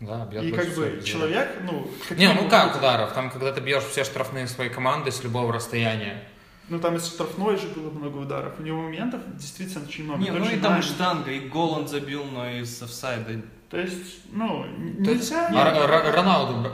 Да, 0.00 0.24
бьет 0.24 0.44
И 0.44 0.50
как 0.52 0.74
бы 0.74 0.88
везде. 0.88 1.12
человек, 1.12 1.58
ну... 1.62 1.90
Не, 2.16 2.32
ну 2.32 2.48
как 2.48 2.68
будет- 2.68 2.78
ударов? 2.78 3.12
Там, 3.12 3.30
когда 3.30 3.52
ты 3.52 3.60
бьешь 3.60 3.84
все 3.84 4.02
штрафные 4.04 4.46
своей 4.46 4.70
команды 4.70 5.10
с 5.12 5.22
любого 5.22 5.52
расстояния. 5.52 6.22
Ну 6.70 6.78
там 6.80 6.96
из 6.96 7.06
штрафной 7.06 7.56
же 7.58 7.66
было 7.68 7.90
много 7.90 8.16
ударов. 8.18 8.54
У 8.58 8.62
него 8.62 8.80
моментов 8.80 9.20
действительно 9.36 9.84
очень 9.86 10.04
много. 10.04 10.20
Не, 10.22 10.28
Тот 10.30 10.38
ну 10.38 10.50
и 10.50 10.56
там 10.58 10.72
Нани. 10.72 10.82
штанга, 10.82 11.30
и 11.32 11.40
гол 11.40 11.72
он 11.72 11.88
забил, 11.88 12.24
но 12.24 12.48
из 12.48 12.80
офсайда. 12.82 13.42
То 13.70 13.78
есть, 13.78 14.24
ну, 14.32 14.64
н- 14.64 14.96
Ты- 15.04 15.14
нельзя... 15.14 15.46
А 15.46 15.68
Р- 15.68 15.90
Р- 16.08 16.12
Роналду 16.16 16.68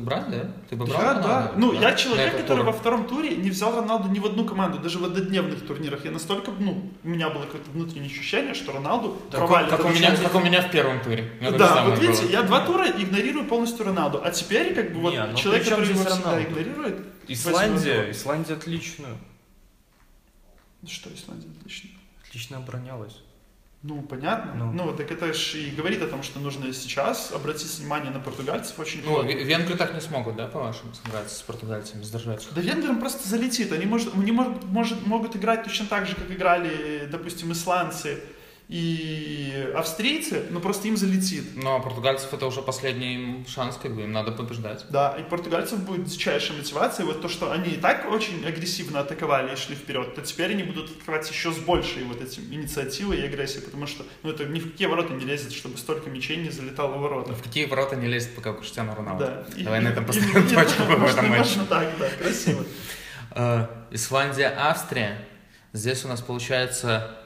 брать, 0.00 0.30
да? 0.30 0.52
Ты 0.68 0.76
бы 0.76 0.84
брал 0.84 1.00
Да, 1.00 1.14
Роналду? 1.14 1.28
да. 1.28 1.52
Ну, 1.56 1.72
я 1.72 1.94
человек, 1.94 2.36
который 2.36 2.58
тур. 2.58 2.66
во 2.66 2.72
втором 2.72 3.06
туре 3.08 3.36
не 3.36 3.48
взял 3.48 3.74
Роналду 3.74 4.10
ни 4.10 4.18
в 4.18 4.26
одну 4.26 4.44
команду, 4.44 4.78
даже 4.78 4.98
в 4.98 5.04
однодневных 5.06 5.66
турнирах. 5.66 6.04
Я 6.04 6.10
настолько, 6.10 6.50
ну, 6.58 6.92
у 7.02 7.08
меня 7.08 7.30
было 7.30 7.44
какое-то 7.44 7.70
внутреннее 7.70 8.10
ощущение, 8.10 8.52
что 8.52 8.72
Роналду 8.72 9.16
Как, 9.30 9.40
провалит 9.40 9.70
как 9.70 9.80
у 9.80 9.88
этот 9.88 9.98
меня, 9.98 10.14
как 10.14 10.34
у 10.34 10.40
меня 10.40 10.60
в 10.60 10.70
первом 10.70 11.00
туре. 11.00 11.32
У 11.40 11.52
Да, 11.56 11.84
вот 11.86 11.98
видите, 12.00 12.24
было. 12.24 12.30
я 12.30 12.42
два 12.42 12.60
тура 12.66 12.86
игнорирую 12.86 13.46
полностью 13.46 13.86
Роналду, 13.86 14.20
а 14.22 14.30
теперь 14.30 14.74
как 14.74 14.92
бы 14.92 15.00
вот 15.00 15.14
Не, 15.14 15.24
ну 15.24 15.34
человек, 15.38 15.64
который 15.64 15.88
его 15.88 16.04
всегда 16.04 16.32
Роналду? 16.32 16.42
игнорирует. 16.50 17.06
Исландия, 17.28 18.10
Исландия 18.10 18.52
отлично, 18.52 19.06
его. 19.06 19.16
Что, 20.86 21.08
Исландия, 21.14 21.48
отлично. 21.58 21.90
отлично 22.28 22.58
оборонялась. 22.58 23.16
Ну, 23.88 24.02
понятно. 24.02 24.52
Ну. 24.54 24.72
Ну, 24.72 24.92
так 24.92 25.10
это 25.12 25.32
же 25.32 25.58
и 25.58 25.70
говорит 25.70 26.02
о 26.02 26.08
том, 26.08 26.22
что 26.24 26.40
нужно 26.40 26.72
сейчас 26.72 27.30
обратить 27.32 27.78
внимание 27.78 28.10
на 28.10 28.18
португальцев 28.18 28.76
очень 28.80 29.00
Ну, 29.04 29.12
плотно. 29.14 29.28
ве- 29.30 29.44
венгры 29.44 29.76
так 29.76 29.94
не 29.94 30.00
смогут, 30.00 30.34
да, 30.36 30.48
по-вашему, 30.48 30.92
сыграть 30.94 31.30
с 31.30 31.40
португальцами, 31.42 32.02
сдержать? 32.02 32.48
Да 32.54 32.60
венграм 32.60 32.98
просто 32.98 33.28
залетит. 33.28 33.72
Они, 33.72 33.86
может, 33.86 34.12
они 34.14 34.32
может, 34.32 34.64
может, 34.64 35.06
могут 35.06 35.36
играть 35.36 35.62
точно 35.64 35.86
так 35.86 36.06
же, 36.06 36.16
как 36.16 36.28
играли, 36.30 37.08
допустим, 37.10 37.52
исландцы 37.52 38.20
и 38.68 39.70
австрийцы, 39.76 40.42
но 40.50 40.58
просто 40.58 40.88
им 40.88 40.96
залетит. 40.96 41.54
Но 41.54 41.78
португальцев 41.80 42.34
это 42.34 42.46
уже 42.46 42.62
последний 42.62 43.44
шанс, 43.48 43.76
как 43.80 43.94
бы, 43.94 44.02
им 44.02 44.10
надо 44.12 44.32
побеждать. 44.32 44.84
Да, 44.90 45.16
и 45.16 45.22
португальцев 45.22 45.78
будет 45.84 46.04
дичайшая 46.04 46.56
мотивация. 46.58 47.06
Вот 47.06 47.22
то, 47.22 47.28
что 47.28 47.52
они 47.52 47.70
и 47.70 47.76
так 47.76 48.10
очень 48.10 48.44
агрессивно 48.44 49.00
атаковали 49.00 49.52
и 49.52 49.56
шли 49.56 49.76
вперед, 49.76 50.16
то 50.16 50.22
теперь 50.22 50.50
они 50.50 50.64
будут 50.64 50.90
открывать 50.90 51.30
еще 51.30 51.52
с 51.52 51.58
большей 51.58 52.02
вот 52.04 52.20
этим 52.20 52.42
инициативой 52.52 53.18
и 53.18 53.24
агрессией, 53.24 53.62
потому 53.64 53.86
что 53.86 54.04
ну, 54.24 54.30
это 54.30 54.44
ни 54.46 54.58
в 54.58 54.72
какие 54.72 54.88
ворота 54.88 55.14
не 55.14 55.24
лезет, 55.24 55.52
чтобы 55.52 55.78
столько 55.78 56.10
мячей 56.10 56.36
не 56.36 56.50
залетало 56.50 56.96
в 56.96 57.00
ворота. 57.00 57.34
В 57.34 57.42
какие 57.42 57.66
ворота 57.66 57.94
не 57.94 58.08
лезет 58.08 58.34
пока 58.34 58.52
Криштиану 58.52 58.96
Роналду? 58.96 59.24
Да. 59.26 59.46
И- 59.56 59.62
Давай 59.62 59.80
на 59.80 59.88
этом 59.88 60.02
и- 60.02 60.06
поставим 60.08 60.44
и- 60.44 60.54
точку 60.54 60.82
в 60.82 60.88
можно- 60.98 61.06
этом 61.20 61.28
матче. 61.28 61.60
Так, 61.68 61.88
да, 62.00 62.08
красиво. 62.20 62.64
Э, 63.30 63.66
Исландия, 63.92 64.52
Австрия. 64.58 65.24
Здесь 65.72 66.04
у 66.04 66.08
нас 66.08 66.20
получается 66.20 67.16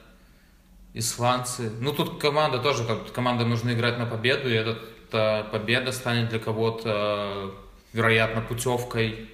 исландцы. 0.93 1.71
Ну, 1.79 1.93
тут 1.93 2.19
команда 2.19 2.59
тоже, 2.59 2.85
как 2.85 3.11
команда 3.11 3.45
нужно 3.45 3.71
играть 3.73 3.97
на 3.97 4.05
победу, 4.05 4.49
и 4.49 4.53
эта 4.53 4.77
э, 5.11 5.43
победа 5.51 5.91
станет 5.91 6.29
для 6.29 6.39
кого-то, 6.39 6.83
э, 6.85 7.51
вероятно, 7.93 8.41
путевкой 8.41 9.29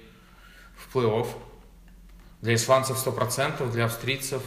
в 0.76 0.94
плей-офф. 0.94 1.28
Для 2.42 2.54
исландцев 2.54 2.96
100%, 3.04 3.70
для 3.70 3.86
австрийцев... 3.86 4.42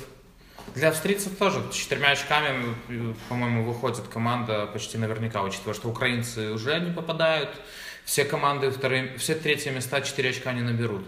Для 0.75 0.89
австрийцев 0.89 1.35
тоже 1.37 1.61
с 1.71 1.75
четырьмя 1.75 2.11
очками, 2.11 2.75
э, 2.87 3.13
по-моему, 3.27 3.65
выходит 3.65 4.07
команда 4.07 4.67
почти 4.67 4.97
наверняка, 4.97 5.41
учитывая, 5.41 5.73
что 5.73 5.89
украинцы 5.89 6.51
уже 6.51 6.79
не 6.79 6.91
попадают. 6.91 7.49
Все 8.05 8.25
команды, 8.25 8.71
вторые, 8.71 9.17
все 9.17 9.35
третьи 9.35 9.69
места 9.69 10.01
4 10.01 10.29
очка 10.29 10.53
не 10.53 10.61
наберут. 10.61 11.05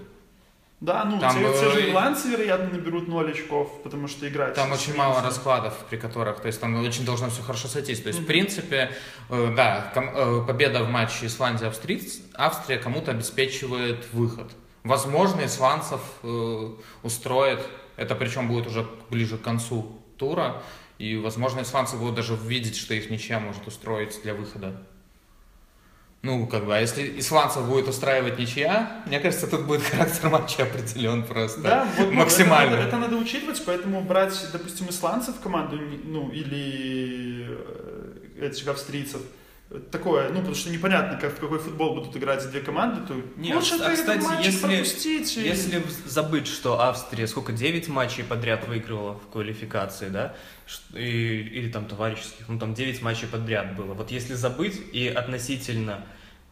Да, 0.83 1.05
ну, 1.05 1.17
Там, 1.17 1.33
те, 1.33 1.39
те 1.39 1.71
же 1.71 1.79
э, 1.79 1.89
ирландцы, 1.89 2.27
вероятно, 2.27 2.77
наберут 2.77 3.07
0 3.07 3.31
очков, 3.31 3.81
потому 3.83 4.09
что 4.09 4.27
играть... 4.27 4.53
Там 4.53 4.73
очень 4.73 4.93
мало 4.93 5.21
раскладов, 5.21 5.73
при 5.89 5.95
которых, 5.95 6.41
то 6.41 6.47
есть 6.47 6.59
там 6.59 6.75
очень 6.83 7.05
должно 7.05 7.29
все 7.29 7.41
хорошо 7.41 7.69
сойтись. 7.69 8.01
То 8.01 8.09
есть, 8.09 8.19
в 8.19 8.25
принципе, 8.25 8.91
э, 9.29 9.53
да, 9.55 9.91
ком- 9.93 10.09
э, 10.13 10.45
победа 10.45 10.83
в 10.83 10.89
матче 10.89 11.27
Исландия-Австрия 11.27 12.01
Австрия 12.33 12.77
кому-то 12.79 13.11
обеспечивает 13.11 14.11
выход. 14.11 14.51
Возможно, 14.83 15.45
исландцев 15.45 16.01
э, 16.21 16.71
устроит, 17.01 17.61
это 17.95 18.13
причем 18.15 18.49
будет 18.49 18.67
уже 18.67 18.85
ближе 19.09 19.37
к 19.37 19.41
концу 19.41 20.01
тура, 20.17 20.61
и, 20.97 21.15
возможно, 21.15 21.61
исландцы 21.61 21.95
будут 21.95 22.15
даже 22.15 22.35
видеть, 22.35 22.75
что 22.75 22.93
их 22.93 23.09
ничья 23.09 23.39
может 23.39 23.65
устроить 23.67 24.21
для 24.21 24.33
выхода 24.33 24.85
Ну, 26.23 26.47
как 26.47 26.65
бы, 26.65 26.73
а 26.73 26.79
если 26.79 27.19
исландцев 27.19 27.67
будет 27.67 27.89
устраивать 27.89 28.39
ничья, 28.39 29.03
мне 29.07 29.19
кажется, 29.19 29.45
тут 29.45 29.65
будет 29.65 29.81
характер 29.91 30.29
матча 30.29 30.63
определен 30.63 31.23
просто 31.23 31.59
Да, 31.61 31.87
вот 31.97 32.11
максимально. 32.13 32.75
Это, 32.75 32.83
надо- 32.83 32.87
это 32.87 32.97
надо 32.97 33.17
учитывать, 33.17 33.61
поэтому 33.65 34.01
брать, 34.01 34.33
допустим, 34.53 34.89
исландцев 34.89 35.35
в 35.35 35.41
команду, 35.41 35.77
ну, 36.05 36.29
или 36.31 37.45
э, 37.49 38.45
этих 38.47 38.65
австрийцев, 38.69 39.19
такое, 39.91 40.29
ну, 40.29 40.37
потому 40.37 40.55
что 40.55 40.69
непонятно, 40.69 41.17
как, 41.19 41.33
в 41.33 41.39
какой 41.39 41.59
футбол 41.59 41.95
будут 41.95 42.15
играть 42.15 42.47
две 42.49 42.61
команды, 42.61 43.01
то 43.07 43.15
Не, 43.37 43.53
лучше 43.55 43.75
а, 43.81 43.91
кстати, 43.93 44.23
если- 44.45 44.59
пропустить. 44.67 45.37
и- 45.37 45.41
Если 45.41 45.83
забыть, 46.05 46.47
что 46.47 46.79
Австрия 46.81 47.27
сколько, 47.27 47.51
9 47.51 47.87
матчей 47.89 48.23
подряд 48.23 48.67
выигрывала 48.67 49.13
в 49.13 49.27
квалификации, 49.31 50.09
да, 50.09 50.35
и- 50.93 50.99
или 51.53 51.69
там 51.71 51.85
товарищеских, 51.85 52.47
ну 52.47 52.59
там 52.59 52.73
9 52.73 53.01
матчей 53.01 53.27
подряд 53.27 53.75
было. 53.75 53.93
Вот 53.93 54.11
если 54.11 54.33
забыть 54.33 54.79
и 54.93 55.07
относительно 55.07 56.05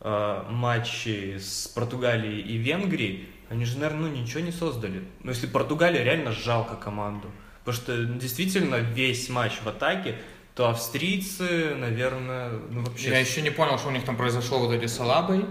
э, 0.04 0.44
матчей 0.50 1.40
с 1.40 1.68
Португалией 1.68 2.42
и 2.42 2.58
Венгрией, 2.58 3.30
они 3.50 3.66
же, 3.66 3.78
наверное, 3.78 4.10
ну 4.10 4.16
ничего 4.18 4.40
не 4.40 4.52
создали. 4.52 5.04
Но 5.24 5.30
если 5.30 5.46
Португалия 5.46 6.04
реально 6.04 6.32
жалко 6.32 6.76
команду, 6.76 7.30
потому 7.64 7.76
что 7.84 8.06
действительно 8.06 8.78
весь 8.78 9.30
матч 9.30 9.54
в 9.64 9.68
атаке, 9.68 10.16
то 10.62 10.70
австрийцы, 10.70 11.74
наверное, 11.76 12.52
ну 12.70 12.84
вообще... 12.84 13.10
Я 13.10 13.18
еще 13.18 13.42
не 13.42 13.50
понял, 13.50 13.80
что 13.80 13.88
у 13.88 13.92
них 13.92 14.06
там 14.06 14.16
произошло 14.16 14.60
вот 14.60 14.72
эти 14.72 14.86
с 14.86 15.00
Алабой, 15.00 15.44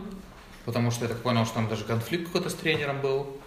потому 0.65 0.93
что 0.93 1.05
я 1.05 1.09
так 1.09 1.21
понял, 1.21 1.45
что 1.45 1.55
там 1.55 1.69
даже 1.69 1.83
конфликт 1.83 2.27
какой-то 2.27 2.49
с 2.49 2.55
тренером 2.55 3.01
был, 3.01 3.41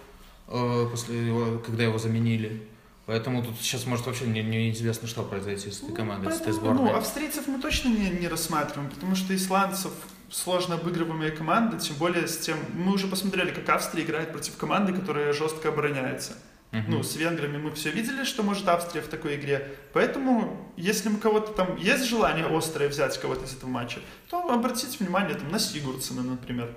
э, 0.48 0.86
после 0.90 1.26
его, 1.26 1.58
когда 1.60 1.84
его 1.84 1.96
заменили. 1.96 2.68
Поэтому 3.06 3.42
тут 3.42 3.54
сейчас 3.62 3.86
может 3.86 4.04
вообще 4.04 4.26
не- 4.26 4.42
неизвестно, 4.42 5.08
что 5.08 5.22
произойти 5.22 5.70
с 5.70 5.82
этой 5.82 5.94
командой, 5.94 6.32
с 6.32 6.36
этой 6.36 6.52
Поэтому, 6.52 6.74
сборной. 6.74 6.92
Ну, 6.92 6.98
австрийцев 6.98 7.46
мы 7.46 7.58
точно 7.58 7.88
не, 7.88 8.10
не 8.10 8.28
рассматриваем, 8.28 8.90
потому 8.90 9.16
что 9.16 9.34
исландцев 9.34 9.92
сложно 10.30 10.74
обыгрываемая 10.74 11.30
команда, 11.30 11.78
тем 11.78 11.96
более 11.96 12.28
с 12.28 12.36
тем... 12.36 12.58
Мы 12.74 12.92
уже 12.92 13.06
посмотрели, 13.06 13.52
как 13.52 13.66
Австрия 13.70 14.04
играет 14.04 14.32
против 14.32 14.54
команды, 14.58 14.92
которая 14.92 15.32
жестко 15.32 15.70
обороняется. 15.70 16.34
Мгм. 16.74 16.90
Ну, 16.90 17.02
с 17.04 17.14
венграми 17.14 17.56
мы 17.56 17.70
все 17.70 17.90
видели, 17.90 18.24
что 18.24 18.42
может 18.42 18.66
Австрия 18.68 19.00
в 19.00 19.06
такой 19.06 19.36
игре. 19.36 19.76
Поэтому, 19.92 20.72
если 20.76 21.08
у 21.08 21.16
кого-то 21.18 21.52
там 21.52 21.76
есть 21.76 22.04
желание 22.04 22.46
острое 22.46 22.88
взять 22.88 23.16
кого-то 23.18 23.44
из 23.44 23.54
этого 23.54 23.70
матча, 23.70 24.00
то 24.28 24.50
обратите 24.50 24.98
внимание 24.98 25.36
там, 25.36 25.50
на 25.52 25.60
Сигурдсена, 25.60 26.22
например. 26.22 26.68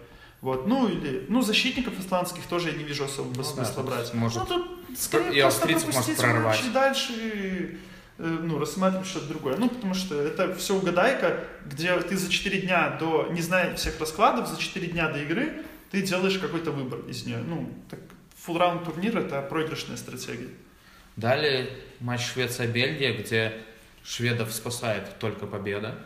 Вот, 0.41 0.67
ну 0.67 0.87
или, 0.87 1.25
ну, 1.29 1.41
защитников 1.41 1.99
исландских 1.99 2.43
тоже 2.43 2.69
я 2.69 2.75
не 2.75 2.83
вижу 2.83 3.05
особого 3.05 3.31
Ну 3.31 3.37
да, 3.37 3.43
смысла 3.43 3.83
тут 3.83 3.85
брать. 3.87 4.13
может 4.13 4.37
ну, 4.37 4.45
тут 4.45 4.99
скорее 4.99 5.39
и 5.39 5.41
просто 5.41 5.67
пропустить 5.67 6.23
матч 6.23 6.63
и 6.63 6.69
дальше 6.69 7.79
э, 8.19 8.37
ну, 8.43 8.59
рассматривать 8.59 9.07
что-то 9.07 9.29
другое. 9.29 9.57
Ну, 9.57 9.67
потому 9.67 9.95
что 9.95 10.21
это 10.21 10.53
все 10.53 10.75
угадайка, 10.75 11.43
где 11.65 11.99
ты 12.01 12.15
за 12.15 12.29
4 12.29 12.61
дня 12.61 12.97
до, 12.99 13.29
не 13.31 13.41
зная 13.41 13.75
всех 13.75 13.99
раскладов, 13.99 14.47
за 14.47 14.59
4 14.59 14.85
дня 14.85 15.09
до 15.09 15.23
игры 15.23 15.63
ты 15.89 16.03
делаешь 16.03 16.37
какой-то 16.37 16.69
выбор 16.69 16.99
из 17.09 17.25
нее. 17.25 17.39
Ну, 17.39 17.73
так 17.89 17.99
full 18.47 18.57
раунд 18.57 18.85
турнир 18.85 19.17
это 19.17 19.41
проигрышная 19.41 19.97
стратегия. 19.97 20.49
Далее 21.15 21.69
матч 21.99 22.21
Швеция-Бельгия, 22.33 23.13
где 23.17 23.53
шведов 24.03 24.53
спасает 24.53 25.19
только 25.19 25.45
победа 25.47 25.99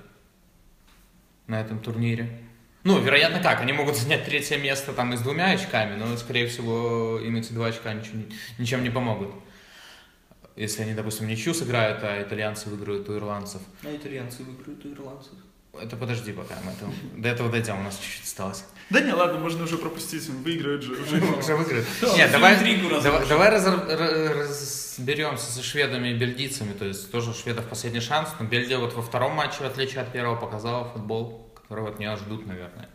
на 1.48 1.60
этом 1.62 1.80
турнире. 1.80 2.42
Ну, 2.84 3.00
вероятно, 3.00 3.42
как? 3.44 3.62
Они 3.62 3.74
могут 3.74 3.96
занять 3.96 4.26
третье 4.26 4.58
место 4.58 4.94
там 4.94 5.14
и 5.14 5.18
с 5.18 5.22
двумя 5.22 5.52
очками, 5.52 5.96
но, 5.98 6.18
скорее 6.18 6.48
всего, 6.48 7.20
им 7.20 7.36
эти 7.36 7.54
два 7.54 7.68
очка 7.68 7.94
ничего 7.94 8.18
не- 8.18 8.30
ничем 8.58 8.84
не 8.84 8.90
помогут. 8.90 9.32
Если 10.56 10.82
они, 10.82 10.94
допустим, 10.94 11.28
ничью 11.28 11.54
сыграют, 11.54 12.04
а 12.04 12.22
итальянцы 12.22 12.70
выиграют 12.70 13.08
у 13.10 13.16
ирландцев. 13.16 13.62
А 13.84 13.96
итальянцы 13.96 14.44
выиграют 14.44 14.84
у 14.86 14.94
ирландцев. 14.94 15.34
Это 15.80 15.96
подожди 15.96 16.34
пока, 16.34 16.56
мы 16.66 16.72
это- 16.72 16.92
до 17.22 17.30
этого 17.30 17.50
дойдем, 17.50 17.80
у 17.80 17.84
нас 17.84 17.98
чуть-чуть 17.98 18.24
осталось. 18.24 18.66
Да 18.90 19.00
не, 19.00 19.14
ладно, 19.14 19.40
можно 19.40 19.64
уже 19.64 19.78
пропустить, 19.78 20.28
он 20.30 20.44
выиграет 20.44 20.82
же. 20.84 20.92
Уже. 20.94 21.16
Уже 21.40 21.56
выиграют. 21.56 21.88
Да, 22.02 22.14
Нет, 22.14 22.32
давай, 22.32 22.58
давай, 23.02 23.28
давай 23.28 23.50
разберемся 24.34 25.50
со 25.52 25.64
шведами 25.64 26.10
и 26.10 26.14
бельгийцами. 26.14 26.74
То 26.74 26.86
есть 26.86 27.10
тоже 27.12 27.30
у 27.32 27.34
шведов 27.34 27.66
последний 27.68 28.02
шанс, 28.02 28.30
но 28.40 28.46
Бельгия 28.46 28.78
вот 28.78 28.94
во 28.94 29.02
втором 29.02 29.34
матче, 29.34 29.58
в 29.60 29.62
отличие 29.62 30.02
от 30.02 30.12
первого, 30.12 30.36
показала 30.36 30.90
футбол, 30.90 31.50
которого 31.56 31.90
от 31.90 32.00
нее 32.00 32.18
ждут, 32.18 32.46
наверное. 32.46 32.90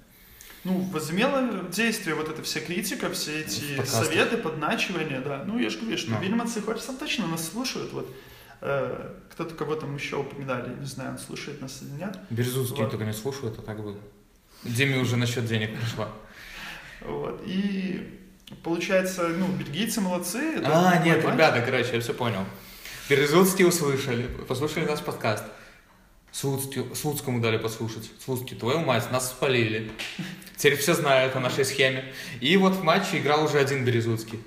Ну, 0.65 0.81
возымела 0.93 1.63
действие 1.71 2.15
вот 2.17 2.29
эта 2.29 2.43
вся 2.43 2.61
критика, 2.61 3.11
все 3.11 3.41
эти 3.41 3.83
советы, 3.85 4.37
подначивания, 4.37 5.21
да. 5.21 5.45
Ну, 5.47 5.59
я 5.59 5.71
же 5.71 5.79
говорю, 5.79 5.97
что 5.97 6.11
Ну. 6.11 6.21
Вильманс 6.21 6.57
и 6.57 6.61
Хочсон 6.61 6.97
точно 6.99 7.27
нас 7.27 7.49
слушают. 7.49 7.93
Вот 7.93 8.15
кто-то 8.61 9.55
кого 9.55 9.75
там 9.77 9.95
еще 9.97 10.17
упоминали, 10.17 10.75
не 10.79 10.87
знаю, 10.87 11.13
он 11.13 11.19
слушает 11.19 11.61
нас 11.61 11.83
или 11.83 11.91
нет. 11.91 12.19
Березутский 12.31 12.83
Вот. 12.83 12.91
только 12.91 13.05
не 13.05 13.13
слушают, 13.13 13.59
а 13.59 13.63
так 13.63 13.83
бы. 13.83 13.97
Диме 14.65 14.99
уже 14.99 15.17
насчет 15.17 15.47
денег 15.47 15.79
пришла. 15.79 16.09
Вот. 17.03 17.43
И 17.47 18.19
получается, 18.63 19.29
ну, 19.29 19.47
бельгийцы 19.49 20.01
молодцы. 20.01 20.39
это 20.57 20.69
А, 20.73 20.99
нет, 21.05 21.23
ребята, 21.25 21.61
короче, 21.63 21.95
я 21.95 22.01
все 22.01 22.15
понял. 22.15 22.45
Березутский 23.09 23.65
услышали, 23.67 24.27
послушали 24.49 24.85
наш 24.87 25.01
подкаст. 25.01 25.45
Слуцкий- 26.33 26.95
Слуцкому 26.95 27.41
дали 27.41 27.57
послушать. 27.57 28.11
Слуцкий, 28.23 28.57
твою 28.57 28.81
мать, 28.81 29.11
нас 29.13 29.31
спалили. 29.31 29.91
Теперь 30.57 30.77
все 30.77 30.95
знают 30.95 31.35
о 31.37 31.41
нашей 31.41 31.65
схеме. 31.65 32.13
И 32.41 32.57
вот 32.57 32.75
в 32.75 32.83
матче 32.83 33.19
играл 33.19 33.45
уже 33.45 33.59
один 33.59 33.85
Березутский. 33.85 34.41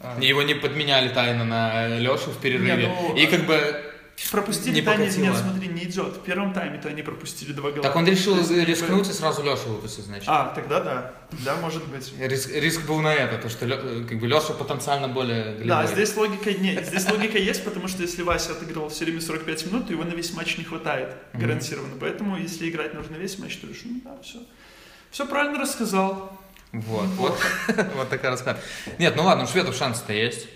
А, 0.00 0.18
Его 0.20 0.42
не 0.42 0.54
подменяли 0.54 1.08
тайно 1.08 1.44
на 1.44 1.98
Лешу 1.98 2.30
в 2.30 2.38
перерыве. 2.38 2.76
Не, 2.76 2.86
ну, 2.88 3.14
И 3.16 3.26
как 3.26 3.46
бы... 3.46 3.82
Пропустили 4.30 4.76
Не 4.76 4.80
тайм, 4.82 5.00
покатило. 5.00 5.24
нет, 5.24 5.36
смотри, 5.36 5.68
не 5.68 5.84
идет. 5.84 6.16
В 6.16 6.22
первом 6.22 6.54
тайме-то 6.54 6.88
они 6.88 7.02
пропустили 7.02 7.52
два 7.52 7.70
гола. 7.70 7.82
Так 7.82 7.96
он 7.96 8.06
решил 8.06 8.36
есть, 8.38 8.50
рискнуть 8.50 9.08
и 9.10 9.12
сразу 9.12 9.42
Лешу 9.42 9.68
выпустить, 9.68 10.04
значит. 10.06 10.24
А, 10.26 10.52
тогда 10.54 10.80
да. 10.80 11.12
Да, 11.44 11.56
может 11.56 11.86
быть. 11.88 12.14
Риск, 12.18 12.50
риск 12.50 12.86
был 12.86 13.00
на 13.00 13.12
это, 13.12 13.36
то 13.36 13.50
что 13.50 13.66
Лё- 13.66 14.06
как 14.08 14.18
бы 14.18 14.26
Леша 14.26 14.54
потенциально 14.54 15.06
более 15.08 15.44
голевой. 15.56 15.66
Да, 15.66 15.86
здесь 15.86 16.16
логика 16.16 16.50
не, 16.54 16.82
здесь 16.82 17.06
логика 17.10 17.36
есть, 17.36 17.62
потому 17.62 17.88
что 17.88 18.02
если 18.02 18.22
Вася 18.22 18.52
отыгрывал 18.52 18.88
все 18.88 19.04
время 19.04 19.20
45 19.20 19.66
минут, 19.66 19.86
то 19.88 19.92
его 19.92 20.04
на 20.04 20.14
весь 20.14 20.32
матч 20.32 20.56
не 20.56 20.64
хватает 20.64 21.14
гарантированно. 21.34 21.96
Поэтому 22.00 22.38
если 22.38 22.70
играть 22.70 22.94
нужно 22.94 23.16
весь 23.16 23.38
матч, 23.38 23.56
то 23.56 23.66
решил, 23.66 23.90
ну 23.90 24.00
да, 24.02 24.16
все. 24.22 24.38
Все 25.10 25.26
правильно 25.26 25.58
рассказал. 25.60 26.40
Вот, 26.80 27.06
вот, 27.16 27.38
вот 27.96 28.08
такая 28.08 28.30
расклад. 28.32 28.58
Нет, 28.98 29.14
ну 29.16 29.24
ладно, 29.24 29.44
у 29.44 29.46
шведов 29.46 29.74
шансы-то 29.76 30.12
есть. 30.12 30.48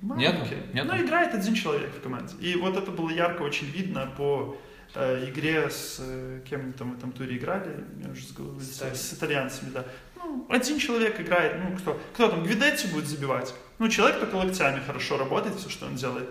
Маленький. 0.00 0.56
Нету? 0.74 0.88
Но 0.88 0.98
играет 1.00 1.34
один 1.34 1.54
человек 1.54 1.94
в 1.94 2.00
команде. 2.02 2.34
И 2.40 2.56
вот 2.56 2.76
это 2.76 2.90
было 2.90 3.08
ярко 3.10 3.42
очень 3.42 3.66
видно 3.70 4.12
по 4.16 4.56
э, 4.94 5.28
игре 5.30 5.70
с 5.70 5.96
э, 6.00 6.40
кем 6.48 6.60
они 6.60 6.72
там 6.72 6.92
в 6.94 6.98
этом 6.98 7.10
туре 7.12 7.36
играли, 7.38 7.84
я 8.04 8.10
уже 8.10 8.22
с 8.26 8.32
головы 8.32 8.60
С 8.60 8.82
с 8.82 9.14
итальянцами, 9.14 9.70
да. 9.70 9.84
Ну, 10.16 10.46
один 10.50 10.78
человек 10.78 11.18
играет, 11.20 11.56
ну 11.62 11.76
кто? 11.76 12.00
Кто 12.12 12.28
там, 12.28 12.42
Гвидетти 12.44 12.86
будет 12.88 13.06
забивать? 13.06 13.54
Ну, 13.78 13.88
человек 13.88 14.20
только 14.20 14.36
локтями 14.36 14.80
хорошо 14.86 15.16
работает, 15.16 15.56
все, 15.56 15.70
что 15.70 15.86
он 15.86 15.96
делает. 15.96 16.28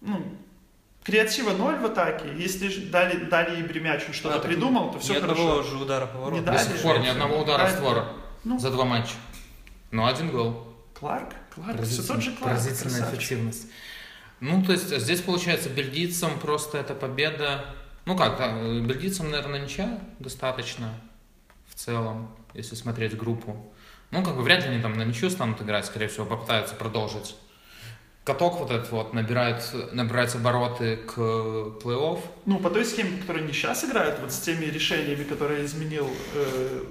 Ну, 0.00 0.22
креатива 1.04 1.52
ноль 1.52 1.76
в 1.76 1.84
атаке. 1.84 2.26
Если 2.36 2.86
дали, 2.86 3.24
дали 3.24 3.60
Ибре 3.60 3.80
мяч, 3.80 4.02
он 4.08 4.14
что-то 4.14 4.36
А, 4.36 4.40
придумал, 4.40 4.90
то 4.90 4.96
Ни 4.96 5.02
все 5.02 5.18
одного 5.18 5.50
хорошо. 5.52 5.62
же 5.70 5.76
удара 5.76 6.06
по 6.06 6.18
воротам. 6.18 6.44
До 6.54 6.58
сих 6.58 6.82
пор 6.82 6.98
ни 7.00 7.06
одного 7.06 7.42
удара 7.42 7.66
в 7.66 7.70
створ 7.70 8.04
Ну, 8.44 8.58
за 8.58 8.70
два 8.70 8.84
матча. 8.84 9.14
Но 9.90 10.06
один 10.06 10.30
гол. 10.30 10.74
Кларк, 10.98 11.34
Кларк, 11.54 11.82
все 11.82 12.02
тот 12.02 12.22
же 12.22 12.30
Кларк. 12.32 12.52
Поразительная 12.52 13.00
красавчик. 13.00 13.18
эффективность. 13.18 13.66
Ну, 14.40 14.62
то 14.62 14.72
есть 14.72 14.96
здесь, 14.98 15.20
получается, 15.22 15.68
бельгийцам 15.70 16.38
просто 16.38 16.78
эта 16.78 16.94
победа... 16.94 17.64
Ну 18.04 18.16
как, 18.16 18.36
да, 18.36 18.52
бельгийцам, 18.52 19.30
наверное, 19.30 19.60
ничья 19.60 19.98
достаточно 20.18 20.92
в 21.68 21.74
целом, 21.74 22.34
если 22.52 22.74
смотреть 22.74 23.16
группу. 23.16 23.72
Ну, 24.10 24.22
как 24.22 24.36
бы 24.36 24.42
вряд 24.42 24.62
ли 24.64 24.70
они 24.70 24.82
там 24.82 24.92
на 24.92 25.02
ничью 25.04 25.30
станут 25.30 25.62
играть, 25.62 25.86
скорее 25.86 26.08
всего, 26.08 26.26
попытаются 26.26 26.74
продолжить. 26.74 27.36
Каток 28.24 28.58
вот 28.58 28.70
этот 28.70 28.90
вот 28.90 29.12
набирает, 29.12 29.62
набирать 29.92 30.34
обороты 30.34 30.96
к 30.96 31.18
плей-офф. 31.18 32.20
Ну, 32.46 32.58
по 32.58 32.70
той 32.70 32.84
схеме, 32.84 33.16
по 33.16 33.20
которой 33.22 33.42
они 33.42 33.52
сейчас 33.52 33.84
играют, 33.84 34.18
вот 34.20 34.32
с 34.32 34.38
теми 34.38 34.66
решениями, 34.66 35.24
которые 35.24 35.64
изменил 35.64 36.08
э, 36.34 36.84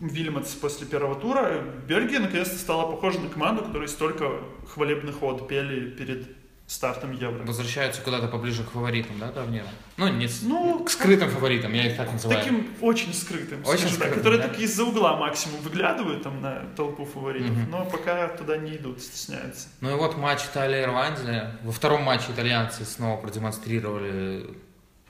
Вильмотс 0.00 0.52
после 0.54 0.86
первого 0.86 1.14
тура, 1.16 1.62
Бельгия 1.86 2.20
наконец-то 2.20 2.56
стала 2.56 2.90
похожа 2.90 3.18
на 3.18 3.28
команду, 3.28 3.64
которой 3.64 3.88
столько 3.88 4.30
хвалебных 4.72 5.22
от 5.22 5.48
пели 5.48 5.90
перед 5.90 6.28
стартом 6.68 7.12
Евро. 7.12 7.44
Возвращаются 7.44 8.02
куда-то 8.02 8.28
поближе 8.28 8.62
к 8.62 8.70
фаворитам, 8.70 9.18
да, 9.18 9.28
турнира? 9.32 9.66
Ну, 9.96 10.06
не 10.08 10.28
Ну, 10.42 10.84
к 10.84 10.90
скрытым 10.90 11.30
фаворитам, 11.30 11.72
я 11.72 11.86
их 11.90 11.96
так 11.96 12.12
называю. 12.12 12.38
Таким 12.38 12.68
очень 12.82 13.14
скрытым, 13.14 13.60
Очень 13.64 13.88
скажем 13.88 13.88
так, 13.88 14.08
скрытым, 14.08 14.14
которые 14.18 14.42
да? 14.42 14.48
так 14.48 14.58
из-за 14.60 14.84
угла 14.84 15.16
максимум 15.16 15.60
выглядывают 15.62 16.22
там 16.22 16.42
на 16.42 16.66
толпу 16.76 17.06
фаворитов, 17.06 17.50
Мгм. 17.56 17.70
но 17.70 17.84
пока 17.86 18.28
туда 18.28 18.58
не 18.58 18.76
идут, 18.76 19.00
стесняются. 19.02 19.68
Ну 19.80 19.90
и 19.90 19.94
вот 19.94 20.18
матч 20.18 20.44
Италия-Ирландия. 20.44 21.58
Во 21.64 21.72
втором 21.72 22.02
матче 22.02 22.32
итальянцы 22.32 22.84
снова 22.84 23.18
продемонстрировали 23.18 24.50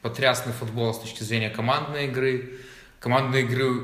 потрясный 0.00 0.52
футбол 0.52 0.94
с 0.94 1.00
точки 1.00 1.24
зрения 1.24 1.50
командной 1.50 2.06
игры. 2.06 2.52
Командной 3.00 3.42
игры 3.42 3.80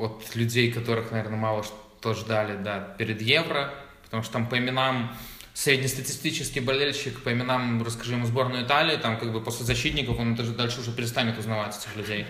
от 0.00 0.34
людей, 0.34 0.72
которых, 0.72 1.10
наверное, 1.10 1.38
мало 1.38 1.62
что 1.62 2.14
ждали 2.14 2.56
да, 2.62 2.94
перед 2.98 3.20
Евро. 3.20 3.72
Потому 4.04 4.22
что 4.22 4.32
там 4.32 4.48
по 4.48 4.58
именам 4.58 5.14
среднестатистический 5.54 6.60
болельщик, 6.60 7.22
по 7.22 7.32
именам 7.32 7.82
расскажи 7.84 8.12
ему 8.14 8.26
сборную 8.26 8.64
Италии, 8.64 8.96
там 8.96 9.18
как 9.18 9.32
бы 9.32 9.40
после 9.42 9.64
защитников 9.66 10.18
он 10.18 10.34
даже 10.34 10.52
дальше 10.52 10.80
уже 10.80 10.92
перестанет 10.92 11.38
узнавать 11.38 11.76
этих 11.76 11.94
людей. 11.96 12.26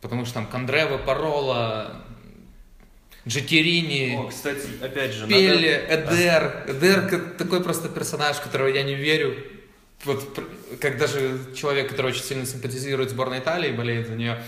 Потому 0.00 0.24
что 0.24 0.34
там 0.34 0.46
Кондрева, 0.46 0.98
Парола, 0.98 2.04
Джетерини, 3.26 4.16
О, 4.16 4.28
кстати, 4.28 4.66
опять 4.82 5.12
же, 5.12 5.26
Пелли, 5.26 5.86
надо- 5.88 6.14
Эдер. 6.14 6.64
Эдер 6.68 7.08
как- 7.08 7.36
такой 7.38 7.62
просто 7.62 7.88
персонаж, 7.88 8.36
которого 8.38 8.68
я 8.68 8.82
не 8.82 8.94
верю. 8.94 9.36
Вот 10.04 10.38
как 10.80 10.98
даже 10.98 11.40
человек, 11.56 11.88
который 11.88 12.08
очень 12.08 12.22
сильно 12.22 12.44
симпатизирует 12.44 13.10
сборной 13.10 13.38
Италии, 13.38 13.72
болеет 13.72 14.08
за 14.08 14.14
нее. 14.14 14.42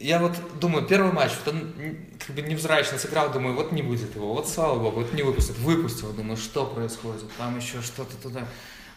Я 0.00 0.18
вот 0.18 0.32
думаю, 0.58 0.86
первый 0.86 1.12
матч, 1.12 1.30
вот 1.44 1.54
он 1.54 1.74
как 2.26 2.34
бы 2.34 2.40
невзрачно 2.42 2.96
сыграл, 2.98 3.30
думаю, 3.30 3.54
вот 3.54 3.70
не 3.70 3.82
будет 3.82 4.14
его, 4.16 4.32
вот 4.32 4.48
слава 4.48 4.78
богу, 4.78 5.00
вот 5.02 5.12
не 5.12 5.22
выпустят, 5.22 5.58
выпустил, 5.58 6.12
думаю, 6.14 6.38
что 6.38 6.64
происходит, 6.64 7.22
там 7.36 7.58
еще 7.58 7.82
что-то 7.82 8.16
туда. 8.16 8.46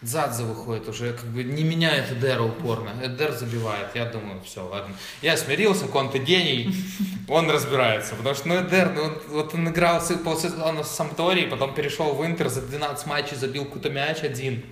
Дзадзе 0.00 0.44
выходит 0.44 0.86
уже, 0.88 1.12
как 1.14 1.24
бы 1.26 1.44
не 1.44 1.62
меняет 1.62 2.10
Эдера 2.12 2.42
упорно. 2.42 2.90
Эдер 3.02 3.32
забивает. 3.32 3.88
Я 3.94 4.04
думаю, 4.04 4.38
все, 4.44 4.66
ладно. 4.66 4.94
Я 5.22 5.34
смирился, 5.38 5.86
Конте 5.86 6.18
гений, 6.18 6.74
он 7.26 7.50
разбирается. 7.50 8.14
Потому 8.14 8.34
что, 8.34 8.48
ну, 8.48 8.60
Эдер, 8.60 8.90
ну, 8.94 9.02
он- 9.04 9.18
вот 9.28 9.54
он 9.54 9.66
играл 9.68 10.02
с- 10.02 10.14
полсезона 10.18 10.82
в 10.82 10.86
Самтории, 10.86 11.46
потом 11.46 11.72
перешел 11.74 12.12
в 12.14 12.24
Интер, 12.26 12.50
за 12.50 12.60
12 12.60 13.06
матчей 13.06 13.36
забил 13.36 13.64
какой-то 13.64 13.88
мяч 13.88 14.22
один. 14.22 14.62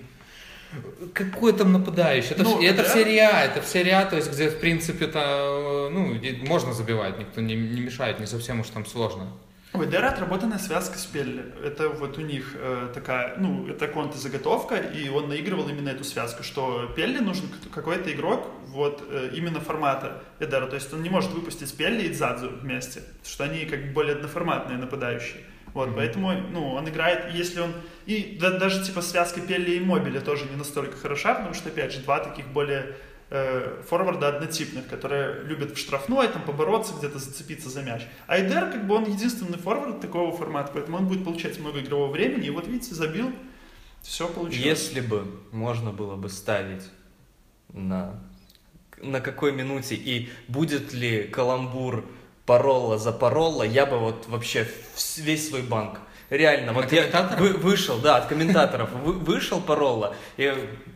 Какой 1.13 1.53
там 1.53 1.71
нападающий? 1.73 2.31
Это, 2.31 2.43
Ну, 2.43 2.59
вс- 2.61 2.65
это 2.65 2.81
Эдер- 2.81 2.89
в 2.89 2.93
серии 2.93 3.17
А, 3.17 3.41
это 3.45 3.61
в 3.61 3.65
серии 3.65 3.91
А, 3.91 4.05
то 4.05 4.15
есть, 4.15 4.31
где, 4.31 4.49
в 4.49 4.59
принципе-то, 4.59 5.89
ну, 5.91 6.13
и 6.15 6.47
можно 6.47 6.73
забивать, 6.73 7.19
никто 7.19 7.41
не, 7.41 7.55
не 7.55 7.81
мешает, 7.81 8.19
не 8.19 8.25
совсем 8.27 8.59
уж 8.59 8.67
там 8.69 8.85
сложно. 8.85 9.27
У 9.75 9.81
Эдера 9.83 10.09
отработанная 10.09 10.59
связка 10.59 10.99
с 10.99 11.05
Пелли. 11.05 11.43
Это 11.63 11.89
вот 11.89 12.19
у 12.19 12.21
них 12.21 12.53
э, 12.55 12.89
такая, 12.93 13.35
ну, 13.39 13.67
это 13.67 13.87
конта 13.87 14.19
заготовка, 14.19 14.75
и 14.75 15.09
он 15.09 15.29
наигрывал 15.29 15.67
именно 15.67 15.89
эту 15.89 16.03
связку, 16.03 16.43
что 16.43 16.91
Пелли 16.95 17.17
нужен 17.17 17.45
какой-то 17.73 18.11
игрок 18.13 18.51
вот 18.67 19.03
э, 19.09 19.31
именно 19.33 19.59
формата 19.59 20.21
Эдера. 20.39 20.67
То 20.67 20.75
есть 20.75 20.93
он 20.93 21.01
не 21.01 21.09
может 21.09 21.31
выпустить 21.31 21.75
Пелли 21.75 22.03
и 22.03 22.09
Дзадзу 22.09 22.49
вместе, 22.61 23.01
что 23.25 23.45
они 23.45 23.65
как 23.65 23.87
бы 23.87 23.93
более 23.93 24.13
одноформатные 24.15 24.77
нападающие. 24.77 25.41
Вот, 25.73 25.87
Мгм. 25.87 25.95
поэтому, 25.95 26.31
ну, 26.51 26.73
он 26.73 26.87
играет, 26.87 27.33
если 27.33 27.59
он... 27.61 27.73
И 28.05 28.37
да- 28.39 28.57
даже, 28.59 28.83
типа, 28.85 29.01
связка 29.01 29.41
Пелли 29.41 29.71
и 29.71 29.79
Мобиля 29.79 30.21
тоже 30.21 30.45
не 30.45 30.55
настолько 30.55 30.95
хороша, 30.97 31.33
потому 31.35 31.53
что, 31.55 31.69
опять 31.69 31.91
же, 31.93 31.99
два 32.01 32.19
таких 32.19 32.47
более 32.49 32.95
э, 33.29 33.81
форварда 33.89 34.27
однотипных, 34.27 34.87
которые 34.87 35.41
любят 35.45 35.71
в 35.71 35.77
штрафной, 35.79 36.27
там, 36.27 36.43
побороться, 36.43 36.93
где-то 36.97 37.17
зацепиться 37.17 37.69
за 37.69 37.81
мяч. 37.81 38.03
А 38.27 38.33
Айдер, 38.33 38.69
как 38.71 38.85
бы, 38.85 38.93
он 38.95 39.05
единственный 39.05 39.57
форвард 39.57 40.01
такого 40.01 40.35
формата, 40.35 40.69
поэтому 40.71 40.97
он 40.97 41.07
будет 41.07 41.23
получать 41.23 41.59
много 41.59 41.79
игрового 41.79 42.11
времени, 42.11 42.45
и 42.45 42.49
вот, 42.51 42.67
видите, 42.67 42.93
забил, 42.93 43.31
все 44.03 44.27
получилось. 44.27 44.63
Если 44.63 45.01
бы 45.01 45.25
можно 45.51 45.91
было 45.91 46.15
бы 46.15 46.29
ставить 46.29 46.83
на, 47.69 48.19
на 49.01 49.19
какой 49.21 49.51
минуте 49.53 49.95
и 49.95 50.29
будет 50.47 50.93
ли 50.93 51.23
каламбур 51.23 52.05
Паролла 52.45 52.97
за 52.97 53.11
Паролла, 53.11 53.63
я 53.63 53.85
бы 53.85 53.97
вот 53.99 54.25
вообще 54.27 54.67
весь 55.17 55.47
свой 55.49 55.61
банк. 55.61 55.99
Реально, 56.29 56.73
вот 56.73 56.91
я 56.91 57.03
вы- 57.37 57.53
вышел, 57.53 57.99
да, 57.99 58.15
от 58.17 58.25
комментаторов, 58.25 58.89
вы- 58.91 59.13
вышел 59.13 59.61
Паролла, 59.61 60.15
и 60.37 60.51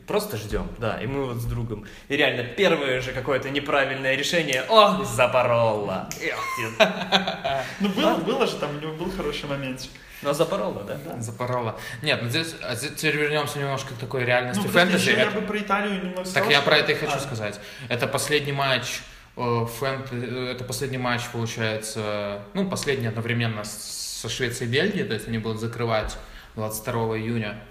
просто 0.07 0.35
ждем, 0.35 0.67
да, 0.79 0.99
и 0.99 1.05
мы 1.05 1.25
вот 1.25 1.37
с 1.37 1.45
другом. 1.45 1.85
И 2.07 2.17
реально, 2.17 2.43
первое 2.43 3.01
же 3.01 3.11
какое-то 3.11 3.49
неправильное 3.51 4.15
решение, 4.15 4.63
о, 4.67 5.03
за 5.03 5.27
Паролла. 5.27 6.09
Ну, 7.79 7.89
было, 7.89 8.15
было 8.15 8.47
же 8.47 8.55
там, 8.55 8.75
у 8.75 8.79
него 8.79 8.93
был 8.93 9.11
хороший 9.11 9.47
моментик. 9.47 9.91
Ну, 10.23 10.31
а 10.31 10.33
за 10.33 10.45
Паролла, 10.45 10.83
да? 10.83 10.97
Запорола. 11.21 11.75
Нет, 12.01 12.19
ну 12.23 12.29
здесь, 12.29 12.55
а 12.63 12.73
здесь 12.73 12.93
теперь 12.95 13.17
вернемся 13.17 13.59
немножко 13.59 13.93
к 13.93 13.97
такой 13.99 14.25
реальности 14.25 14.63
Ну, 14.65 14.69
фэнтези. 14.71 15.11
я 15.11 15.23
Это- 15.23 15.39
бы 15.39 15.41
про 15.45 15.59
Италию 15.59 15.93
немного 16.03 16.25
сказал. 16.25 16.43
Так 16.43 16.51
я 16.51 16.57
что- 16.61 16.65
про 16.65 16.77
это 16.77 16.91
и 16.93 16.95
хочу 16.95 17.15
А, 17.17 17.19
сказать. 17.19 17.59
Это 17.87 18.07
последний 18.07 18.51
матч 18.53 19.01
э, 19.37 19.65
фэнт... 19.65 20.07
э, 20.11 20.51
Это 20.51 20.63
последний 20.63 20.97
матч, 20.97 21.21
получается, 21.31 22.41
ну, 22.53 22.67
последний 22.69 23.07
одновременно 23.07 23.63
со 23.63 24.27
Швецией 24.29 24.69
и 24.69 24.73
Бельгией, 24.73 25.05
то 25.05 25.13
есть 25.13 25.27
они 25.27 25.37
будут 25.37 25.59
закрывать 25.61 26.17
22 26.55 27.17
июня 27.19 27.63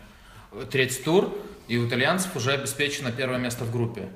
третий 0.70 1.02
тур, 1.02 1.36
и 1.68 1.76
у 1.76 1.86
итальянцев 1.86 2.34
уже 2.36 2.52
обеспечено 2.52 3.12
первое 3.12 3.38
место 3.38 3.64
в 3.64 3.72
группе. 3.72 4.08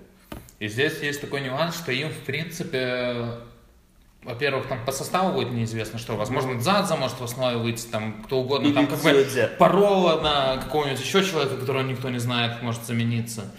И 0.59 0.69
здесь 0.69 1.01
есть 1.01 1.21
такой 1.21 1.41
нюанс, 1.41 1.75
что 1.75 1.91
им, 1.91 2.11
в 2.11 2.19
принципе, 2.19 3.41
во-первых, 4.23 4.67
там 4.67 4.85
по 4.85 4.93
составу 4.93 5.33
будет 5.33 5.51
неизвестно 5.53 5.99
что. 5.99 6.15
Возможно, 6.17 6.59
Дзадза 6.59 6.97
может 6.97 7.19
в 7.19 7.25
основе 7.25 7.57
выйти, 7.57 7.87
там 7.87 8.23
кто 8.25 8.41
угодно. 8.41 8.73
Там 8.75 8.87
как 8.87 8.99
бы. 8.99 9.03
Парола 9.59 10.21
на 10.21 10.57
какого-нибудь 10.59 11.01
еще 11.01 11.25
человека, 11.25 11.57
которого 11.57 11.83
никто 11.83 12.11
не 12.11 12.19
знает, 12.19 12.63
может 12.63 12.85
замениться. 12.85 13.51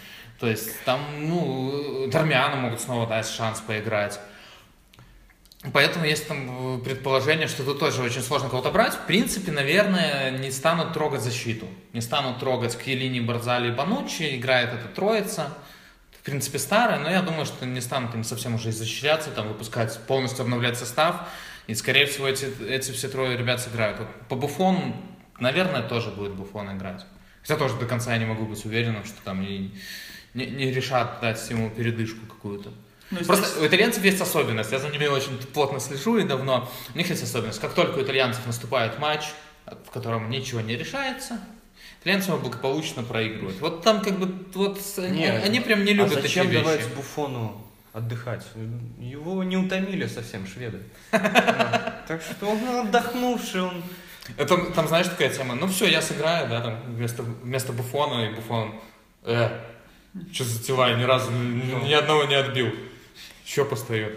То 0.42 0.48
есть 0.48 0.84
там, 0.86 1.00
ну, 1.20 2.08
Дармиана 2.08 2.56
могут 2.56 2.82
снова 2.82 3.06
дать 3.06 3.28
шанс 3.28 3.62
поиграть. 3.62 4.20
Поэтому 5.72 6.04
есть 6.06 6.28
там 6.28 6.82
предположение, 6.82 7.48
что 7.48 7.64
тут 7.64 7.80
тоже 7.80 8.02
очень 8.02 8.24
сложно 8.24 8.50
кого-то 8.50 8.72
брать. 8.72 8.96
В 8.96 9.06
принципе, 9.06 9.52
наверное, 9.52 10.32
не 10.32 10.50
станут 10.50 10.94
трогать 10.94 11.22
защиту. 11.22 11.68
Не 11.94 12.02
станут 12.02 12.40
трогать 12.40 12.76
Кьелини, 12.76 13.20
Барзали 13.20 13.68
и 13.68 13.72
Банучи. 13.72 14.36
Играет 14.36 14.74
эта 14.74 14.88
троица. 14.88 15.56
В 16.20 16.24
принципе, 16.24 16.58
старая, 16.58 16.98
но 16.98 17.12
я 17.12 17.22
думаю, 17.22 17.46
что 17.46 17.68
не 17.68 17.80
станут 17.80 18.16
им 18.16 18.24
совсем 18.24 18.56
уже 18.56 18.72
изощряться, 18.72 19.30
там, 19.30 19.48
выпускать, 19.48 20.00
полностью 20.08 20.42
обновлять 20.42 20.76
состав. 20.76 21.30
И, 21.68 21.76
скорее 21.76 22.08
всего, 22.08 22.28
эти, 22.28 22.50
эти 22.68 22.92
все 22.92 23.10
трое 23.10 23.38
ребят 23.38 23.62
сыграют. 23.62 24.00
Вот 24.00 24.08
по 24.28 24.36
Буфону, 24.36 24.96
наверное, 25.40 25.84
тоже 25.84 26.10
будет 26.10 26.34
Буфон 26.34 26.76
играть. 26.76 27.06
Хотя 27.42 27.58
тоже 27.58 27.76
до 27.78 27.86
конца 27.86 28.14
я 28.14 28.18
не 28.18 28.26
могу 28.26 28.46
быть 28.46 28.66
уверенным, 28.66 29.06
что 29.06 29.22
там 29.24 29.42
не, 29.42 29.72
не, 30.34 30.46
не 30.46 30.72
решат 30.72 31.20
дать 31.22 31.50
ему 31.50 31.70
передышку 31.70 32.26
какую-то. 32.26 32.72
ну, 33.12 33.18
здесь- 33.18 33.28
Просто 33.28 33.62
у 33.62 33.68
итальянцев 33.68 34.04
есть 34.04 34.22
особенность, 34.22 34.72
я 34.72 34.80
за 34.80 34.90
ними 34.90 35.08
очень 35.08 35.38
плотно 35.38 35.80
слежу 35.80 36.18
и 36.18 36.24
давно. 36.24 36.70
У 36.94 36.98
них 36.98 37.10
есть 37.10 37.24
особенность, 37.24 37.60
как 37.60 37.74
только 37.74 38.00
у 38.00 38.04
итальянцев 38.04 38.46
наступает 38.48 39.00
матч, 39.00 39.26
в 39.66 39.92
котором 39.92 40.30
ничего 40.30 40.62
не 40.62 40.76
решается, 40.76 41.40
итальянцы 42.02 42.30
его 42.32 42.40
благополучно 42.40 43.04
проигрывают. 43.04 43.60
Вот 43.60 43.84
там 43.84 44.02
как 44.02 44.18
бы, 44.18 44.34
вот 44.54 44.80
они, 44.98 45.26
они 45.26 45.60
прям 45.60 45.84
не 45.86 45.94
любят 45.94 46.18
а 46.18 46.22
зачем 46.22 46.46
такие 46.46 46.64
давать 46.64 46.80
вещи. 46.82 46.94
Буфону 46.96 47.68
отдыхать? 47.94 48.46
Его 49.00 49.44
не 49.44 49.58
утомили 49.58 50.08
совсем 50.08 50.48
шведы. 50.48 50.80
Так 52.08 52.22
что 52.22 52.48
он 52.50 52.88
отдохнувший, 52.88 53.62
он... 53.62 53.84
Это, 54.38 54.58
там, 54.72 54.88
знаешь, 54.88 55.08
такая 55.08 55.30
тема, 55.30 55.56
ну 55.56 55.68
все, 55.68 55.88
я 55.88 56.02
сыграю, 56.02 56.50
да, 56.50 56.62
там, 56.62 56.82
вместо, 56.88 57.24
вместо 57.24 57.72
Буфона, 57.74 58.26
и 58.26 58.34
Буфон, 58.34 58.76
э, 59.24 59.50
что 60.32 60.44
за 60.44 60.64
дела, 60.64 60.94
ни 60.94 61.04
разу 61.04 61.32
ни, 61.32 61.94
одного 61.94 62.26
не 62.26 62.36
отбил. 62.36 62.74
Еще 63.46 63.66
постою. 63.66 64.16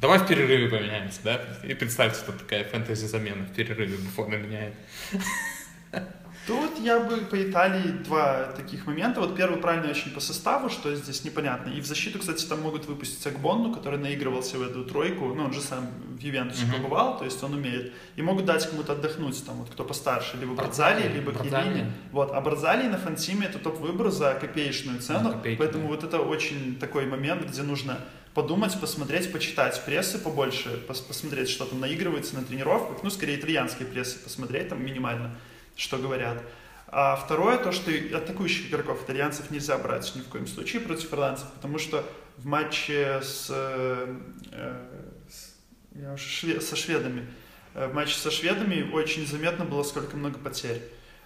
Давай 0.00 0.18
в 0.18 0.26
перерыве 0.26 0.68
поменяемся, 0.68 1.20
да? 1.24 1.42
И 1.64 1.74
представьте, 1.74 2.20
что 2.20 2.32
такая 2.32 2.64
фэнтези-замена 2.64 3.44
в 3.44 3.54
перерыве 3.54 3.96
Буфона 3.96 4.36
меняет. 4.36 4.74
Тут 6.48 6.80
я 6.80 6.98
бы 6.98 7.18
по 7.18 7.36
Италии 7.42 7.90
два 8.04 8.44
таких 8.56 8.86
момента. 8.86 9.20
Вот 9.20 9.36
первый 9.36 9.58
правильный 9.60 9.90
очень 9.90 10.10
по 10.12 10.20
составу, 10.20 10.70
что 10.70 10.94
здесь 10.96 11.22
непонятно. 11.24 11.70
И 11.70 11.80
в 11.80 11.86
защиту, 11.86 12.18
кстати, 12.18 12.46
там 12.46 12.62
могут 12.62 12.86
выпустить 12.86 13.24
Акбонну, 13.26 13.74
который 13.74 13.98
наигрывался 13.98 14.56
в 14.58 14.62
эту 14.62 14.82
тройку. 14.84 15.26
Ну, 15.34 15.44
он 15.44 15.52
же 15.52 15.60
сам 15.60 15.86
в 16.18 16.20
Ювентусе 16.20 16.64
Мгм. 16.64 16.72
побывал, 16.82 17.18
то 17.18 17.26
есть 17.26 17.42
он 17.44 17.52
умеет. 17.52 17.92
И 18.16 18.22
могут 18.22 18.46
дать 18.46 18.66
кому-то 18.68 18.94
отдохнуть, 18.94 19.44
там, 19.44 19.56
вот 19.56 19.68
кто 19.70 19.84
постарше, 19.84 20.38
либо 20.38 20.54
Бардзали, 20.54 21.06
либо. 21.12 21.32
Киелини. 21.32 21.92
Вот. 22.12 22.30
А 22.32 22.40
Бардзали 22.40 22.88
на 22.88 22.96
Фантиме 22.96 23.46
это 23.46 23.58
топ-выбор 23.58 24.10
за 24.10 24.32
копеечную 24.34 25.00
цену. 25.00 25.32
Копейки, 25.32 25.58
поэтому 25.58 25.82
да. 25.84 25.88
вот 25.90 26.02
это 26.04 26.18
очень 26.20 26.76
такой 26.80 27.04
момент, 27.06 27.44
где 27.46 27.62
нужно 27.62 27.98
подумать, 28.32 28.80
посмотреть, 28.80 29.30
почитать 29.32 29.82
прессы 29.84 30.18
побольше, 30.18 30.80
пос- 30.88 31.06
посмотреть, 31.06 31.50
что 31.50 31.66
там 31.66 31.80
наигрывается 31.80 32.36
на 32.36 32.42
тренировках. 32.42 33.02
Ну, 33.02 33.10
скорее, 33.10 33.38
итальянские 33.38 33.86
прессы 33.86 34.18
посмотреть, 34.18 34.68
там 34.68 34.82
минимально, 34.84 35.36
что 35.78 35.96
говорят. 35.96 36.42
А 36.88 37.16
второе, 37.16 37.58
то, 37.58 37.70
что 37.72 37.90
атакующих 37.90 38.68
игроков 38.70 39.04
итальянцев 39.04 39.50
нельзя 39.50 39.78
брать 39.78 40.12
ни 40.16 40.20
в 40.20 40.28
коем 40.28 40.46
случае 40.46 40.80
против 40.82 41.12
ирландцев, 41.12 41.46
потому 41.54 41.78
что 41.78 42.04
в 42.36 42.46
матче 42.46 43.20
с, 43.22 43.48
э, 43.50 44.16
э, 44.52 44.86
с- 45.30 45.54
я 45.94 46.12
уже 46.14 46.24
шве- 46.24 46.60
со 46.60 46.76
шведами, 46.76 47.26
э, 47.74 47.88
в 47.88 47.94
матче 47.94 48.16
со 48.16 48.30
шведами 48.30 48.90
очень 48.92 49.26
заметно 49.26 49.64
было, 49.64 49.82
сколько 49.82 50.16
много 50.16 50.38
потерь. 50.38 50.82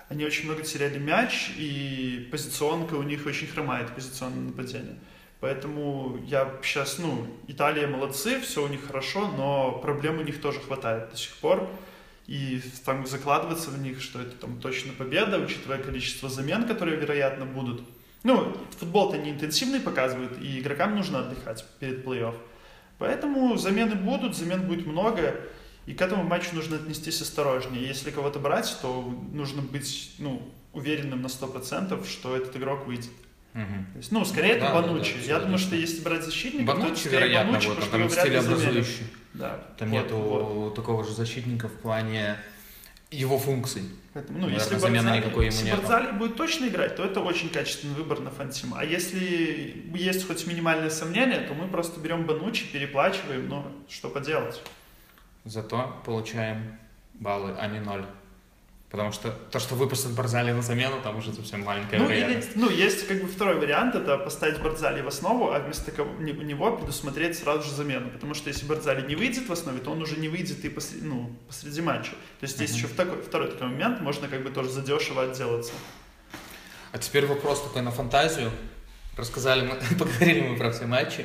Они 0.09 0.25
очень 0.27 0.45
много 0.47 0.63
теряли 0.63 0.99
мяч, 0.99 1.53
и 1.57 2.29
позиционка 2.31 2.95
у 2.95 3.03
них 3.03 3.25
очень 3.25 3.47
хромает, 3.47 3.95
позиционное 3.95 4.43
нападение. 4.51 4.99
Поэтому 5.41 6.19
я 6.27 6.53
сейчас, 6.63 6.99
ну, 6.99 7.27
Италия 7.49 7.87
молодцы, 7.87 8.41
все 8.41 8.63
у 8.63 8.69
них 8.69 8.87
хорошо, 8.87 9.29
но 9.29 9.73
проблем 9.81 10.19
у 10.19 10.23
них 10.23 10.41
тоже 10.41 10.61
хватает 10.61 11.11
до 11.11 11.17
сих 11.17 11.35
пор. 11.37 11.69
И 12.33 12.63
там 12.87 13.07
закладываться 13.07 13.69
в 13.69 13.79
них, 13.79 14.01
что 14.01 14.19
это 14.19 14.35
там 14.35 14.59
точно 14.59 14.95
победа, 14.95 15.39
учитывая 15.39 15.77
количество 15.77 16.31
замен, 16.31 16.67
которые, 16.67 16.97
вероятно, 16.97 17.45
будут. 17.45 17.83
Ну, 18.23 18.57
футбол-то 18.79 19.19
не 19.19 19.33
интенсивный 19.33 19.81
показывают, 19.81 20.39
и 20.41 20.59
игрокам 20.59 20.97
нужно 20.97 21.19
отдыхать 21.19 21.63
перед 21.79 22.07
плей-офф. 22.07 22.35
Поэтому 22.99 23.59
замены 23.59 23.97
будут, 23.97 24.35
замен 24.35 24.67
будет 24.67 24.87
много, 24.87 25.43
и 25.85 25.93
к 25.93 26.01
этому 26.01 26.25
матчу 26.25 26.55
нужно 26.55 26.77
отнестись 26.77 27.21
осторожнее. 27.21 27.87
Если 27.87 28.11
кого-то 28.11 28.39
брать, 28.39 28.79
то 28.81 29.03
нужно 29.31 29.61
быть 29.61 30.15
ну, 30.19 30.51
уверенным 30.73 31.21
на 31.21 31.27
100%, 31.27 32.09
что 32.09 32.35
этот 32.35 32.57
игрок 32.57 32.87
выйдет. 32.87 33.11
То 33.53 33.99
есть, 33.99 34.13
ну, 34.13 34.25
скорее 34.25 34.53
это 34.53 34.61
Да, 34.61 34.73
да, 34.73 34.81
да, 34.81 34.89
Банучи. 34.89 35.15
Я 35.27 35.41
думаю, 35.41 35.59
что 35.59 35.77
если 35.77 36.03
брать 36.03 36.25
защитников, 36.25 36.67
то 36.67 36.73
это 36.73 36.89
Банучи, 36.89 37.09
вероятно, 37.09 37.53
Банучи, 37.53 37.69
вот, 37.69 37.81
потому 37.81 38.09
что 38.09 38.23
там 38.23 38.33
его 38.33 38.39
вряд 38.41 38.51
ли 38.51 38.57
заменят. 38.57 38.87
Да. 39.35 39.65
Там 39.79 39.91
Вот, 39.91 40.03
нету 40.03 40.17
вот. 40.17 40.75
такого 40.75 41.05
же 41.05 41.13
защитника 41.13 41.69
в 41.69 41.73
плане 41.73 42.37
его 43.11 43.39
функций. 43.39 43.83
Поэтому, 44.15 44.39
ну, 44.39 44.47
Наверное, 44.47 44.65
если 44.65 44.89
Барзали, 44.89 45.19
никакой 45.19 45.47
ему 45.47 45.55
если 45.55 45.67
нету. 45.67 45.83
Барзали 45.83 46.13
будет 46.13 46.37
точно 46.37 46.67
играть, 46.67 46.97
то 46.97 47.05
это 47.05 47.21
очень 47.21 47.51
качественный 47.51 47.95
выбор 47.95 48.21
на 48.21 48.31
фантима. 48.31 48.79
А 48.81 48.85
если 48.85 49.85
есть 49.95 50.27
хоть 50.27 50.47
минимальное 50.47 50.91
сомнение, 50.91 51.41
то 51.41 51.55
мы 51.55 51.69
просто 51.69 52.01
берем 52.01 52.25
Банучи, 52.25 52.67
переплачиваем, 52.73 53.49
но 53.49 53.71
что 53.89 54.09
поделать. 54.09 54.63
Зато 55.45 56.01
получаем 56.07 56.79
баллы, 57.15 57.55
а 57.59 57.67
не 57.67 57.81
ноль. 57.81 58.07
Потому 58.93 59.11
что 59.11 59.31
то, 59.51 59.59
что 59.59 59.75
выпустят 59.75 60.13
Барзали 60.13 60.53
на 60.53 60.61
замену, 60.61 61.01
там 61.03 61.17
уже 61.17 61.33
совсем 61.33 61.63
маленькая 61.65 61.99
Ну, 61.99 62.11
или, 62.11 62.45
ну, 62.57 62.69
есть 62.69 63.09
как 63.09 63.23
бы 63.23 63.27
второй 63.27 63.55
вариант, 63.55 63.95
это 63.95 64.19
поставить 64.19 64.61
Барзали 64.61 65.01
в 65.01 65.09
основу, 65.09 65.51
а 65.51 65.61
вместо 65.61 65.91
него 66.21 66.77
предусмотреть 66.77 67.39
сразу 67.39 67.63
же 67.63 67.75
замену. 67.75 68.11
Потому 68.11 68.35
что 68.35 68.51
если 68.51 68.67
Барзали 68.67 69.07
не 69.09 69.15
выйдет 69.17 69.49
в 69.49 69.53
основе, 69.53 69.81
то 69.81 69.91
он 69.93 70.03
уже 70.03 70.17
не 70.21 70.29
выйдет 70.29 70.63
и 70.67 70.69
посреди, 70.69 71.07
ну, 71.07 71.35
посреди 71.49 71.81
матча. 71.81 72.11
То 72.11 72.43
есть 72.43 72.61
есть 72.61 72.75
Мгм. 72.75 72.85
еще 72.85 72.95
такой, 72.95 73.23
второй 73.23 73.51
такой 73.51 73.69
момент, 73.69 74.03
можно 74.03 74.29
как 74.29 74.43
бы 74.45 74.51
тоже 74.51 74.69
задешево 74.71 75.23
отделаться. 75.23 75.73
А 76.93 76.99
теперь 76.99 77.25
вопрос 77.25 77.63
такой 77.63 77.81
на 77.81 77.91
фантазию. 77.93 78.51
Рассказали 79.17 79.63
мы, 79.67 79.77
поговорили 79.99 80.41
мы 80.43 80.59
про 80.59 80.71
все 80.71 80.85
матчи. 80.85 81.25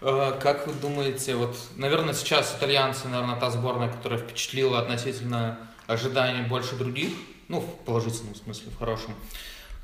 Э, 0.00 0.32
Как 0.42 0.66
вы 0.66 0.72
думаете, 0.72 1.34
вот, 1.34 1.58
наверное, 1.76 2.14
сейчас 2.14 2.56
итальянцы, 2.58 3.06
наверное, 3.08 3.36
та 3.38 3.50
сборная, 3.50 3.90
которая 3.90 4.18
впечатлила 4.18 4.78
относительно 4.80 5.58
ожиданий 5.86 6.42
больше 6.48 6.76
других, 6.76 7.10
ну, 7.48 7.60
в 7.60 7.84
положительном 7.84 8.34
смысле, 8.34 8.70
в 8.70 8.78
хорошем. 8.78 9.14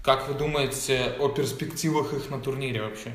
Как 0.03 0.29
вы 0.29 0.35
думаете 0.35 1.15
о 1.19 1.29
перспективах 1.29 2.13
их 2.15 2.31
на 2.31 2.41
турнире 2.41 2.83
вообще? 2.83 3.13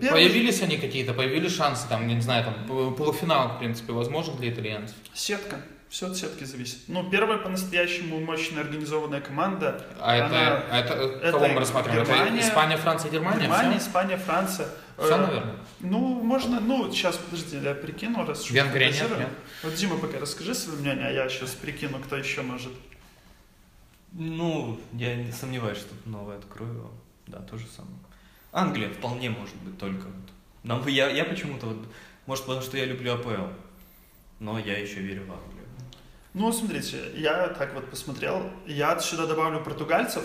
Первый- 0.00 0.10
Появились 0.10 0.62
они 0.62 0.76
какие-то, 0.78 1.12
появились 1.12 1.54
шансы, 1.54 1.86
там, 1.88 2.06
не 2.06 2.20
знаю, 2.20 2.44
там, 2.44 2.94
полуфинал, 2.94 3.56
в 3.56 3.58
принципе, 3.58 3.92
возможен 3.92 4.36
для 4.36 4.50
итальянцев? 4.50 4.96
Сетка. 5.14 5.60
Все 5.88 6.08
от 6.08 6.16
сетки 6.16 6.44
зависит. 6.44 6.80
Ну, 6.88 7.08
первая 7.08 7.38
по-настоящему 7.38 8.18
мощная 8.20 8.62
организованная 8.64 9.20
команда. 9.20 9.84
А 10.00 10.16
это, 10.16 10.26
Она- 10.26 10.62
а 10.70 10.78
это, 10.80 10.94
это 10.94 11.32
кого 11.32 11.48
мы 11.48 11.60
рассматриваем? 11.60 12.02
Это 12.02 12.12
Германия, 12.12 12.40
Испания, 12.40 12.76
Франция, 12.76 13.10
Германия? 13.12 13.40
Германия, 13.42 13.78
Все? 13.78 13.88
Испания, 13.88 14.16
Франция. 14.16 14.68
Все, 14.98 15.14
Э, 15.14 15.16
наверное. 15.26 15.56
Ну, 15.80 15.98
можно, 16.22 16.60
ну, 16.60 16.90
сейчас, 16.90 17.16
подожди, 17.16 17.58
я 17.58 17.74
прикину, 17.74 18.26
раз 18.26 18.42
уж 18.44 18.50
Венгрия 18.50 18.90
нет, 18.90 19.18
нет? 19.18 19.28
Вот, 19.62 19.74
Дима, 19.74 19.96
пока 19.98 20.18
расскажи 20.18 20.54
свое 20.54 20.78
мнение, 20.80 21.06
а 21.06 21.10
я 21.12 21.28
сейчас 21.28 21.50
прикину, 21.50 21.98
кто 22.00 22.16
еще 22.16 22.42
может. 22.42 22.72
Ну, 24.12 24.80
я 24.92 25.14
не 25.14 25.30
сомневаюсь, 25.32 25.78
что 25.78 25.94
новое 26.04 26.38
открою. 26.38 26.90
Да, 27.26 27.38
то 27.40 27.58
же 27.58 27.66
самое. 27.66 27.96
Англия 28.52 28.88
вполне 28.88 29.30
может 29.30 29.54
быть 29.56 29.78
только. 29.78 30.06
Нам, 30.62 30.86
я, 30.88 31.10
я 31.10 31.24
почему-то 31.24 31.66
вот, 31.66 31.86
может 32.26 32.44
потому 32.46 32.62
что 32.62 32.76
я 32.78 32.86
люблю 32.86 33.14
АПЛ, 33.14 33.52
но 34.40 34.58
я 34.58 34.78
еще 34.78 35.00
верю 35.00 35.26
в 35.26 35.32
Англию. 35.32 35.65
Ну, 36.36 36.52
смотрите, 36.52 36.98
я 37.16 37.48
так 37.48 37.72
вот 37.72 37.88
посмотрел. 37.88 38.42
Я 38.66 38.98
сюда 39.00 39.24
добавлю 39.24 39.64
португальцев, 39.64 40.22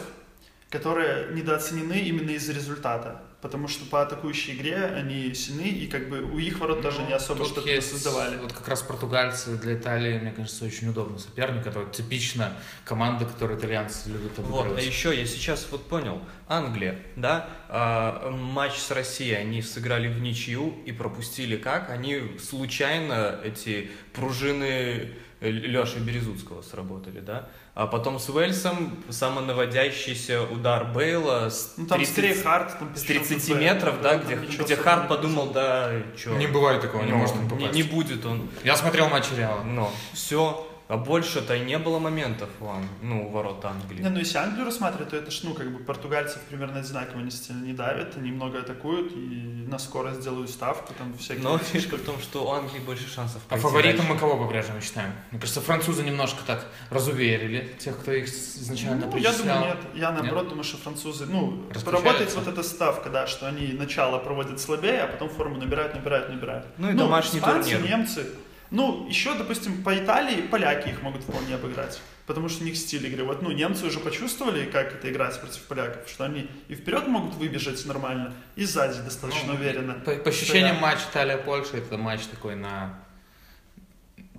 которые 0.69 1.33
недооценены 1.33 2.01
именно 2.01 2.31
из-за 2.31 2.51
результата. 2.51 3.21
Потому 3.39 3.69
что 3.69 3.85
по 3.85 4.01
атакующей 4.01 4.55
игре 4.55 4.75
они 4.75 5.33
сильны, 5.33 5.69
и 5.69 5.87
как 5.87 6.09
бы 6.09 6.21
у 6.21 6.37
их 6.37 6.59
ворот 6.59 6.81
даже 6.81 7.01
не 7.03 7.13
особо 7.13 7.39
Ну, 7.39 7.45
что-то 7.45 7.69
есть 7.69 7.89
создавали. 7.89 8.35
Вот 8.35 8.51
как 8.51 8.67
раз 8.67 8.81
португальцы 8.81 9.57
для 9.57 9.75
Италии, 9.75 10.19
мне 10.19 10.31
кажется, 10.33 10.65
очень 10.65 10.89
удобный 10.89 11.17
соперник. 11.17 11.65
Это 11.65 11.79
вот 11.79 11.93
типично 11.93 12.57
команда, 12.83 13.23
которую 13.23 13.57
итальянцы 13.57 14.09
любят 14.09 14.33
Вот, 14.37 14.45
а 14.45 14.59
обыгрывать. 14.63 14.85
еще 14.85 15.17
я 15.17 15.25
сейчас 15.25 15.65
вот 15.71 15.87
понял, 15.87 16.21
Англия, 16.49 16.99
да, 17.15 17.49
а, 17.69 18.29
матч 18.31 18.73
с 18.73 18.91
Россией 18.91 19.35
они 19.35 19.61
сыграли 19.61 20.09
в 20.09 20.21
ничью 20.21 20.75
и 20.85 20.91
пропустили 20.91 21.55
как? 21.55 21.89
Они 21.89 22.37
случайно 22.37 23.39
эти 23.43 23.89
пружины 24.13 25.13
Леши 25.41 25.99
Березутского 25.99 26.61
сработали, 26.61 27.19
да? 27.19 27.49
А 27.73 27.87
потом 27.87 28.19
с 28.19 28.29
Уэльсом 28.29 29.03
самонаводящийся 29.09 30.43
удар 30.43 30.85
Бейла 30.85 31.49
с 31.49 31.73
Ну, 31.77 31.87
там 31.87 31.97
30 31.97 32.13
скорее 32.13 32.35
Харт. 32.35 32.77
Там 32.77 32.95
с 32.95 33.01
причем 33.03 33.25
30 33.25 33.47
тут, 33.47 33.57
метров, 33.59 34.01
да, 34.01 34.19
там 34.19 34.21
где, 34.21 34.35
где 34.35 34.75
Харт 34.75 35.03
не 35.03 35.09
подумал, 35.09 35.51
да, 35.51 35.91
что... 36.15 36.31
Не 36.31 36.47
бывает 36.47 36.81
такого, 36.81 37.01
не 37.03 37.11
ну, 37.11 37.17
может 37.17 37.35
он 37.35 37.43
не, 37.43 37.49
попасть. 37.49 37.73
не 37.73 37.83
будет 37.83 38.25
он. 38.25 38.47
Я 38.63 38.75
смотрел 38.75 39.09
матч 39.09 39.25
Реала. 39.35 39.63
Но 39.63 39.91
все, 40.13 40.70
а 40.91 40.97
больше-то 40.97 41.55
и 41.55 41.61
не 41.61 41.77
было 41.77 41.99
моментов 41.99 42.49
Ан- 42.59 42.85
ну, 43.01 43.25
у 43.25 43.31
ворот 43.31 43.63
Англии. 43.63 44.01
Не, 44.01 44.09
ну 44.09 44.19
если 44.19 44.37
Англию 44.39 44.65
рассматривать, 44.65 45.11
то 45.11 45.15
это 45.15 45.31
ж, 45.31 45.39
ну, 45.43 45.53
как 45.53 45.71
бы 45.71 45.79
португальцев 45.79 46.41
примерно 46.49 46.79
одинаково, 46.81 47.21
они 47.21 47.31
сильно 47.31 47.65
не 47.65 47.71
давят, 47.71 48.17
они 48.17 48.33
много 48.33 48.59
атакуют 48.59 49.13
и 49.13 49.65
на 49.69 49.79
скорость 49.79 50.19
делают 50.21 50.49
ставку, 50.49 50.93
там 50.97 51.17
всякие... 51.17 51.43
Но 51.45 51.57
фишка 51.59 51.95
в 51.95 52.01
том, 52.01 52.19
что 52.19 52.45
у 52.45 52.51
Англии 52.51 52.79
больше 52.79 53.07
шансов 53.09 53.41
А 53.47 53.55
фаворитом 53.55 54.07
мы 54.07 54.17
кого 54.17 54.35
по-прежнему 54.35 54.81
считаем? 54.81 55.13
Мне 55.31 55.39
кажется, 55.39 55.61
французы 55.61 56.03
немножко 56.03 56.39
так 56.45 56.65
разуверили 56.89 57.73
тех, 57.79 57.97
кто 57.97 58.11
их 58.11 58.27
изначально 58.27 59.07
Ну, 59.07 59.15
я 59.15 59.31
думаю, 59.31 59.59
нет. 59.61 59.77
Я 59.93 60.11
наоборот 60.11 60.49
думаю, 60.49 60.65
что 60.65 60.75
французы, 60.75 61.25
ну, 61.25 61.69
работает 61.85 62.35
вот 62.35 62.47
эта 62.49 62.63
ставка, 62.63 63.09
да, 63.09 63.27
что 63.27 63.47
они 63.47 63.71
начало 63.71 64.19
проводят 64.19 64.59
слабее, 64.59 65.03
а 65.03 65.07
потом 65.07 65.29
форму 65.29 65.57
набирают, 65.57 65.95
набирают, 65.95 66.27
набирают. 66.27 66.65
Ну 66.77 66.91
и 66.91 66.93
домашний 66.95 67.39
испанцы, 67.39 67.77
турнир. 67.77 67.89
немцы. 67.89 68.25
Ну, 68.71 69.05
еще, 69.09 69.35
допустим, 69.35 69.83
по 69.83 69.93
Италии 69.97 70.41
поляки 70.41 70.89
их 70.89 71.01
могут 71.01 71.23
вполне 71.23 71.55
обыграть. 71.55 71.99
Потому 72.25 72.47
что 72.47 72.63
у 72.63 72.65
них 72.65 72.77
стиль 72.77 73.05
игры. 73.07 73.25
Вот, 73.25 73.41
ну, 73.41 73.51
немцы 73.51 73.85
уже 73.85 73.99
почувствовали, 73.99 74.65
как 74.65 74.93
это 74.93 75.11
играть 75.11 75.37
против 75.41 75.61
поляков, 75.63 76.07
что 76.09 76.23
они 76.23 76.49
и 76.69 76.75
вперед 76.75 77.05
могут 77.07 77.33
выбежать 77.35 77.85
нормально, 77.85 78.33
и 78.55 78.63
сзади 78.63 78.99
достаточно 79.01 79.53
Ну, 79.53 79.59
уверенно. 79.59 79.93
По, 79.95 80.13
по 80.15 80.29
ощущениям 80.29 80.75
Да. 80.75 80.81
матч 80.81 80.99
Италия-Польша 81.11 81.77
это 81.77 81.97
матч 81.97 82.21
такой 82.27 82.55
на 82.55 82.93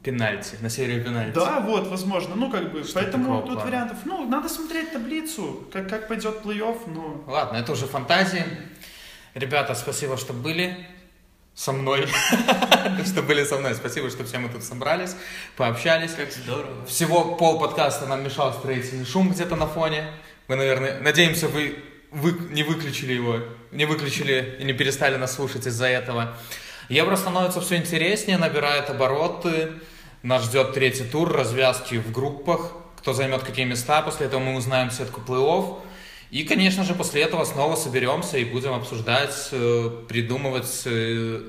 пенальти, 0.03 0.57
на 0.63 0.71
серию 0.71 1.05
пенальти. 1.05 1.35
Да, 1.35 1.61
вот, 1.61 1.87
возможно. 1.89 2.35
Ну, 2.35 2.51
как 2.51 2.73
бы, 2.73 2.83
Что 2.85 2.95
поэтому 2.95 3.43
тут 3.43 3.53
плана? 3.53 3.61
вариантов. 3.67 3.99
Ну, 4.05 4.27
надо 4.29 4.49
смотреть 4.49 4.93
таблицу, 4.93 5.69
как, 5.73 5.89
как 5.91 6.09
пойдет 6.09 6.41
плей-офф, 6.43 6.79
ну. 6.87 7.23
Ладно, 7.27 7.59
это 7.59 7.73
уже 7.73 7.87
фантазии. 7.87 8.45
Ребята, 9.35 9.75
спасибо, 9.75 10.17
что 10.17 10.33
были 10.33 10.87
со 11.55 11.73
мной, 11.73 12.07
что 13.05 13.23
были 13.23 13.45
со 13.45 13.59
мной. 13.59 13.75
Спасибо, 13.75 14.11
что 14.11 14.25
все 14.25 14.39
мы 14.39 14.49
тут 14.49 14.63
собрались, 14.65 15.15
пообщались. 15.57 16.13
Как 16.13 16.33
здорово. 16.33 16.85
Всего 16.87 17.37
пол 17.37 17.59
подкаста 17.59 18.07
нам 18.07 18.25
мешал 18.25 18.53
строительный 18.53 19.05
шум 19.05 19.31
где-то 19.31 19.57
на 19.57 19.67
фоне. 19.67 20.07
Мы, 20.49 20.57
наверное, 20.57 21.01
надеемся, 21.01 21.49
вы, 21.49 21.77
вы 22.11 22.33
не 22.51 22.63
выключили 22.63 23.13
его, 23.13 23.41
не 23.71 23.85
выключили 23.85 24.57
и 24.61 24.65
не 24.65 24.73
перестали 24.73 25.17
нас 25.17 25.35
слушать 25.35 25.67
из-за 25.67 25.87
этого. 25.87 26.37
Евро 26.89 27.17
становится 27.17 27.61
все 27.61 27.77
интереснее, 27.77 28.39
набирает 28.39 28.91
обороты. 28.91 29.73
Нас 30.23 30.45
ждет 30.45 30.73
третий 30.73 31.05
тур, 31.05 31.33
развязки 31.33 31.97
в 31.97 32.13
группах, 32.13 32.73
кто 32.99 33.13
займет 33.13 33.43
какие 33.43 33.65
места. 33.65 34.03
После 34.03 34.27
этого 34.27 34.41
мы 34.41 34.57
узнаем 34.57 34.91
сетку 34.91 35.21
плей-офф. 35.21 35.81
И, 36.33 36.45
конечно 36.45 36.83
же, 36.83 36.95
после 36.95 37.23
этого 37.23 37.45
снова 37.45 37.77
соберемся 37.77 38.39
и 38.39 38.45
будем 38.45 38.73
обсуждать, 38.73 39.49
э, 39.53 39.91
придумывать, 40.09 40.83
э, 40.87 41.43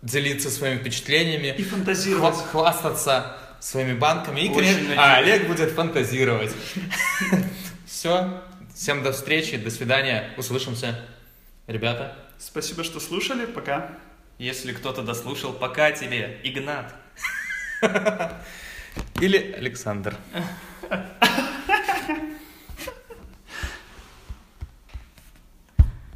делиться 0.00 0.48
своими 0.48 0.78
впечатлениями 0.78 1.54
И 1.58 1.62
фантазировать. 1.64 2.34
хва- 2.36 2.46
хвастаться 2.52 3.36
своими 3.60 3.94
банками. 3.94 4.40
И, 4.42 4.48
Очень 4.48 4.74
конечно, 4.76 4.94
а 4.96 5.16
Олег 5.16 5.48
будет 5.48 5.72
фантазировать. 5.72 6.52
Все. 7.86 8.40
Всем 8.74 9.02
до 9.02 9.12
встречи, 9.12 9.56
до 9.56 9.70
свидания. 9.70 10.32
Услышимся. 10.36 11.00
Ребята. 11.66 12.16
Спасибо, 12.38 12.84
что 12.84 13.00
слушали. 13.00 13.44
Пока. 13.44 13.90
Если 14.38 14.72
кто-то 14.72 15.02
дослушал, 15.02 15.52
пока 15.52 15.90
тебе, 15.92 16.40
Игнат. 16.44 16.94
Или 19.20 19.52
Александр. 19.58 20.16